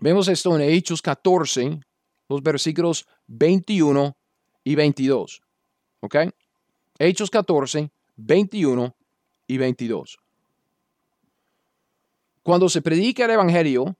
vemos 0.00 0.28
esto 0.28 0.54
en 0.56 0.62
Hechos 0.62 1.02
14, 1.02 1.80
los 2.28 2.42
versículos 2.42 3.06
21 3.26 4.16
y 4.64 4.74
22. 4.74 5.42
¿Ok? 6.00 6.16
Hechos 6.98 7.30
14, 7.30 7.90
21 8.16 8.96
y 9.46 9.58
22. 9.58 10.18
Cuando 12.42 12.68
se 12.68 12.82
predica 12.82 13.24
el 13.24 13.32
Evangelio, 13.32 13.96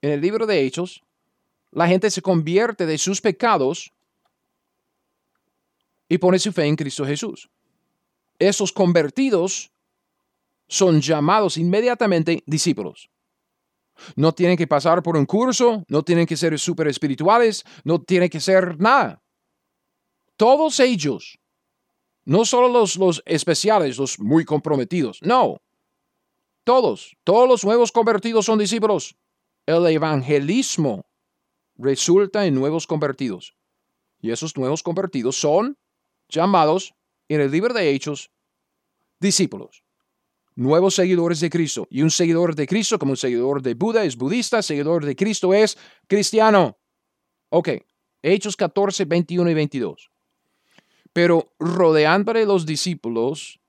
en 0.00 0.10
el 0.10 0.20
libro 0.20 0.46
de 0.46 0.60
Hechos, 0.60 1.02
la 1.70 1.88
gente 1.88 2.10
se 2.10 2.22
convierte 2.22 2.86
de 2.86 2.98
sus 2.98 3.20
pecados 3.20 3.92
y 6.08 6.18
pone 6.18 6.38
su 6.38 6.52
fe 6.52 6.66
en 6.66 6.76
Cristo 6.76 7.06
Jesús. 7.06 7.48
Esos 8.38 8.72
convertidos 8.72 9.72
son 10.72 11.02
llamados 11.02 11.58
inmediatamente 11.58 12.42
discípulos. 12.46 13.10
No 14.16 14.32
tienen 14.32 14.56
que 14.56 14.66
pasar 14.66 15.02
por 15.02 15.18
un 15.18 15.26
curso, 15.26 15.84
no 15.86 16.02
tienen 16.02 16.26
que 16.26 16.34
ser 16.34 16.58
súper 16.58 16.88
espirituales, 16.88 17.62
no 17.84 18.00
tienen 18.00 18.30
que 18.30 18.40
ser 18.40 18.80
nada. 18.80 19.22
Todos 20.38 20.80
ellos, 20.80 21.38
no 22.24 22.46
solo 22.46 22.68
los, 22.68 22.96
los 22.96 23.22
especiales, 23.26 23.98
los 23.98 24.18
muy 24.18 24.46
comprometidos, 24.46 25.18
no. 25.20 25.58
Todos, 26.64 27.18
todos 27.22 27.46
los 27.46 27.64
nuevos 27.64 27.92
convertidos 27.92 28.46
son 28.46 28.58
discípulos. 28.58 29.14
El 29.66 29.86
evangelismo 29.86 31.04
resulta 31.76 32.46
en 32.46 32.54
nuevos 32.54 32.86
convertidos. 32.86 33.54
Y 34.22 34.30
esos 34.30 34.56
nuevos 34.56 34.82
convertidos 34.82 35.36
son 35.36 35.76
llamados 36.30 36.94
en 37.28 37.42
el 37.42 37.50
libro 37.50 37.74
de 37.74 37.90
Hechos 37.90 38.30
discípulos 39.20 39.81
nuevos 40.54 40.94
seguidores 40.94 41.40
de 41.40 41.50
Cristo. 41.50 41.86
Y 41.90 42.02
un 42.02 42.10
seguidor 42.10 42.54
de 42.54 42.66
Cristo, 42.66 42.98
como 42.98 43.12
un 43.12 43.16
seguidor 43.16 43.62
de 43.62 43.74
Buda, 43.74 44.04
es 44.04 44.16
budista, 44.16 44.62
seguidor 44.62 45.04
de 45.04 45.16
Cristo 45.16 45.54
es 45.54 45.76
cristiano. 46.06 46.78
Ok, 47.50 47.70
Hechos 48.22 48.56
14, 48.56 49.04
21 49.04 49.50
y 49.50 49.54
22. 49.54 50.10
Pero 51.12 51.52
rodeándole 51.58 52.46
los 52.46 52.64
discípulos, 52.64 53.60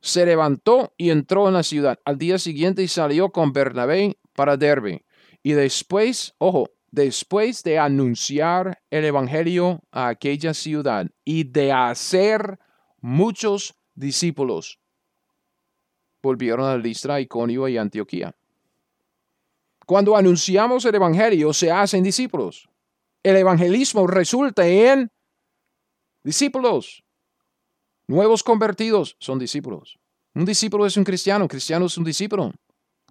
se 0.00 0.24
levantó 0.24 0.94
y 0.96 1.10
entró 1.10 1.48
en 1.48 1.54
la 1.54 1.62
ciudad. 1.62 1.98
Al 2.04 2.18
día 2.18 2.38
siguiente 2.38 2.86
salió 2.88 3.30
con 3.30 3.52
Bernabé 3.52 4.18
para 4.34 4.56
Derbe. 4.56 5.04
Y 5.42 5.52
después, 5.52 6.34
ojo, 6.38 6.70
después 6.90 7.62
de 7.62 7.78
anunciar 7.78 8.82
el 8.90 9.04
Evangelio 9.04 9.82
a 9.90 10.08
aquella 10.08 10.54
ciudad 10.54 11.06
y 11.24 11.44
de 11.44 11.72
hacer 11.72 12.58
muchos 13.00 13.74
discípulos, 13.94 14.79
volvieron 16.22 16.66
a 16.66 16.76
Listra, 16.76 17.20
Iconio 17.20 17.68
y 17.68 17.76
Antioquía. 17.76 18.34
Cuando 19.86 20.16
anunciamos 20.16 20.84
el 20.84 20.94
Evangelio, 20.94 21.52
se 21.52 21.70
hacen 21.70 22.02
discípulos. 22.02 22.68
El 23.22 23.36
evangelismo 23.36 24.06
resulta 24.06 24.66
en 24.66 25.10
discípulos. 26.22 27.04
Nuevos 28.06 28.42
convertidos 28.42 29.16
son 29.18 29.38
discípulos. 29.38 29.98
Un 30.34 30.44
discípulo 30.44 30.86
es 30.86 30.96
un 30.96 31.04
cristiano, 31.04 31.44
un 31.44 31.48
cristiano 31.48 31.86
es 31.86 31.98
un 31.98 32.04
discípulo. 32.04 32.52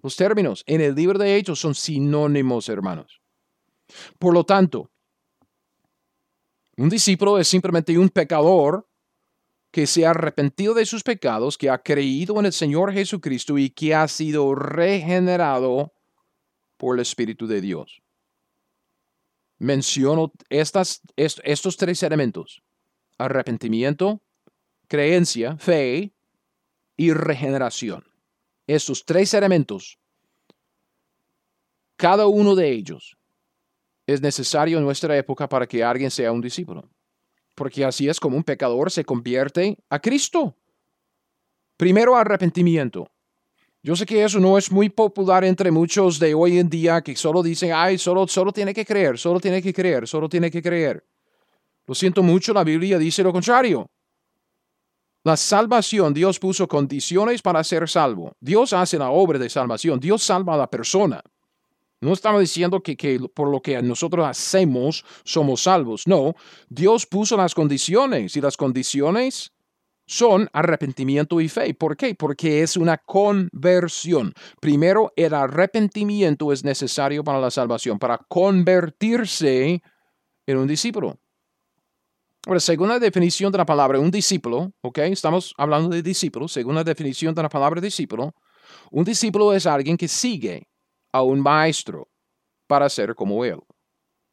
Los 0.02 0.16
términos 0.16 0.64
en 0.66 0.80
el 0.80 0.94
libro 0.94 1.18
de 1.18 1.36
Hechos 1.36 1.60
son 1.60 1.74
sinónimos, 1.74 2.68
hermanos. 2.68 3.20
Por 4.18 4.34
lo 4.34 4.44
tanto, 4.44 4.90
un 6.76 6.88
discípulo 6.88 7.38
es 7.38 7.46
simplemente 7.46 7.96
un 7.98 8.08
pecador 8.08 8.88
que 9.70 9.86
se 9.86 10.04
ha 10.04 10.10
arrepentido 10.10 10.74
de 10.74 10.84
sus 10.84 11.02
pecados, 11.02 11.56
que 11.56 11.70
ha 11.70 11.82
creído 11.82 12.38
en 12.40 12.46
el 12.46 12.52
Señor 12.52 12.92
Jesucristo 12.92 13.56
y 13.56 13.70
que 13.70 13.94
ha 13.94 14.06
sido 14.08 14.54
regenerado 14.54 15.92
por 16.76 16.96
el 16.96 17.02
Espíritu 17.02 17.46
de 17.46 17.60
Dios. 17.60 18.02
Menciono 19.58 20.32
estos 20.48 21.76
tres 21.76 22.02
elementos. 22.02 22.62
Arrepentimiento, 23.18 24.22
creencia, 24.88 25.56
fe 25.58 26.14
y 26.96 27.12
regeneración. 27.12 28.04
Estos 28.66 29.04
tres 29.04 29.34
elementos, 29.34 29.98
cada 31.96 32.26
uno 32.26 32.54
de 32.54 32.70
ellos 32.70 33.18
es 34.06 34.22
necesario 34.22 34.78
en 34.78 34.84
nuestra 34.84 35.16
época 35.16 35.48
para 35.48 35.66
que 35.66 35.84
alguien 35.84 36.10
sea 36.10 36.32
un 36.32 36.40
discípulo 36.40 36.88
porque 37.60 37.84
así 37.84 38.08
es 38.08 38.18
como 38.18 38.38
un 38.38 38.42
pecador 38.42 38.90
se 38.90 39.04
convierte 39.04 39.76
a 39.90 39.98
Cristo. 39.98 40.56
Primero 41.76 42.16
arrepentimiento. 42.16 43.06
Yo 43.82 43.94
sé 43.94 44.06
que 44.06 44.24
eso 44.24 44.40
no 44.40 44.56
es 44.56 44.72
muy 44.72 44.88
popular 44.88 45.44
entre 45.44 45.70
muchos 45.70 46.18
de 46.18 46.32
hoy 46.32 46.58
en 46.58 46.70
día 46.70 47.02
que 47.02 47.14
solo 47.14 47.42
dicen, 47.42 47.72
ay, 47.74 47.98
solo, 47.98 48.26
solo 48.28 48.50
tiene 48.50 48.72
que 48.72 48.86
creer, 48.86 49.18
solo 49.18 49.38
tiene 49.40 49.60
que 49.60 49.74
creer, 49.74 50.08
solo 50.08 50.26
tiene 50.26 50.50
que 50.50 50.62
creer. 50.62 51.04
Lo 51.86 51.94
siento 51.94 52.22
mucho, 52.22 52.54
la 52.54 52.64
Biblia 52.64 52.96
dice 52.96 53.22
lo 53.22 53.30
contrario. 53.30 53.90
La 55.22 55.36
salvación, 55.36 56.14
Dios 56.14 56.38
puso 56.38 56.66
condiciones 56.66 57.42
para 57.42 57.62
ser 57.62 57.86
salvo. 57.90 58.32
Dios 58.40 58.72
hace 58.72 58.96
la 58.96 59.10
obra 59.10 59.38
de 59.38 59.50
salvación, 59.50 60.00
Dios 60.00 60.22
salva 60.22 60.54
a 60.54 60.56
la 60.56 60.70
persona. 60.70 61.22
No 62.00 62.12
estamos 62.12 62.40
diciendo 62.40 62.82
que, 62.82 62.96
que, 62.96 63.20
por 63.34 63.48
lo 63.48 63.60
que 63.60 63.80
nosotros 63.82 64.26
hacemos 64.26 65.04
somos 65.24 65.62
salvos. 65.62 66.06
No, 66.06 66.34
Dios 66.68 67.06
puso 67.06 67.36
las 67.36 67.54
condiciones 67.54 68.36
y 68.36 68.40
las 68.40 68.56
condiciones 68.56 69.52
son 70.06 70.48
arrepentimiento 70.52 71.40
y 71.40 71.48
fe. 71.48 71.72
¿Por 71.74 71.96
qué? 71.96 72.16
Porque 72.16 72.62
es 72.62 72.76
una 72.76 72.98
conversión. 72.98 74.32
Primero, 74.60 75.12
el 75.14 75.34
arrepentimiento 75.34 76.52
es 76.52 76.64
necesario 76.64 77.22
para 77.22 77.38
la 77.38 77.50
salvación, 77.50 77.98
para 77.98 78.18
convertirse 78.18 79.80
en 80.46 80.58
un 80.58 80.66
discípulo. 80.66 81.18
Ahora, 82.46 82.58
según 82.58 82.88
la 82.88 82.98
definición 82.98 83.52
de 83.52 83.58
la 83.58 83.66
palabra 83.66 84.00
un 84.00 84.10
discípulo, 84.10 84.72
¿ok? 84.80 84.98
Estamos 84.98 85.54
hablando 85.58 85.90
de 85.90 86.02
discípulo, 86.02 86.48
según 86.48 86.74
la 86.74 86.82
definición 86.82 87.34
de 87.34 87.42
la 87.42 87.48
palabra 87.50 87.80
discípulo, 87.80 88.34
un 88.90 89.04
discípulo 89.04 89.52
es 89.52 89.66
alguien 89.66 89.96
que 89.96 90.08
sigue 90.08 90.69
a 91.12 91.22
un 91.22 91.40
maestro 91.40 92.08
para 92.66 92.88
ser 92.88 93.14
como 93.14 93.44
él. 93.44 93.58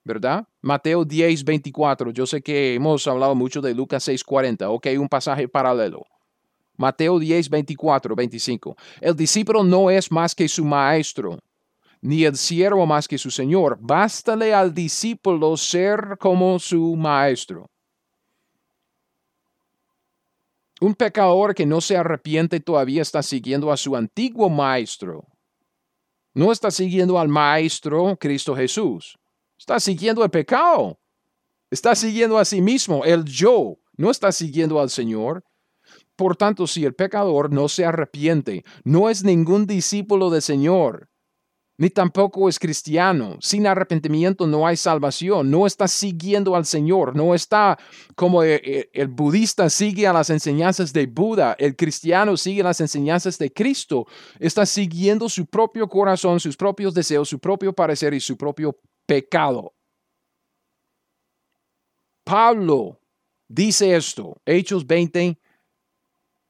¿Verdad? 0.04 0.48
Mateo 0.62 1.04
10, 1.04 1.44
24. 1.44 2.12
Yo 2.12 2.26
sé 2.26 2.42
que 2.42 2.76
hemos 2.76 3.06
hablado 3.08 3.36
mucho 3.36 3.62
de 3.62 3.74
Lucas 3.74 4.04
6, 4.04 4.24
40. 4.24 4.70
Ok, 4.70 4.88
un 4.98 5.10
pasaje 5.10 5.48
paralelo. 5.48 6.06
Mateo 6.78 7.20
10, 7.20 7.50
24, 7.50 8.16
25. 8.16 8.78
El 9.02 9.16
discípulo 9.16 9.64
no 9.64 9.90
es 9.90 10.12
más 10.12 10.34
que 10.34 10.48
su 10.48 10.64
maestro, 10.64 11.40
ni 12.02 12.24
el 12.24 12.38
siervo 12.38 12.86
más 12.86 13.08
que 13.08 13.18
su 13.18 13.32
señor. 13.32 13.78
Bástale 13.82 14.54
al 14.54 14.74
discípulo 14.74 15.58
ser 15.58 16.18
como 16.20 16.60
su 16.60 16.96
maestro. 16.96 17.70
Un 20.80 20.94
pecador 20.94 21.56
que 21.56 21.66
no 21.66 21.82
se 21.82 21.98
arrepiente 21.98 22.60
todavía 22.60 23.02
está 23.02 23.24
siguiendo 23.24 23.72
a 23.72 23.78
su 23.78 23.96
antiguo 23.96 24.48
maestro. 24.48 25.26
No 26.38 26.52
está 26.52 26.70
siguiendo 26.70 27.18
al 27.18 27.30
maestro 27.30 28.16
Cristo 28.16 28.56
Jesús. 28.56 29.18
Está 29.58 29.80
siguiendo 29.80 30.24
el 30.24 30.30
pecado. 30.30 31.00
Está 31.72 31.96
siguiendo 31.96 32.38
a 32.38 32.46
sí 32.46 32.62
mismo, 32.62 33.04
el 33.06 33.26
yo. 33.26 33.80
No 33.96 34.12
está 34.12 34.32
siguiendo 34.32 34.80
al 34.80 34.92
Señor. 34.92 35.44
Por 36.16 36.36
tanto, 36.36 36.68
si 36.68 36.86
el 36.86 36.94
pecador 36.94 37.52
no 37.52 37.68
se 37.68 37.86
arrepiente, 37.86 38.64
no 38.84 39.10
es 39.10 39.24
ningún 39.24 39.66
discípulo 39.66 40.30
del 40.30 40.44
Señor, 40.44 41.10
ni 41.78 41.92
tampoco 41.92 42.50
es 42.50 42.58
cristiano. 42.58 43.38
Sin 43.40 43.68
arrepentimiento 43.68 44.48
no 44.48 44.66
hay 44.66 44.76
salvación. 44.76 45.52
No 45.52 45.68
está 45.68 45.88
siguiendo 45.88 46.56
al 46.56 46.66
Señor. 46.66 47.16
No 47.16 47.36
está 47.36 47.78
como 48.16 48.42
el, 48.42 48.50
eh, 48.50 48.62
eh, 48.64 48.90
el, 48.94 49.08
budista 49.08 49.70
sigue 49.70 50.08
a 50.08 50.14
las 50.14 50.32
enseñanzas 50.32 50.92
de 50.92 51.06
Buda. 51.06 51.56
El 51.60 51.76
cristiano 51.76 52.36
sigue 52.36 52.64
las 52.64 52.82
enseñanzas 52.82 53.38
de 53.38 53.54
Cristo. 53.54 54.08
Está 54.40 54.66
siguiendo 54.66 55.30
su 55.30 55.46
propio 55.46 55.88
corazón, 55.88 56.40
sus 56.40 56.58
propios 56.58 56.96
deseos, 56.96 57.30
su 57.30 57.38
propio 57.38 57.72
parecer 57.74 58.16
y 58.16 58.20
su 58.20 58.36
propio 58.36 58.76
pecado. 59.06 59.74
Pablo 62.24 63.00
dice 63.48 63.96
esto, 63.96 64.42
Hechos 64.46 64.86
20, 64.86 65.40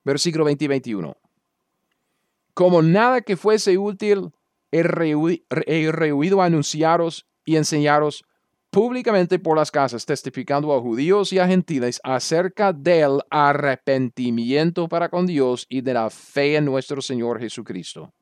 versículo 0.05 0.45
20 0.45 0.65
y 0.65 0.67
21. 0.69 1.17
Como 2.53 2.81
nada 2.81 3.21
que 3.21 3.37
fuese 3.37 3.77
útil, 3.77 4.31
he 4.71 4.83
rehuido 4.83 6.41
a 6.41 6.45
anunciaros 6.45 7.27
y 7.45 7.55
enseñaros 7.55 8.23
públicamente 8.69 9.39
por 9.39 9.57
las 9.57 9.71
casas, 9.71 10.05
testificando 10.05 10.73
a 10.75 10.81
judíos 10.81 11.31
y 11.33 11.39
a 11.39 11.47
gentiles 11.47 11.99
acerca 12.03 12.73
del 12.73 13.21
arrepentimiento 13.29 14.87
para 14.87 15.09
con 15.09 15.25
Dios 15.25 15.65
y 15.69 15.81
de 15.81 15.93
la 15.93 16.09
fe 16.09 16.57
en 16.57 16.65
nuestro 16.65 17.01
Señor 17.01 17.39
Jesucristo. 17.39 18.13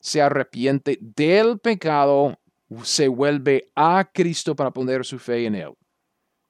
Se 0.00 0.20
arrepiente 0.20 0.98
del 1.00 1.58
pecado, 1.60 2.38
se 2.82 3.08
vuelve 3.08 3.70
a 3.76 4.10
Cristo 4.12 4.56
para 4.56 4.72
poner 4.72 5.04
su 5.04 5.18
fe 5.18 5.46
en 5.46 5.54
Él. 5.54 5.72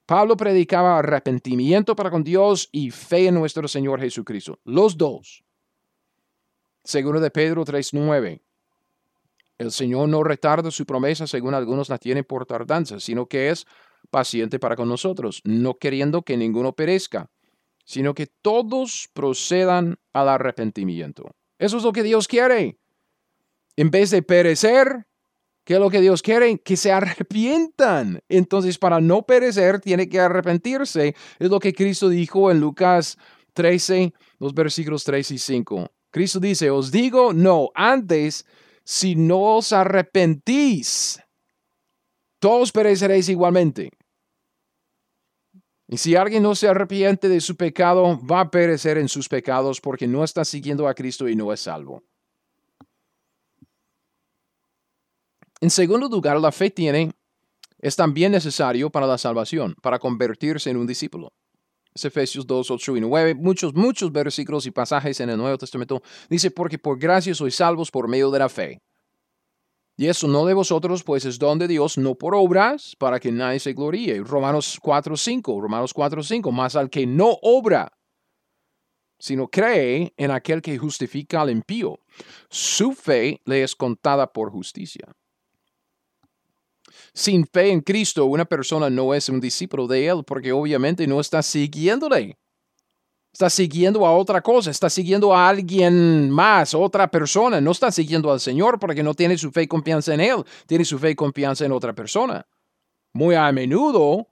Pablo 0.07 0.37
predicaba 0.37 0.99
arrepentimiento 0.99 1.95
para 1.95 2.11
con 2.11 2.25
Dios 2.25 2.69
y 2.73 2.91
fe 2.91 3.29
en 3.29 3.35
nuestro 3.35 3.69
Señor 3.69 4.01
Jesucristo. 4.01 4.59
Los 4.65 4.97
dos. 4.97 5.45
Segundo 6.85 7.21
de 7.21 7.31
Pedro 7.31 7.65
3.9. 7.65 8.41
El 9.63 9.71
Señor 9.71 10.09
no 10.09 10.25
retarda 10.25 10.71
su 10.71 10.85
promesa 10.85 11.27
según 11.27 11.55
algunos 11.55 11.89
la 11.89 11.99
tienen 11.99 12.25
por 12.25 12.47
tardanza, 12.47 12.99
sino 12.99 13.27
que 13.27 13.51
es 13.51 13.65
paciente 14.11 14.59
para 14.59 14.75
con 14.75 14.89
nosotros, 14.89 15.41
no 15.45 15.75
queriendo 15.75 16.23
que 16.23 16.37
ninguno 16.37 16.73
perezca, 16.73 17.31
sino 17.85 18.13
que 18.13 18.27
todos 18.27 19.09
procedan 19.15 19.99
al 20.13 20.29
arrepentimiento. 20.29 21.31
Eso 21.59 21.77
es 21.77 21.85
lo 21.85 21.93
que 21.93 22.03
Dios 22.03 22.27
quiere. 22.27 22.77
En 23.77 23.91
vez 23.91 24.11
de 24.11 24.23
perecer, 24.23 25.07
¿Qué 25.65 25.75
es 25.75 25.81
lo 25.81 25.91
que 25.91 26.01
Dios 26.01 26.23
quiere? 26.23 26.59
Que 26.59 26.77
se 26.77 26.91
arrepientan. 26.91 28.21
Entonces, 28.29 28.79
para 28.79 29.01
no 29.01 29.23
perecer, 29.23 29.79
tiene 29.79 30.09
que 30.09 30.19
arrepentirse. 30.19 31.15
Es 31.39 31.51
lo 31.51 31.61
que 31.61 31.73
Cristo 31.73 32.09
dijo 32.09 32.51
en 32.51 32.59
Lucas 32.59 33.17
13, 33.53 34.13
los 34.41 34.55
versículos 34.55 35.05
3 35.05 35.31
y 35.31 35.39
5. 35.39 35.89
Cristo 36.11 36.41
dice, 36.41 36.69
os 36.69 36.91
digo, 36.91 37.33
no, 37.33 37.71
antes, 37.77 38.45
si 38.85 39.15
no 39.15 39.57
os 39.57 39.73
arrepentís, 39.73 41.21
todos 42.39 42.73
pereceréis 42.73 43.29
igualmente. 43.29 43.91
Y 45.89 45.99
si 45.99 46.17
alguien 46.17 46.43
no 46.43 46.55
se 46.55 46.69
arrepiente 46.69 47.29
de 47.29 47.41
su 47.41 47.57
pecado, 47.57 48.19
va 48.27 48.41
a 48.41 48.51
perecer 48.51 48.97
en 48.97 49.09
sus 49.09 49.29
pecados 49.29 49.81
porque 49.81 50.07
no 50.07 50.25
está 50.25 50.45
siguiendo 50.45 50.89
a 50.89 50.95
Cristo 50.95 51.29
y 51.29 51.37
no 51.37 51.53
es 51.53 51.61
salvo. 51.61 52.03
En 55.61 55.71
segundo 55.71 56.09
lugar, 56.09 56.41
la 56.41 56.51
fe 56.51 56.71
tiene, 56.71 57.13
es 57.79 57.95
también 57.95 58.33
necesario 58.33 58.91
para 58.91 59.07
la 59.07 59.19
salvación, 59.19 59.75
para 59.83 59.99
convertirse 59.99 60.71
en 60.71 60.79
un 60.79 60.87
discípulo. 60.87 61.33
Es 61.95 62.05
Efesios 62.05 62.47
2, 62.47 62.71
8 62.71 62.97
y 62.97 63.01
9, 63.01 63.35
muchos, 63.35 63.75
muchos 63.75 64.11
versículos 64.11 64.67
y 64.67 64.71
pasajes 64.71 65.21
en 65.21 65.31
el 65.31 65.37
Nuevo 65.37 65.59
Testamento 65.59 66.03
dice, 66.29 66.51
porque 66.51 66.79
por 66.79 66.99
gracia 66.99 67.35
sois 67.35 67.55
salvos 67.55 67.91
por 67.91 68.09
medio 68.09 68.31
de 68.31 68.39
la 68.39 68.49
fe. 68.49 68.81
Y 69.97 70.07
eso 70.07 70.27
no 70.27 70.47
de 70.47 70.55
vosotros, 70.55 71.05
pues 71.05 71.27
es 71.27 71.39
don 71.39 71.59
de 71.59 71.69
Dios, 71.69 71.99
no 71.99 72.15
por 72.15 72.35
obras, 72.35 72.97
para 72.99 73.21
que 73.21 73.31
nadie 73.31 73.61
se 73.61 73.75
gloríe. 73.75 74.23
Romanos 74.25 74.79
4, 74.81 75.17
5, 75.17 75.61
Romanos 75.61 75.93
4, 75.93 76.23
5, 76.23 76.51
más 76.51 76.77
al 76.77 76.89
que 76.89 77.07
no 77.07 77.39
obra, 77.43 77.93
sino 79.19 79.49
cree 79.49 80.15
en 80.17 80.31
aquel 80.31 80.63
que 80.63 80.79
justifica 80.79 81.43
al 81.43 81.51
impío. 81.51 82.01
Su 82.49 82.93
fe 82.93 83.41
le 83.45 83.63
es 83.63 83.77
contada 83.77 84.33
por 84.33 84.51
justicia. 84.51 85.07
Sin 87.15 87.47
fe 87.47 87.71
en 87.71 87.81
Cristo, 87.81 88.25
una 88.25 88.45
persona 88.45 88.89
no 88.89 89.13
es 89.13 89.29
un 89.29 89.41
discípulo 89.41 89.87
de 89.87 90.07
Él 90.07 90.25
porque 90.27 90.53
obviamente 90.53 91.07
no 91.07 91.21
está 91.21 91.43
siguiéndole. 91.43 92.39
Está 93.33 93.49
siguiendo 93.51 94.07
a 94.07 94.15
otra 94.15 94.43
cosa, 94.43 94.71
está 94.71 94.91
siguiendo 94.91 95.35
a 95.35 95.49
alguien 95.49 96.31
más, 96.31 96.75
otra 96.75 97.11
persona. 97.11 97.61
No 97.61 97.71
está 97.71 97.91
siguiendo 97.91 98.31
al 98.31 98.41
Señor 98.41 98.79
porque 98.79 99.03
no 99.03 99.15
tiene 99.15 99.37
su 99.39 99.51
fe 99.51 99.63
y 99.63 99.67
confianza 99.67 100.15
en 100.15 100.21
Él, 100.21 100.45
tiene 100.67 100.85
su 100.85 100.99
fe 100.99 101.11
y 101.11 101.15
confianza 101.15 101.65
en 101.65 101.73
otra 101.73 101.95
persona. 101.95 102.47
Muy 103.13 103.35
a 103.35 103.51
menudo, 103.53 104.29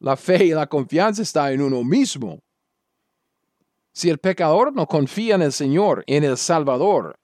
la 0.00 0.16
fe 0.16 0.46
y 0.46 0.50
la 0.50 0.66
confianza 0.66 1.22
está 1.22 1.52
en 1.52 1.62
uno 1.62 1.84
mismo. 1.84 2.40
Si 3.92 4.08
el 4.08 4.18
pecador 4.18 4.72
no 4.72 4.86
confía 4.86 5.34
en 5.36 5.42
el 5.42 5.52
Señor, 5.52 6.04
en 6.06 6.24
el 6.24 6.36
Salvador, 6.36 7.18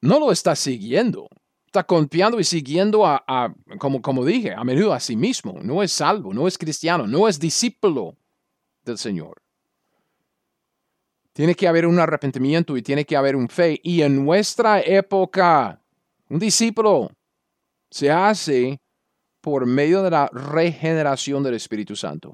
no 0.00 0.20
lo 0.20 0.32
está 0.32 0.54
siguiendo 0.56 1.28
está 1.76 1.86
confiando 1.86 2.40
y 2.40 2.44
siguiendo 2.44 3.04
a, 3.04 3.54
como, 3.78 4.00
como 4.00 4.24
dije, 4.24 4.54
a 4.54 4.64
menudo 4.64 4.94
a 4.94 5.00
sí 5.00 5.14
mismo. 5.14 5.58
No 5.62 5.82
es 5.82 5.92
salvo, 5.92 6.32
no 6.32 6.48
es 6.48 6.56
cristiano, 6.56 7.06
no 7.06 7.28
es 7.28 7.38
discípulo 7.38 8.16
del 8.82 8.96
Señor. 8.96 9.42
Tiene 11.34 11.54
que 11.54 11.68
haber 11.68 11.86
un 11.86 11.98
arrepentimiento 11.98 12.78
y 12.78 12.82
tiene 12.82 13.04
que 13.04 13.14
haber 13.14 13.36
un 13.36 13.50
fe. 13.50 13.78
Y 13.82 14.00
en 14.00 14.24
nuestra 14.24 14.80
época, 14.80 15.82
un 16.30 16.38
discípulo 16.38 17.10
se 17.90 18.10
hace 18.10 18.80
por 19.42 19.66
medio 19.66 20.02
de 20.02 20.10
la 20.10 20.30
regeneración 20.32 21.42
del 21.42 21.54
Espíritu 21.56 21.94
Santo. 21.94 22.32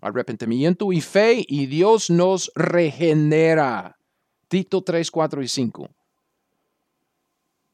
Arrepentimiento 0.00 0.92
y 0.92 1.00
fe 1.00 1.44
y 1.46 1.66
Dios 1.66 2.10
nos 2.10 2.50
regenera. 2.56 3.96
Tito 4.48 4.82
3, 4.82 5.08
4 5.08 5.40
y 5.40 5.46
5. 5.46 5.88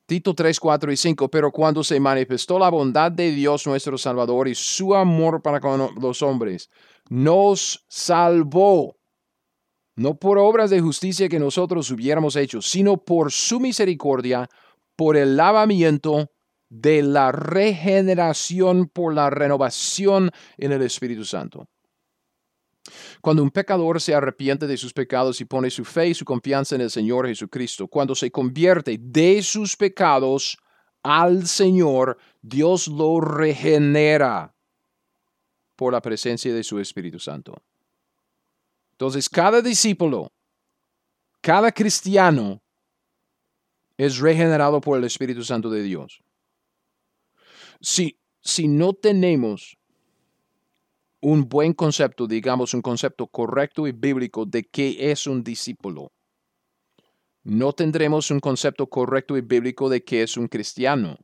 Tito 0.08 0.32
3, 0.32 0.58
4 0.58 0.90
y 0.90 0.96
5, 0.96 1.28
pero 1.28 1.52
cuando 1.52 1.84
se 1.84 2.00
manifestó 2.00 2.58
la 2.58 2.70
bondad 2.70 3.12
de 3.12 3.30
Dios 3.30 3.66
nuestro 3.66 3.98
Salvador 3.98 4.48
y 4.48 4.54
su 4.54 4.94
amor 4.94 5.42
para 5.42 5.60
con 5.60 5.90
los 6.00 6.22
hombres, 6.22 6.70
nos 7.10 7.84
salvó, 7.88 8.96
no 9.96 10.14
por 10.18 10.38
obras 10.38 10.70
de 10.70 10.80
justicia 10.80 11.28
que 11.28 11.38
nosotros 11.38 11.90
hubiéramos 11.90 12.36
hecho, 12.36 12.62
sino 12.62 12.96
por 12.96 13.30
su 13.30 13.60
misericordia, 13.60 14.48
por 14.96 15.14
el 15.18 15.36
lavamiento 15.36 16.30
de 16.70 17.02
la 17.02 17.30
regeneración, 17.30 18.88
por 18.88 19.12
la 19.12 19.28
renovación 19.28 20.30
en 20.56 20.72
el 20.72 20.80
Espíritu 20.80 21.26
Santo. 21.26 21.68
Cuando 23.20 23.42
un 23.42 23.50
pecador 23.50 24.00
se 24.00 24.14
arrepiente 24.14 24.66
de 24.66 24.76
sus 24.76 24.92
pecados 24.92 25.40
y 25.40 25.44
pone 25.44 25.70
su 25.70 25.84
fe 25.84 26.08
y 26.08 26.14
su 26.14 26.24
confianza 26.24 26.74
en 26.74 26.82
el 26.82 26.90
Señor 26.90 27.26
Jesucristo, 27.26 27.88
cuando 27.88 28.14
se 28.14 28.30
convierte 28.30 28.98
de 29.00 29.42
sus 29.42 29.76
pecados 29.76 30.56
al 31.02 31.46
Señor, 31.46 32.18
Dios 32.42 32.88
lo 32.88 33.20
regenera 33.20 34.54
por 35.76 35.92
la 35.92 36.02
presencia 36.02 36.52
de 36.52 36.64
su 36.64 36.80
Espíritu 36.80 37.18
Santo. 37.18 37.62
Entonces, 38.92 39.28
cada 39.28 39.62
discípulo, 39.62 40.32
cada 41.40 41.70
cristiano 41.70 42.60
es 43.96 44.18
regenerado 44.18 44.80
por 44.80 44.98
el 44.98 45.04
Espíritu 45.04 45.44
Santo 45.44 45.70
de 45.70 45.82
Dios. 45.82 46.20
Si, 47.80 48.18
si 48.40 48.66
no 48.66 48.92
tenemos 48.92 49.77
un 51.20 51.48
buen 51.48 51.72
concepto, 51.72 52.26
digamos, 52.26 52.74
un 52.74 52.82
concepto 52.82 53.26
correcto 53.26 53.86
y 53.86 53.92
bíblico 53.92 54.46
de 54.46 54.64
qué 54.64 55.10
es 55.10 55.26
un 55.26 55.42
discípulo. 55.42 56.12
No 57.42 57.72
tendremos 57.72 58.30
un 58.30 58.40
concepto 58.40 58.88
correcto 58.88 59.36
y 59.36 59.40
bíblico 59.40 59.88
de 59.88 60.04
qué 60.04 60.22
es 60.22 60.36
un 60.36 60.48
cristiano 60.48 61.16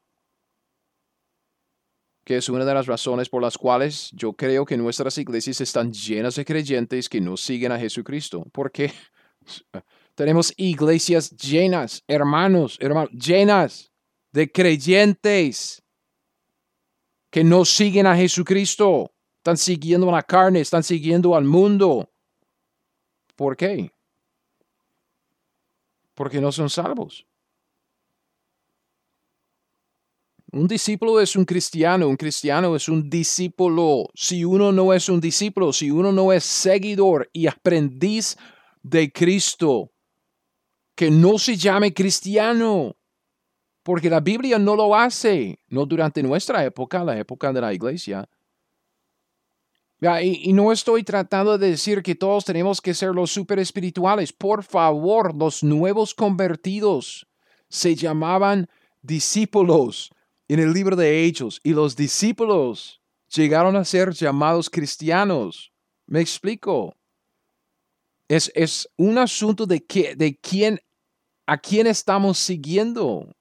que 2.24 2.38
es 2.38 2.48
una 2.48 2.64
de 2.64 2.74
las 2.74 2.86
razones 2.86 3.28
por 3.28 3.42
las 3.42 3.58
cuales 3.58 4.10
yo 4.12 4.32
creo 4.32 4.64
que 4.64 4.76
nuestras 4.76 5.18
iglesias 5.18 5.60
están 5.60 5.92
llenas 5.92 6.36
de 6.36 6.44
creyentes 6.44 7.08
que 7.08 7.20
no 7.20 7.36
siguen 7.36 7.72
a 7.72 7.78
Jesucristo. 7.78 8.46
Porque 8.52 8.92
tenemos 10.14 10.52
iglesias 10.56 11.30
llenas, 11.30 12.02
hermanos, 12.08 12.78
hermanos, 12.80 13.10
llenas 13.12 13.92
de 14.32 14.50
creyentes 14.50 15.82
que 17.30 17.44
no 17.44 17.64
siguen 17.64 18.06
a 18.06 18.16
Jesucristo. 18.16 19.13
Están 19.44 19.58
siguiendo 19.58 20.10
la 20.10 20.22
carne, 20.22 20.60
están 20.60 20.82
siguiendo 20.82 21.36
al 21.36 21.44
mundo. 21.44 22.10
¿Por 23.36 23.54
qué? 23.58 23.92
Porque 26.14 26.40
no 26.40 26.50
son 26.50 26.70
salvos. 26.70 27.26
Un 30.50 30.66
discípulo 30.66 31.20
es 31.20 31.36
un 31.36 31.44
cristiano, 31.44 32.08
un 32.08 32.16
cristiano 32.16 32.74
es 32.74 32.88
un 32.88 33.10
discípulo. 33.10 34.08
Si 34.14 34.46
uno 34.46 34.72
no 34.72 34.94
es 34.94 35.10
un 35.10 35.20
discípulo, 35.20 35.74
si 35.74 35.90
uno 35.90 36.10
no 36.10 36.32
es 36.32 36.42
seguidor 36.44 37.28
y 37.34 37.46
aprendiz 37.46 38.38
de 38.82 39.12
Cristo, 39.12 39.92
que 40.96 41.10
no 41.10 41.36
se 41.36 41.56
llame 41.56 41.92
cristiano, 41.92 42.96
porque 43.82 44.08
la 44.08 44.20
Biblia 44.20 44.58
no 44.58 44.74
lo 44.74 44.96
hace, 44.96 45.58
no 45.68 45.84
durante 45.84 46.22
nuestra 46.22 46.64
época, 46.64 47.04
la 47.04 47.18
época 47.18 47.52
de 47.52 47.60
la 47.60 47.74
iglesia. 47.74 48.26
Y, 50.22 50.52
no 50.52 50.70
estoy 50.70 51.02
tratando 51.02 51.56
de 51.56 51.70
decir 51.70 52.02
que 52.02 52.14
todos 52.14 52.44
tenemos 52.44 52.80
que 52.80 52.92
ser 52.92 53.14
los 53.14 53.30
super 53.30 53.58
espirituales. 53.58 54.32
Por 54.32 54.62
favor, 54.62 55.34
los 55.34 55.62
nuevos 55.62 56.14
convertidos 56.14 57.26
se 57.70 57.94
llamaban 57.94 58.68
discípulos 59.00 60.10
en 60.48 60.60
el 60.60 60.72
libro 60.74 60.94
de 60.94 61.24
Hechos 61.24 61.58
y 61.62 61.72
los 61.72 61.96
discípulos 61.96 63.00
llegaron 63.34 63.76
a 63.76 63.84
ser 63.84 64.12
llamados 64.12 64.68
cristianos. 64.68 65.72
Me 66.06 66.20
explico. 66.20 66.94
Es, 68.28 68.52
es 68.54 68.88
un 68.96 69.16
asunto 69.16 69.64
de, 69.64 69.84
que, 69.84 70.16
de 70.16 70.36
quién, 70.36 70.80
a 71.46 71.56
quién 71.56 71.86
estamos 71.86 72.38
siguiendo. 72.38 73.34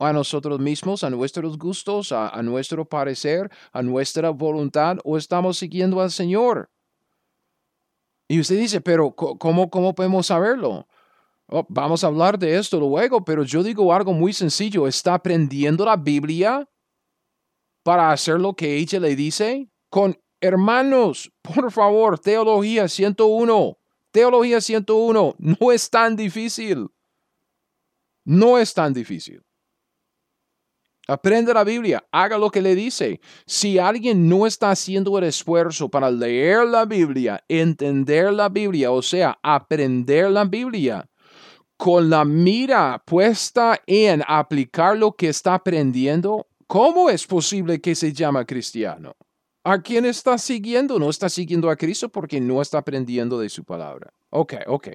A 0.00 0.12
nosotros 0.12 0.58
mismos, 0.58 1.04
a 1.04 1.10
nuestros 1.10 1.56
gustos, 1.56 2.10
a, 2.10 2.42
nuestro 2.42 2.84
parecer, 2.84 3.50
a 3.70 3.82
nuestra 3.82 4.30
voluntad, 4.30 4.96
o 5.04 5.16
estamos 5.16 5.58
siguiendo 5.58 6.00
al 6.00 6.10
Señor. 6.10 6.70
Y 8.26 8.40
usted 8.40 8.58
dice, 8.58 8.80
pero 8.80 9.14
¿cómo, 9.14 9.70
cómo 9.70 9.94
podemos 9.94 10.26
saberlo? 10.26 10.86
Oh, 11.46 11.66
vamos 11.68 12.02
a 12.02 12.06
hablar 12.06 12.38
de 12.38 12.56
esto 12.56 12.78
luego, 12.78 13.24
pero 13.24 13.42
yo 13.42 13.62
digo 13.62 13.92
algo 13.92 14.12
muy 14.12 14.32
sencillo. 14.32 14.86
¿Está 14.86 15.14
aprendiendo 15.14 15.84
la 15.84 15.96
Biblia 15.96 16.68
para 17.82 18.12
hacer 18.12 18.40
lo 18.40 18.54
que 18.54 18.76
ella 18.76 19.00
le 19.00 19.16
dice? 19.16 19.68
Con 19.88 20.16
hermanos, 20.40 21.32
por 21.42 21.70
favor, 21.72 22.18
Teología 22.18 22.88
101. 22.88 23.76
Teología 24.12 24.60
101. 24.60 25.34
No 25.38 25.72
es 25.72 25.90
tan 25.90 26.16
difícil. 26.16 26.88
No 28.24 28.58
es 28.58 28.72
tan 28.72 28.92
difícil. 28.92 29.42
Aprende 31.10 31.52
la 31.52 31.64
Biblia, 31.64 32.06
haga 32.12 32.38
lo 32.38 32.52
que 32.52 32.62
le 32.62 32.76
dice. 32.76 33.20
Si 33.44 33.80
alguien 33.80 34.28
no 34.28 34.46
está 34.46 34.70
haciendo 34.70 35.18
el 35.18 35.24
esfuerzo 35.24 35.88
para 35.88 36.08
leer 36.08 36.68
la 36.68 36.84
Biblia, 36.84 37.42
entender 37.48 38.32
la 38.32 38.48
Biblia, 38.48 38.92
o 38.92 39.02
sea, 39.02 39.36
aprender 39.42 40.30
la 40.30 40.44
Biblia, 40.44 41.10
con 41.76 42.10
la 42.10 42.24
mira 42.24 43.02
puesta 43.04 43.80
en 43.88 44.22
aplicar 44.24 44.96
lo 44.96 45.10
que 45.10 45.30
está 45.30 45.54
aprendiendo, 45.54 46.46
¿cómo 46.68 47.10
es 47.10 47.26
posible 47.26 47.80
que 47.80 47.96
se 47.96 48.12
llama 48.12 48.44
cristiano? 48.44 49.16
¿A 49.64 49.82
quién 49.82 50.06
está 50.06 50.38
siguiendo? 50.38 51.00
No 51.00 51.10
está 51.10 51.28
siguiendo 51.28 51.70
a 51.70 51.76
Cristo 51.76 52.08
porque 52.08 52.40
no 52.40 52.62
está 52.62 52.78
aprendiendo 52.78 53.36
de 53.40 53.48
su 53.48 53.64
palabra. 53.64 54.12
Ok, 54.30 54.54
ok. 54.68 54.88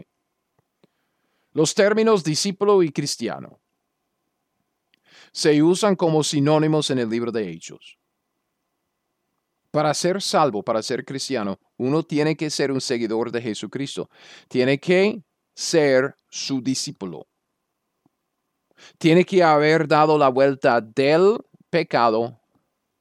Los 1.52 1.76
términos 1.76 2.24
discípulo 2.24 2.84
y 2.84 2.94
cristiano 2.94 3.60
se 5.36 5.62
usan 5.62 5.98
como 5.98 6.24
sinónimos 6.24 6.90
en 6.92 7.00
el 7.00 7.10
libro 7.10 7.30
de 7.30 7.50
Hechos. 7.50 8.00
Para 9.70 9.94
ser 9.94 10.22
salvo, 10.22 10.64
para 10.64 10.82
ser 10.82 11.04
cristiano, 11.04 11.60
uno 11.76 12.04
tiene 12.04 12.38
que 12.38 12.50
ser 12.50 12.72
un 12.72 12.80
seguidor 12.80 13.34
de 13.34 13.42
Jesucristo. 13.42 14.10
Tiene 14.48 14.80
que 14.80 15.22
ser 15.54 16.16
su 16.30 16.62
discípulo. 16.62 17.28
Tiene 18.98 19.26
que 19.26 19.44
haber 19.44 19.90
dado 19.90 20.18
la 20.18 20.30
vuelta 20.30 20.80
del 20.80 21.40
pecado 21.70 22.40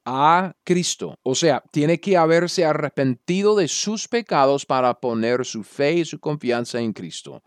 a 0.04 0.54
Cristo. 0.64 1.18
O 1.22 1.36
sea, 1.36 1.62
tiene 1.70 2.00
que 2.00 2.16
haberse 2.16 2.64
arrepentido 2.64 3.54
de 3.54 3.68
sus 3.68 4.08
pecados 4.08 4.66
para 4.66 4.92
poner 4.94 5.44
su 5.44 5.62
fe 5.62 5.92
y 5.94 6.04
su 6.04 6.18
confianza 6.18 6.80
en 6.80 6.92
Cristo. 6.92 7.44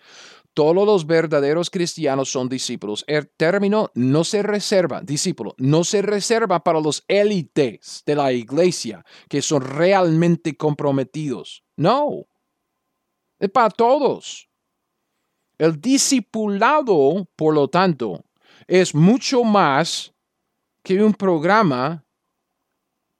Todos 0.57 0.87
los 0.87 1.05
verdaderos 1.05 1.69
cristianos 1.69 2.31
son 2.31 2.49
discípulos. 2.49 3.03
El 3.05 3.29
término 3.29 3.91
no 3.93 4.23
se 4.23 4.41
reserva, 4.41 5.01
discípulo, 5.01 5.53
no 5.59 5.83
se 5.83 6.01
reserva 6.01 6.63
para 6.63 6.81
los 6.81 7.03
élites 7.07 8.01
de 8.07 8.15
la 8.15 8.33
iglesia 8.33 9.05
que 9.29 9.43
son 9.43 9.61
realmente 9.61 10.57
comprometidos. 10.57 11.63
No, 11.75 12.25
es 13.37 13.51
para 13.51 13.69
todos. 13.69 14.49
El 15.59 15.79
discipulado, 15.79 17.27
por 17.35 17.53
lo 17.53 17.67
tanto, 17.67 18.25
es 18.65 18.95
mucho 18.95 19.43
más 19.43 20.11
que 20.81 21.03
un 21.03 21.13
programa, 21.13 22.03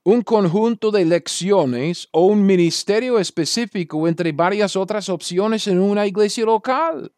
un 0.03 0.23
conjunto 0.23 0.89
de 0.89 1.05
lecciones 1.05 2.09
o 2.11 2.25
un 2.25 2.43
ministerio 2.43 3.19
específico 3.19 4.07
entre 4.07 4.31
varias 4.31 4.75
otras 4.75 5.07
opciones 5.07 5.67
en 5.67 5.79
una 5.79 6.07
iglesia 6.07 6.43
local. 6.43 7.13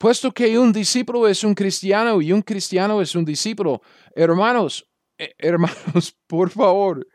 Puesto 0.00 0.32
que 0.32 0.58
un 0.58 0.72
discípulo 0.72 1.28
es 1.28 1.44
un 1.44 1.52
cristiano 1.52 2.22
y 2.22 2.32
un 2.32 2.40
cristiano 2.40 3.02
es 3.02 3.14
un 3.14 3.22
discípulo, 3.22 3.82
hermanos, 4.14 4.88
eh, 5.18 5.34
hermanos, 5.36 6.16
por 6.26 6.48
favor, 6.48 7.06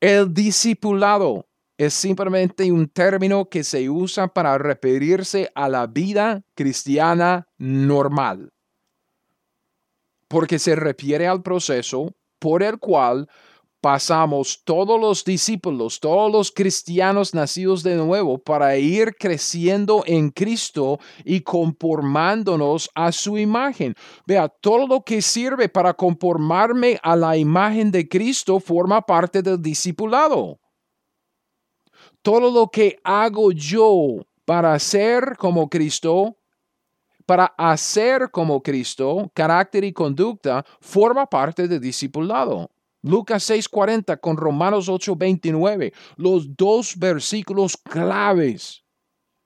el 0.00 0.34
discipulado 0.34 1.48
es 1.78 1.94
simplemente 1.94 2.72
un 2.72 2.88
término 2.88 3.48
que 3.48 3.62
se 3.62 3.88
usa 3.88 4.26
para 4.26 4.58
referirse 4.58 5.48
a 5.54 5.68
la 5.68 5.86
vida 5.86 6.42
cristiana 6.56 7.46
normal, 7.56 8.52
porque 10.26 10.58
se 10.58 10.74
refiere 10.74 11.28
al 11.28 11.40
proceso 11.40 12.16
por 12.40 12.64
el 12.64 12.80
cual 12.80 13.28
pasamos 13.84 14.62
todos 14.64 14.98
los 14.98 15.26
discípulos, 15.26 16.00
todos 16.00 16.32
los 16.32 16.50
cristianos 16.50 17.34
nacidos 17.34 17.82
de 17.82 17.96
nuevo 17.96 18.38
para 18.38 18.78
ir 18.78 19.14
creciendo 19.14 20.02
en 20.06 20.30
Cristo 20.30 20.98
y 21.22 21.42
conformándonos 21.42 22.88
a 22.94 23.12
su 23.12 23.36
imagen. 23.36 23.94
Vea, 24.26 24.48
todo 24.48 24.86
lo 24.86 25.02
que 25.02 25.20
sirve 25.20 25.68
para 25.68 25.92
conformarme 25.92 26.98
a 27.02 27.14
la 27.14 27.36
imagen 27.36 27.90
de 27.90 28.08
Cristo 28.08 28.58
forma 28.58 29.02
parte 29.02 29.42
del 29.42 29.60
discipulado 29.60 30.58
todo 32.22 32.50
lo 32.50 32.68
que 32.68 32.98
hago 33.04 33.52
yo 33.52 34.24
para 34.46 34.78
ser 34.78 35.36
como 35.36 35.68
Cristo, 35.68 36.38
para 37.26 37.52
hacer 37.58 38.30
como 38.30 38.62
Cristo, 38.62 39.30
carácter 39.34 39.84
y 39.84 39.92
conducta, 39.92 40.64
forma 40.80 41.26
parte 41.26 41.68
del 41.68 41.80
discipulado. 41.80 42.70
Lucas 43.04 43.42
6:40 43.50 44.16
con 44.16 44.38
Romanos 44.38 44.88
8:29, 44.88 45.92
los 46.16 46.56
dos 46.56 46.96
versículos 46.98 47.76
claves 47.76 48.82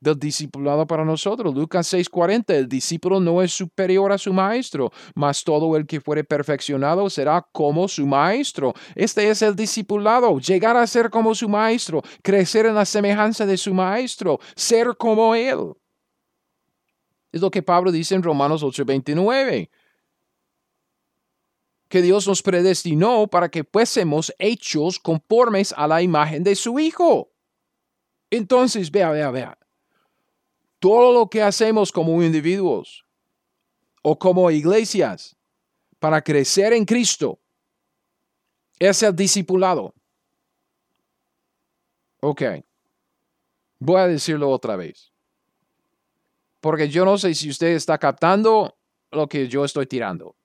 del 0.00 0.16
discipulado 0.16 0.86
para 0.86 1.04
nosotros. 1.04 1.52
Lucas 1.52 1.92
6:40, 1.92 2.54
el 2.54 2.68
discípulo 2.68 3.18
no 3.18 3.42
es 3.42 3.52
superior 3.52 4.12
a 4.12 4.18
su 4.18 4.32
maestro, 4.32 4.92
mas 5.16 5.42
todo 5.42 5.76
el 5.76 5.86
que 5.86 6.00
fuere 6.00 6.22
perfeccionado 6.22 7.11
será 7.11 7.44
como 7.52 7.88
su 7.88 8.06
maestro. 8.06 8.74
Este 8.94 9.28
es 9.28 9.42
el 9.42 9.56
discipulado, 9.56 10.38
llegar 10.38 10.76
a 10.76 10.86
ser 10.86 11.11
como 11.11 11.34
su 11.34 11.48
maestro, 11.48 12.02
crecer 12.22 12.64
en 12.64 12.76
la 12.76 12.84
semejanza 12.84 13.44
de 13.44 13.56
su 13.56 13.74
maestro, 13.74 14.38
ser 14.54 14.96
como 14.96 15.34
él. 15.34 15.72
Es 17.32 17.40
lo 17.40 17.50
que 17.50 17.62
Pablo 17.64 17.90
dice 17.90 18.14
en 18.14 18.22
Romanos 18.22 18.62
8:29 18.62 19.68
que 21.89 22.03
Dios 22.03 22.26
nos 22.28 22.43
predestinó 22.43 23.26
para 23.26 23.49
que 23.49 23.64
fuésemos 23.64 24.32
hechos 24.39 24.99
conformes 24.99 25.74
a 25.76 25.86
la 25.86 26.03
imagen 26.03 26.45
de 26.45 26.55
su 26.55 26.78
Hijo. 26.78 27.30
Entonces, 28.30 28.91
vea, 28.91 29.11
vea, 29.11 29.30
vea 29.30 29.59
todo 30.78 31.12
lo 31.12 31.28
que 31.28 31.43
hacemos 31.43 31.93
como 31.93 32.22
individuos 32.22 33.05
o 34.03 34.18
como 34.18 34.51
iglesias 34.51 35.36
para 35.99 36.22
crecer 36.22 36.72
en 36.72 36.84
Cristo 36.84 37.41
es 38.78 39.03
el 39.03 39.14
discipulado. 39.14 39.95
Ok. 42.20 42.43
Voy 43.80 44.01
a 44.01 44.07
decirlo 44.07 44.51
otra 44.51 44.76
vez. 44.76 45.12
Porque 46.61 46.89
yo 46.89 47.05
no 47.05 47.18
sé 47.18 47.34
si 47.34 47.49
usted 47.51 47.68
está 47.68 47.99
captando 47.99 48.78
lo 49.11 49.28
que 49.28 49.49
yo 49.49 49.64
estoy 49.64 49.86
tirando. 49.86 50.36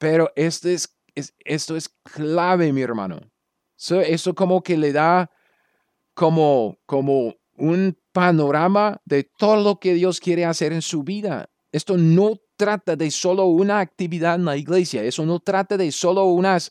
Pero 0.00 0.32
esto 0.34 0.70
es, 0.70 0.96
esto 1.44 1.76
es 1.76 1.90
clave, 2.02 2.72
mi 2.72 2.80
hermano. 2.80 3.20
Eso, 3.76 4.34
como 4.34 4.62
que 4.62 4.78
le 4.78 4.92
da 4.94 5.30
como, 6.14 6.78
como 6.86 7.34
un 7.58 7.98
panorama 8.10 8.98
de 9.04 9.24
todo 9.24 9.62
lo 9.62 9.78
que 9.78 9.92
Dios 9.92 10.18
quiere 10.18 10.46
hacer 10.46 10.72
en 10.72 10.80
su 10.80 11.02
vida. 11.02 11.50
Esto 11.70 11.98
no 11.98 12.36
trata 12.56 12.96
de 12.96 13.10
solo 13.10 13.44
una 13.44 13.80
actividad 13.80 14.36
en 14.36 14.46
la 14.46 14.56
iglesia, 14.56 15.02
eso 15.02 15.26
no 15.26 15.38
trata 15.38 15.76
de 15.76 15.92
solo 15.92 16.24
unas, 16.24 16.70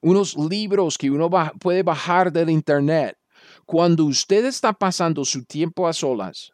unos 0.00 0.36
libros 0.36 0.96
que 0.96 1.10
uno 1.10 1.28
puede 1.58 1.82
bajar 1.82 2.32
del 2.32 2.50
internet. 2.50 3.18
Cuando 3.66 4.04
usted 4.04 4.44
está 4.44 4.72
pasando 4.72 5.24
su 5.24 5.44
tiempo 5.44 5.88
a 5.88 5.92
solas, 5.92 6.52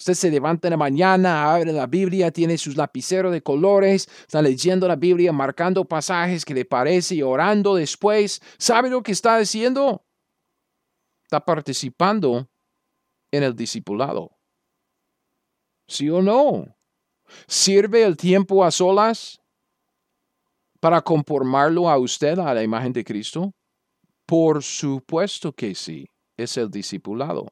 Usted 0.00 0.14
se 0.14 0.30
levanta 0.30 0.66
en 0.66 0.70
la 0.70 0.76
mañana, 0.78 1.52
abre 1.52 1.74
la 1.74 1.86
Biblia, 1.86 2.30
tiene 2.30 2.56
sus 2.56 2.74
lapiceros 2.74 3.32
de 3.32 3.42
colores, 3.42 4.08
está 4.22 4.40
leyendo 4.40 4.88
la 4.88 4.96
Biblia, 4.96 5.30
marcando 5.30 5.84
pasajes 5.84 6.46
que 6.46 6.54
le 6.54 6.64
parece 6.64 7.16
y 7.16 7.22
orando 7.22 7.74
después. 7.74 8.40
¿Sabe 8.56 8.88
lo 8.88 9.02
que 9.02 9.12
está 9.12 9.36
haciendo? 9.36 10.02
Está 11.22 11.44
participando 11.44 12.48
en 13.30 13.42
el 13.42 13.54
discipulado. 13.54 14.30
¿Sí 15.86 16.08
o 16.08 16.22
no? 16.22 16.64
¿Sirve 17.46 18.02
el 18.02 18.16
tiempo 18.16 18.64
a 18.64 18.70
solas 18.70 19.42
para 20.80 21.02
conformarlo 21.02 21.90
a 21.90 21.98
usted 21.98 22.38
a 22.38 22.54
la 22.54 22.62
imagen 22.62 22.94
de 22.94 23.04
Cristo? 23.04 23.52
Por 24.24 24.62
supuesto 24.62 25.52
que 25.52 25.74
sí, 25.74 26.08
es 26.38 26.56
el 26.56 26.70
discipulado. 26.70 27.48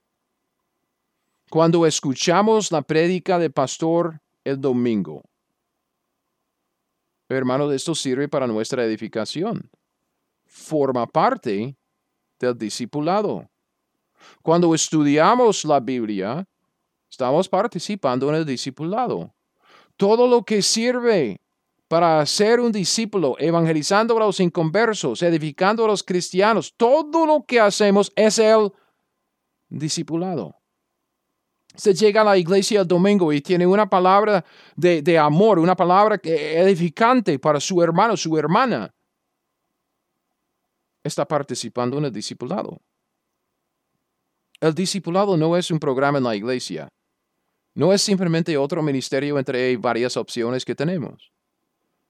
Cuando 1.50 1.86
escuchamos 1.86 2.70
la 2.70 2.82
prédica 2.82 3.38
de 3.38 3.48
pastor 3.48 4.20
el 4.44 4.60
domingo, 4.60 5.22
hermano, 7.26 7.72
esto 7.72 7.94
sirve 7.94 8.28
para 8.28 8.46
nuestra 8.46 8.84
edificación. 8.84 9.70
Forma 10.44 11.06
parte 11.06 11.74
del 12.38 12.58
discipulado. 12.58 13.48
Cuando 14.42 14.74
estudiamos 14.74 15.64
la 15.64 15.80
Biblia, 15.80 16.46
estamos 17.10 17.48
participando 17.48 18.28
en 18.28 18.34
el 18.34 18.44
discipulado. 18.44 19.32
Todo 19.96 20.26
lo 20.26 20.42
que 20.42 20.60
sirve 20.60 21.40
para 21.88 22.24
ser 22.26 22.60
un 22.60 22.72
discípulo, 22.72 23.36
evangelizando 23.38 24.14
a 24.18 24.20
los 24.20 24.38
inconversos, 24.40 25.22
edificando 25.22 25.86
a 25.86 25.88
los 25.88 26.02
cristianos, 26.02 26.74
todo 26.76 27.24
lo 27.24 27.44
que 27.46 27.58
hacemos 27.58 28.12
es 28.14 28.38
el 28.38 28.70
discipulado. 29.70 30.57
Se 31.78 31.94
llega 31.94 32.22
a 32.22 32.24
la 32.24 32.36
iglesia 32.36 32.80
el 32.80 32.88
domingo 32.88 33.32
y 33.32 33.40
tiene 33.40 33.64
una 33.64 33.88
palabra 33.88 34.44
de, 34.74 35.18
amor, 35.18 35.60
una 35.60 35.76
palabra 35.76 36.18
edificante 36.24 37.38
para 37.38 37.60
su 37.60 37.80
hermano, 37.80 38.16
su 38.16 38.36
hermana. 38.36 38.92
Está 41.04 41.24
participando 41.24 41.96
en 41.98 42.06
el 42.06 42.12
discipulado. 42.12 42.82
El 44.60 44.74
discipulado 44.74 45.36
no 45.36 45.56
es 45.56 45.70
un 45.70 45.78
programa 45.78 46.18
en 46.18 46.24
la 46.24 46.34
iglesia. 46.34 46.88
No 47.76 47.92
es 47.92 48.02
simplemente 48.02 48.56
otro 48.56 48.82
ministerio 48.82 49.38
entre 49.38 49.76
varias 49.76 50.16
opciones 50.16 50.64
que 50.64 50.74
tenemos. 50.74 51.30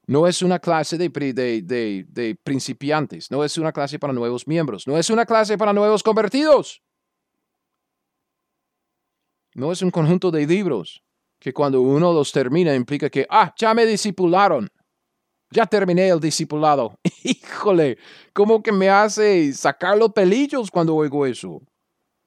No 0.06 0.26
es 0.26 0.40
una 0.40 0.58
clase 0.58 0.96
de, 0.96 1.10
de, 1.10 2.38
principiantes. 2.42 3.30
No 3.30 3.44
es 3.44 3.58
una 3.58 3.70
clase 3.70 3.98
para 3.98 4.14
nuevos 4.14 4.48
miembros. 4.48 4.86
No 4.86 4.96
es 4.96 5.10
una 5.10 5.26
clase 5.26 5.58
para 5.58 5.74
nuevos 5.74 6.02
convertidos. 6.02 6.80
No 9.54 9.72
es 9.72 9.82
un 9.82 9.90
conjunto 9.90 10.30
de 10.30 10.46
libros 10.46 11.02
que 11.40 11.52
cuando 11.52 11.80
uno 11.80 12.12
los 12.12 12.32
termina 12.32 12.74
implica 12.74 13.08
que, 13.08 13.26
ah, 13.30 13.54
ya 13.56 13.74
me 13.74 13.86
discipularon. 13.86 14.68
Ya 15.50 15.66
terminé 15.66 16.08
el 16.08 16.20
discipulado. 16.20 16.98
Híjole, 17.22 17.98
¿cómo 18.32 18.62
que 18.62 18.72
me 18.72 18.90
hace 18.90 19.52
sacar 19.52 19.96
los 19.96 20.12
pelillos 20.12 20.70
cuando 20.70 20.94
oigo 20.94 21.24
eso? 21.24 21.62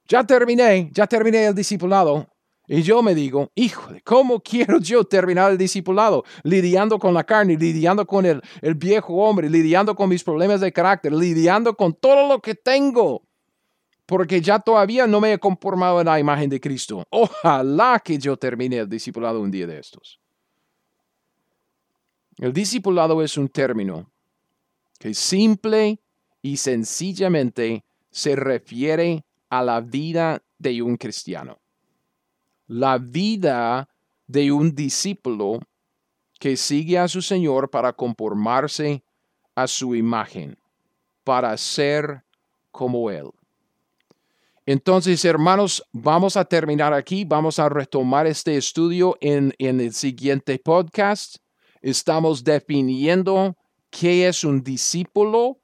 Ya 0.08 0.24
terminé, 0.24 0.90
ya 0.92 1.06
terminé 1.06 1.46
el 1.46 1.54
discipulado. 1.54 2.26
Y 2.66 2.82
yo 2.82 3.02
me 3.02 3.14
digo, 3.14 3.50
híjole, 3.54 4.00
¿cómo 4.02 4.40
quiero 4.40 4.78
yo 4.78 5.04
terminar 5.04 5.50
el 5.50 5.58
discipulado? 5.58 6.24
Lidiando 6.42 6.98
con 6.98 7.12
la 7.12 7.24
carne, 7.24 7.56
lidiando 7.56 8.06
con 8.06 8.24
el, 8.24 8.40
el 8.60 8.74
viejo 8.74 9.14
hombre, 9.14 9.50
lidiando 9.50 9.94
con 9.94 10.08
mis 10.08 10.22
problemas 10.22 10.60
de 10.60 10.72
carácter, 10.72 11.12
lidiando 11.12 11.76
con 11.76 11.92
todo 11.92 12.28
lo 12.28 12.40
que 12.40 12.54
tengo 12.54 13.22
porque 14.12 14.42
ya 14.42 14.58
todavía 14.58 15.06
no 15.06 15.22
me 15.22 15.32
he 15.32 15.38
conformado 15.38 16.00
a 16.00 16.04
la 16.04 16.20
imagen 16.20 16.50
de 16.50 16.60
Cristo. 16.60 17.02
Ojalá 17.08 17.98
que 17.98 18.18
yo 18.18 18.36
termine 18.36 18.76
el 18.76 18.86
discipulado 18.86 19.40
un 19.40 19.50
día 19.50 19.66
de 19.66 19.78
estos. 19.78 20.20
El 22.36 22.52
discipulado 22.52 23.22
es 23.22 23.38
un 23.38 23.48
término 23.48 24.12
que 24.98 25.14
simple 25.14 25.98
y 26.42 26.58
sencillamente 26.58 27.86
se 28.10 28.36
refiere 28.36 29.24
a 29.48 29.62
la 29.62 29.80
vida 29.80 30.42
de 30.58 30.82
un 30.82 30.98
cristiano. 30.98 31.58
La 32.66 32.98
vida 32.98 33.88
de 34.26 34.52
un 34.52 34.74
discípulo 34.74 35.58
que 36.38 36.58
sigue 36.58 36.98
a 36.98 37.08
su 37.08 37.22
Señor 37.22 37.70
para 37.70 37.94
conformarse 37.94 39.02
a 39.54 39.66
su 39.66 39.94
imagen, 39.94 40.58
para 41.24 41.56
ser 41.56 42.24
como 42.70 43.08
Él. 43.08 43.30
Entonces, 44.64 45.24
hermanos, 45.24 45.82
vamos 45.92 46.36
a 46.36 46.44
terminar 46.44 46.92
aquí. 46.92 47.24
Vamos 47.24 47.58
a 47.58 47.68
retomar 47.68 48.26
este 48.26 48.56
estudio 48.56 49.16
en, 49.20 49.52
el 49.58 49.92
siguiente 49.92 50.58
podcast. 50.58 51.36
Estamos 51.80 52.44
definiendo 52.44 53.56
qué 53.90 54.28
es 54.28 54.44
un 54.44 54.62
discípulo. 54.62 55.58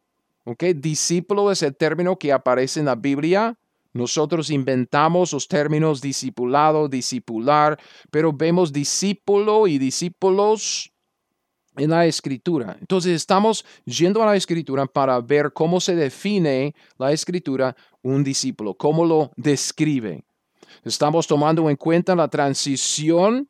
¿ok? 0.45 0.65
Discípulo 0.75 1.53
es 1.53 1.63
el 1.63 1.77
término 1.77 2.19
que 2.19 2.33
aparece 2.33 2.81
en 2.81 2.87
la 2.87 2.97
Biblia. 2.97 3.57
Nosotros 3.93 4.51
inventamos 4.51 5.33
los 5.33 5.47
términos 5.47 6.01
discipulado, 6.01 6.89
discipular, 6.89 7.79
pero 8.11 8.33
vemos 8.33 8.73
discípulo 8.73 9.69
y 9.69 9.79
discípulos 9.79 10.93
en 11.79 11.91
la 11.91 12.07
escritura. 12.07 12.77
Entonces 12.81 13.13
estamos 13.13 13.65
yendo 13.85 14.23
a 14.23 14.27
la 14.27 14.37
escritura 14.37 14.87
para 14.87 15.21
ver 15.21 15.53
cómo 15.53 15.81
se 15.81 15.95
define 15.95 16.75
la 16.99 17.13
escritura 17.13 17.75
un 18.03 18.23
discípulo, 18.23 18.75
cómo 18.75 19.05
lo 19.05 19.31
describe. 19.37 20.25
Estamos 20.85 21.27
tomando 21.27 21.69
en 21.71 21.77
cuenta 21.77 22.15
la 22.15 22.29
transición 22.29 23.49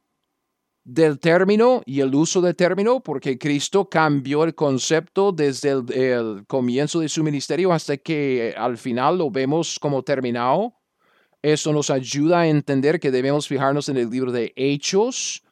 del 0.85 1.19
término 1.19 1.83
y 1.85 2.01
el 2.01 2.15
uso 2.15 2.41
del 2.41 2.57
término, 2.57 3.01
porque 3.01 3.37
Cristo 3.39 3.89
cambió 3.91 4.45
el 4.45 4.55
concepto 4.55 5.33
desde 5.33 5.73
el, 5.73 6.45
comienzo 6.47 7.01
de 7.01 7.11
su 7.11 7.23
ministerio 7.23 7.73
hasta 7.73 7.99
que 7.99 8.55
al 8.57 8.79
final 8.79 9.19
lo 9.19 9.31
vemos 9.31 9.79
como 9.79 10.03
terminado. 10.03 10.75
Eso 11.43 11.73
nos 11.73 11.91
ayuda 11.91 12.41
a 12.41 12.49
entender 12.49 12.99
que 12.99 13.11
debemos 13.11 13.47
fijarnos 13.47 13.91
en 13.91 13.99
el 13.99 14.09
libro 14.09 14.33
de 14.33 14.53
Hechos 14.57 15.45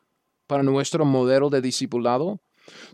para 0.46 0.62
nuestro 0.62 1.04
modelo 1.04 1.50
de 1.50 1.60
discipulado. 1.60 2.40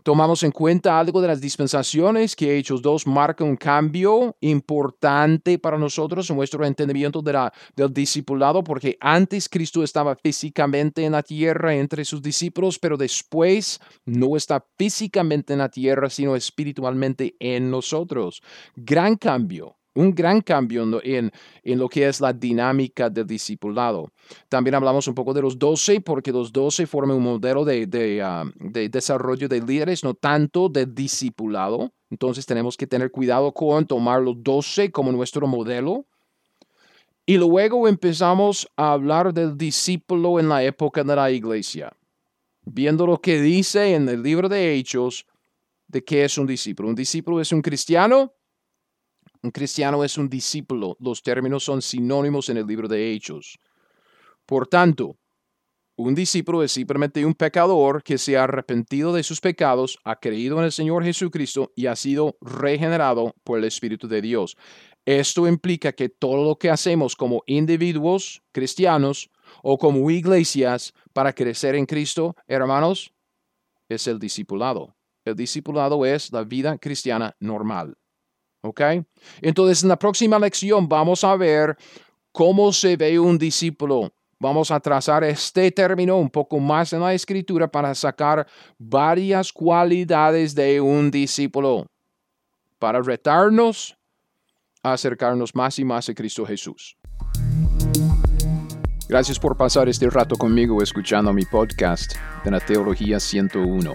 Tomamos 0.03 0.43
en 0.43 0.51
cuenta 0.51 0.99
algo 0.99 1.21
de 1.21 1.27
las 1.27 1.41
dispensaciones 1.41 2.35
que 2.35 2.57
Hechos 2.57 2.81
2 2.81 3.07
marca 3.07 3.43
un 3.43 3.55
cambio 3.55 4.35
importante 4.41 5.59
para 5.59 5.77
nosotros 5.77 6.29
en 6.29 6.35
nuestro 6.35 6.65
entendimiento 6.65 7.21
del 7.21 7.93
discipulado, 7.93 8.63
porque 8.63 8.97
antes 8.99 9.49
Cristo 9.49 9.83
estaba 9.83 10.15
físicamente 10.15 11.05
en 11.05 11.13
la 11.13 11.23
tierra 11.23 11.75
entre 11.75 12.05
sus 12.05 12.21
discípulos, 12.21 12.79
pero 12.79 12.97
después 12.97 13.79
no 14.05 14.35
está 14.35 14.65
físicamente 14.77 15.53
en 15.53 15.59
la 15.59 15.69
tierra, 15.69 16.09
sino 16.09 16.35
espiritualmente 16.35 17.35
en 17.39 17.71
nosotros. 17.71 18.41
Gran 18.75 19.15
cambio 19.15 19.77
un 19.95 20.13
gran 20.13 20.41
cambio 20.41 21.01
en, 21.03 21.31
lo 21.63 21.89
que 21.89 22.07
es 22.07 22.19
la 22.19 22.33
dinámica 22.33 23.09
del 23.09 23.27
discipulado. 23.27 24.11
También 24.49 24.75
hablamos 24.75 25.07
un 25.07 25.13
poco 25.13 25.33
de 25.33 25.41
los 25.41 25.57
doce, 25.57 26.01
porque 26.01 26.31
los 26.31 26.51
doce 26.51 26.87
forman 26.87 27.17
un 27.17 27.23
modelo 27.23 27.63
de, 27.63 28.21
ah, 28.23 28.43
de, 28.55 28.89
desarrollo 28.89 29.47
de 29.47 29.61
líderes, 29.61 30.03
no 30.03 30.13
tanto 30.13 30.69
de 30.69 30.85
discipulado. 30.85 31.91
Entonces 32.09 32.45
tenemos 32.45 32.77
que 32.77 32.87
tener 32.87 33.11
cuidado 33.11 33.51
con 33.51 33.85
tomar 33.85 34.21
los 34.21 34.41
doce 34.41 34.91
como 34.91 35.11
nuestro 35.11 35.47
modelo. 35.47 36.05
Y 37.25 37.37
luego 37.37 37.87
empezamos 37.87 38.67
a 38.75 38.93
hablar 38.93 39.33
del 39.33 39.57
discípulo 39.57 40.39
en 40.39 40.49
la 40.49 40.63
época 40.63 41.03
de 41.03 41.15
la 41.15 41.31
iglesia, 41.31 41.95
viendo 42.65 43.05
lo 43.07 43.21
que 43.21 43.41
dice 43.41 43.95
en 43.95 44.09
el 44.09 44.21
libro 44.21 44.49
de 44.49 44.75
Hechos 44.75 45.25
de 45.87 46.03
qué 46.03 46.25
es 46.25 46.37
un 46.37 46.47
discípulo. 46.47 46.89
Un 46.89 46.95
discípulo 46.95 47.39
es 47.39 47.53
un 47.53 47.61
cristiano 47.61 48.33
un 49.43 49.51
cristiano 49.51 50.03
es 50.03 50.17
un 50.17 50.29
discípulo. 50.29 50.95
Los 50.99 51.21
términos 51.21 51.63
son 51.63 51.81
sinónimos 51.81 52.49
en 52.49 52.57
el 52.57 52.65
libro 52.65 52.87
de 52.87 53.11
Hechos. 53.11 53.59
Por 54.45 54.67
tanto, 54.67 55.17
un 55.95 56.15
discípulo 56.15 56.63
es 56.63 56.71
simplemente 56.71 57.25
un 57.25 57.35
pecador 57.35 58.01
que 58.03 58.17
se 58.17 58.37
ha 58.37 58.45
arrepentido 58.45 59.13
de 59.13 59.21
sus 59.21 59.41
pecados, 59.41 59.99
ha 60.05 60.15
creído 60.15 60.57
en 60.57 60.65
el 60.65 60.71
Señor 60.71 61.03
Jesucristo 61.03 61.71
y 61.75 61.85
ha 61.85 61.95
sido 61.95 62.35
regenerado 62.41 63.35
por 63.43 63.59
el 63.59 63.65
Espíritu 63.65 64.07
de 64.07 64.21
Dios. 64.21 64.57
Esto 65.05 65.47
implica 65.47 65.91
que 65.91 66.07
todo 66.07 66.43
lo 66.45 66.55
que 66.55 66.69
hacemos 66.69 67.15
como 67.15 67.43
individuos 67.45 68.41
cristianos 68.53 69.29
o 69.61 69.77
como 69.77 70.09
iglesias 70.09 70.93
para 71.11 71.33
crecer 71.33 71.75
en 71.75 71.85
Cristo, 71.85 72.35
hermanos, 72.47 73.13
es 73.89 74.07
el 74.07 74.17
discipulado. 74.17 74.95
El 75.25 75.35
discipulado 75.35 76.05
es 76.05 76.31
la 76.31 76.43
vida 76.43 76.77
cristiana 76.77 77.35
normal. 77.39 77.97
¿Ok? 78.63 78.81
Entonces, 79.41 79.83
en 79.83 79.89
la 79.89 79.99
próxima 79.99 80.39
lección 80.39 80.87
vamos 80.87 81.23
a 81.23 81.35
ver 81.35 81.77
cómo 82.31 82.71
se 82.71 82.95
ve 82.95 83.19
un 83.19 83.37
discípulo. 83.37 84.11
Vamos 84.39 84.71
a 84.71 84.79
trazar 84.79 85.23
este 85.23 85.71
término 85.71 86.17
un 86.17 86.29
poco 86.29 86.59
más 86.59 86.91
en 86.93 87.01
la 87.01 87.13
escritura 87.13 87.67
para 87.67 87.93
sacar 87.93 88.47
varias 88.77 89.53
cualidades 89.53 90.55
de 90.55 90.81
un 90.81 91.11
discípulo, 91.11 91.85
para 92.79 93.01
retarnos 93.01 93.97
a 94.81 94.93
acercarnos 94.93 95.55
más 95.55 95.79
y 95.79 95.85
más 95.85 96.09
a 96.09 96.13
Cristo 96.13 96.45
Jesús. 96.45 96.97
Gracias 99.13 99.37
por 99.37 99.53
pasar 99.55 99.87
este 99.89 100.09
rato 100.09 100.35
conmigo 100.35 100.81
escuchando 100.81 101.31
mi 101.31 101.45
podcast 101.45 102.15
de 102.43 102.49
la 102.49 102.59
Teología 102.59 103.19
101. 103.19 103.93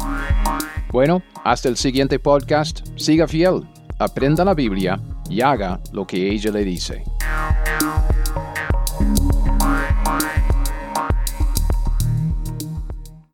Bueno, 0.92 1.22
hasta 1.42 1.68
el 1.68 1.76
siguiente 1.76 2.20
podcast. 2.20 2.86
Siga 2.94 3.26
fiel, 3.26 3.64
aprenda 3.98 4.44
la 4.44 4.54
Biblia 4.54 5.00
y 5.28 5.40
haga 5.40 5.80
lo 5.92 6.06
que 6.06 6.30
ella 6.30 6.50
le 6.50 6.64
dice. 6.64 7.04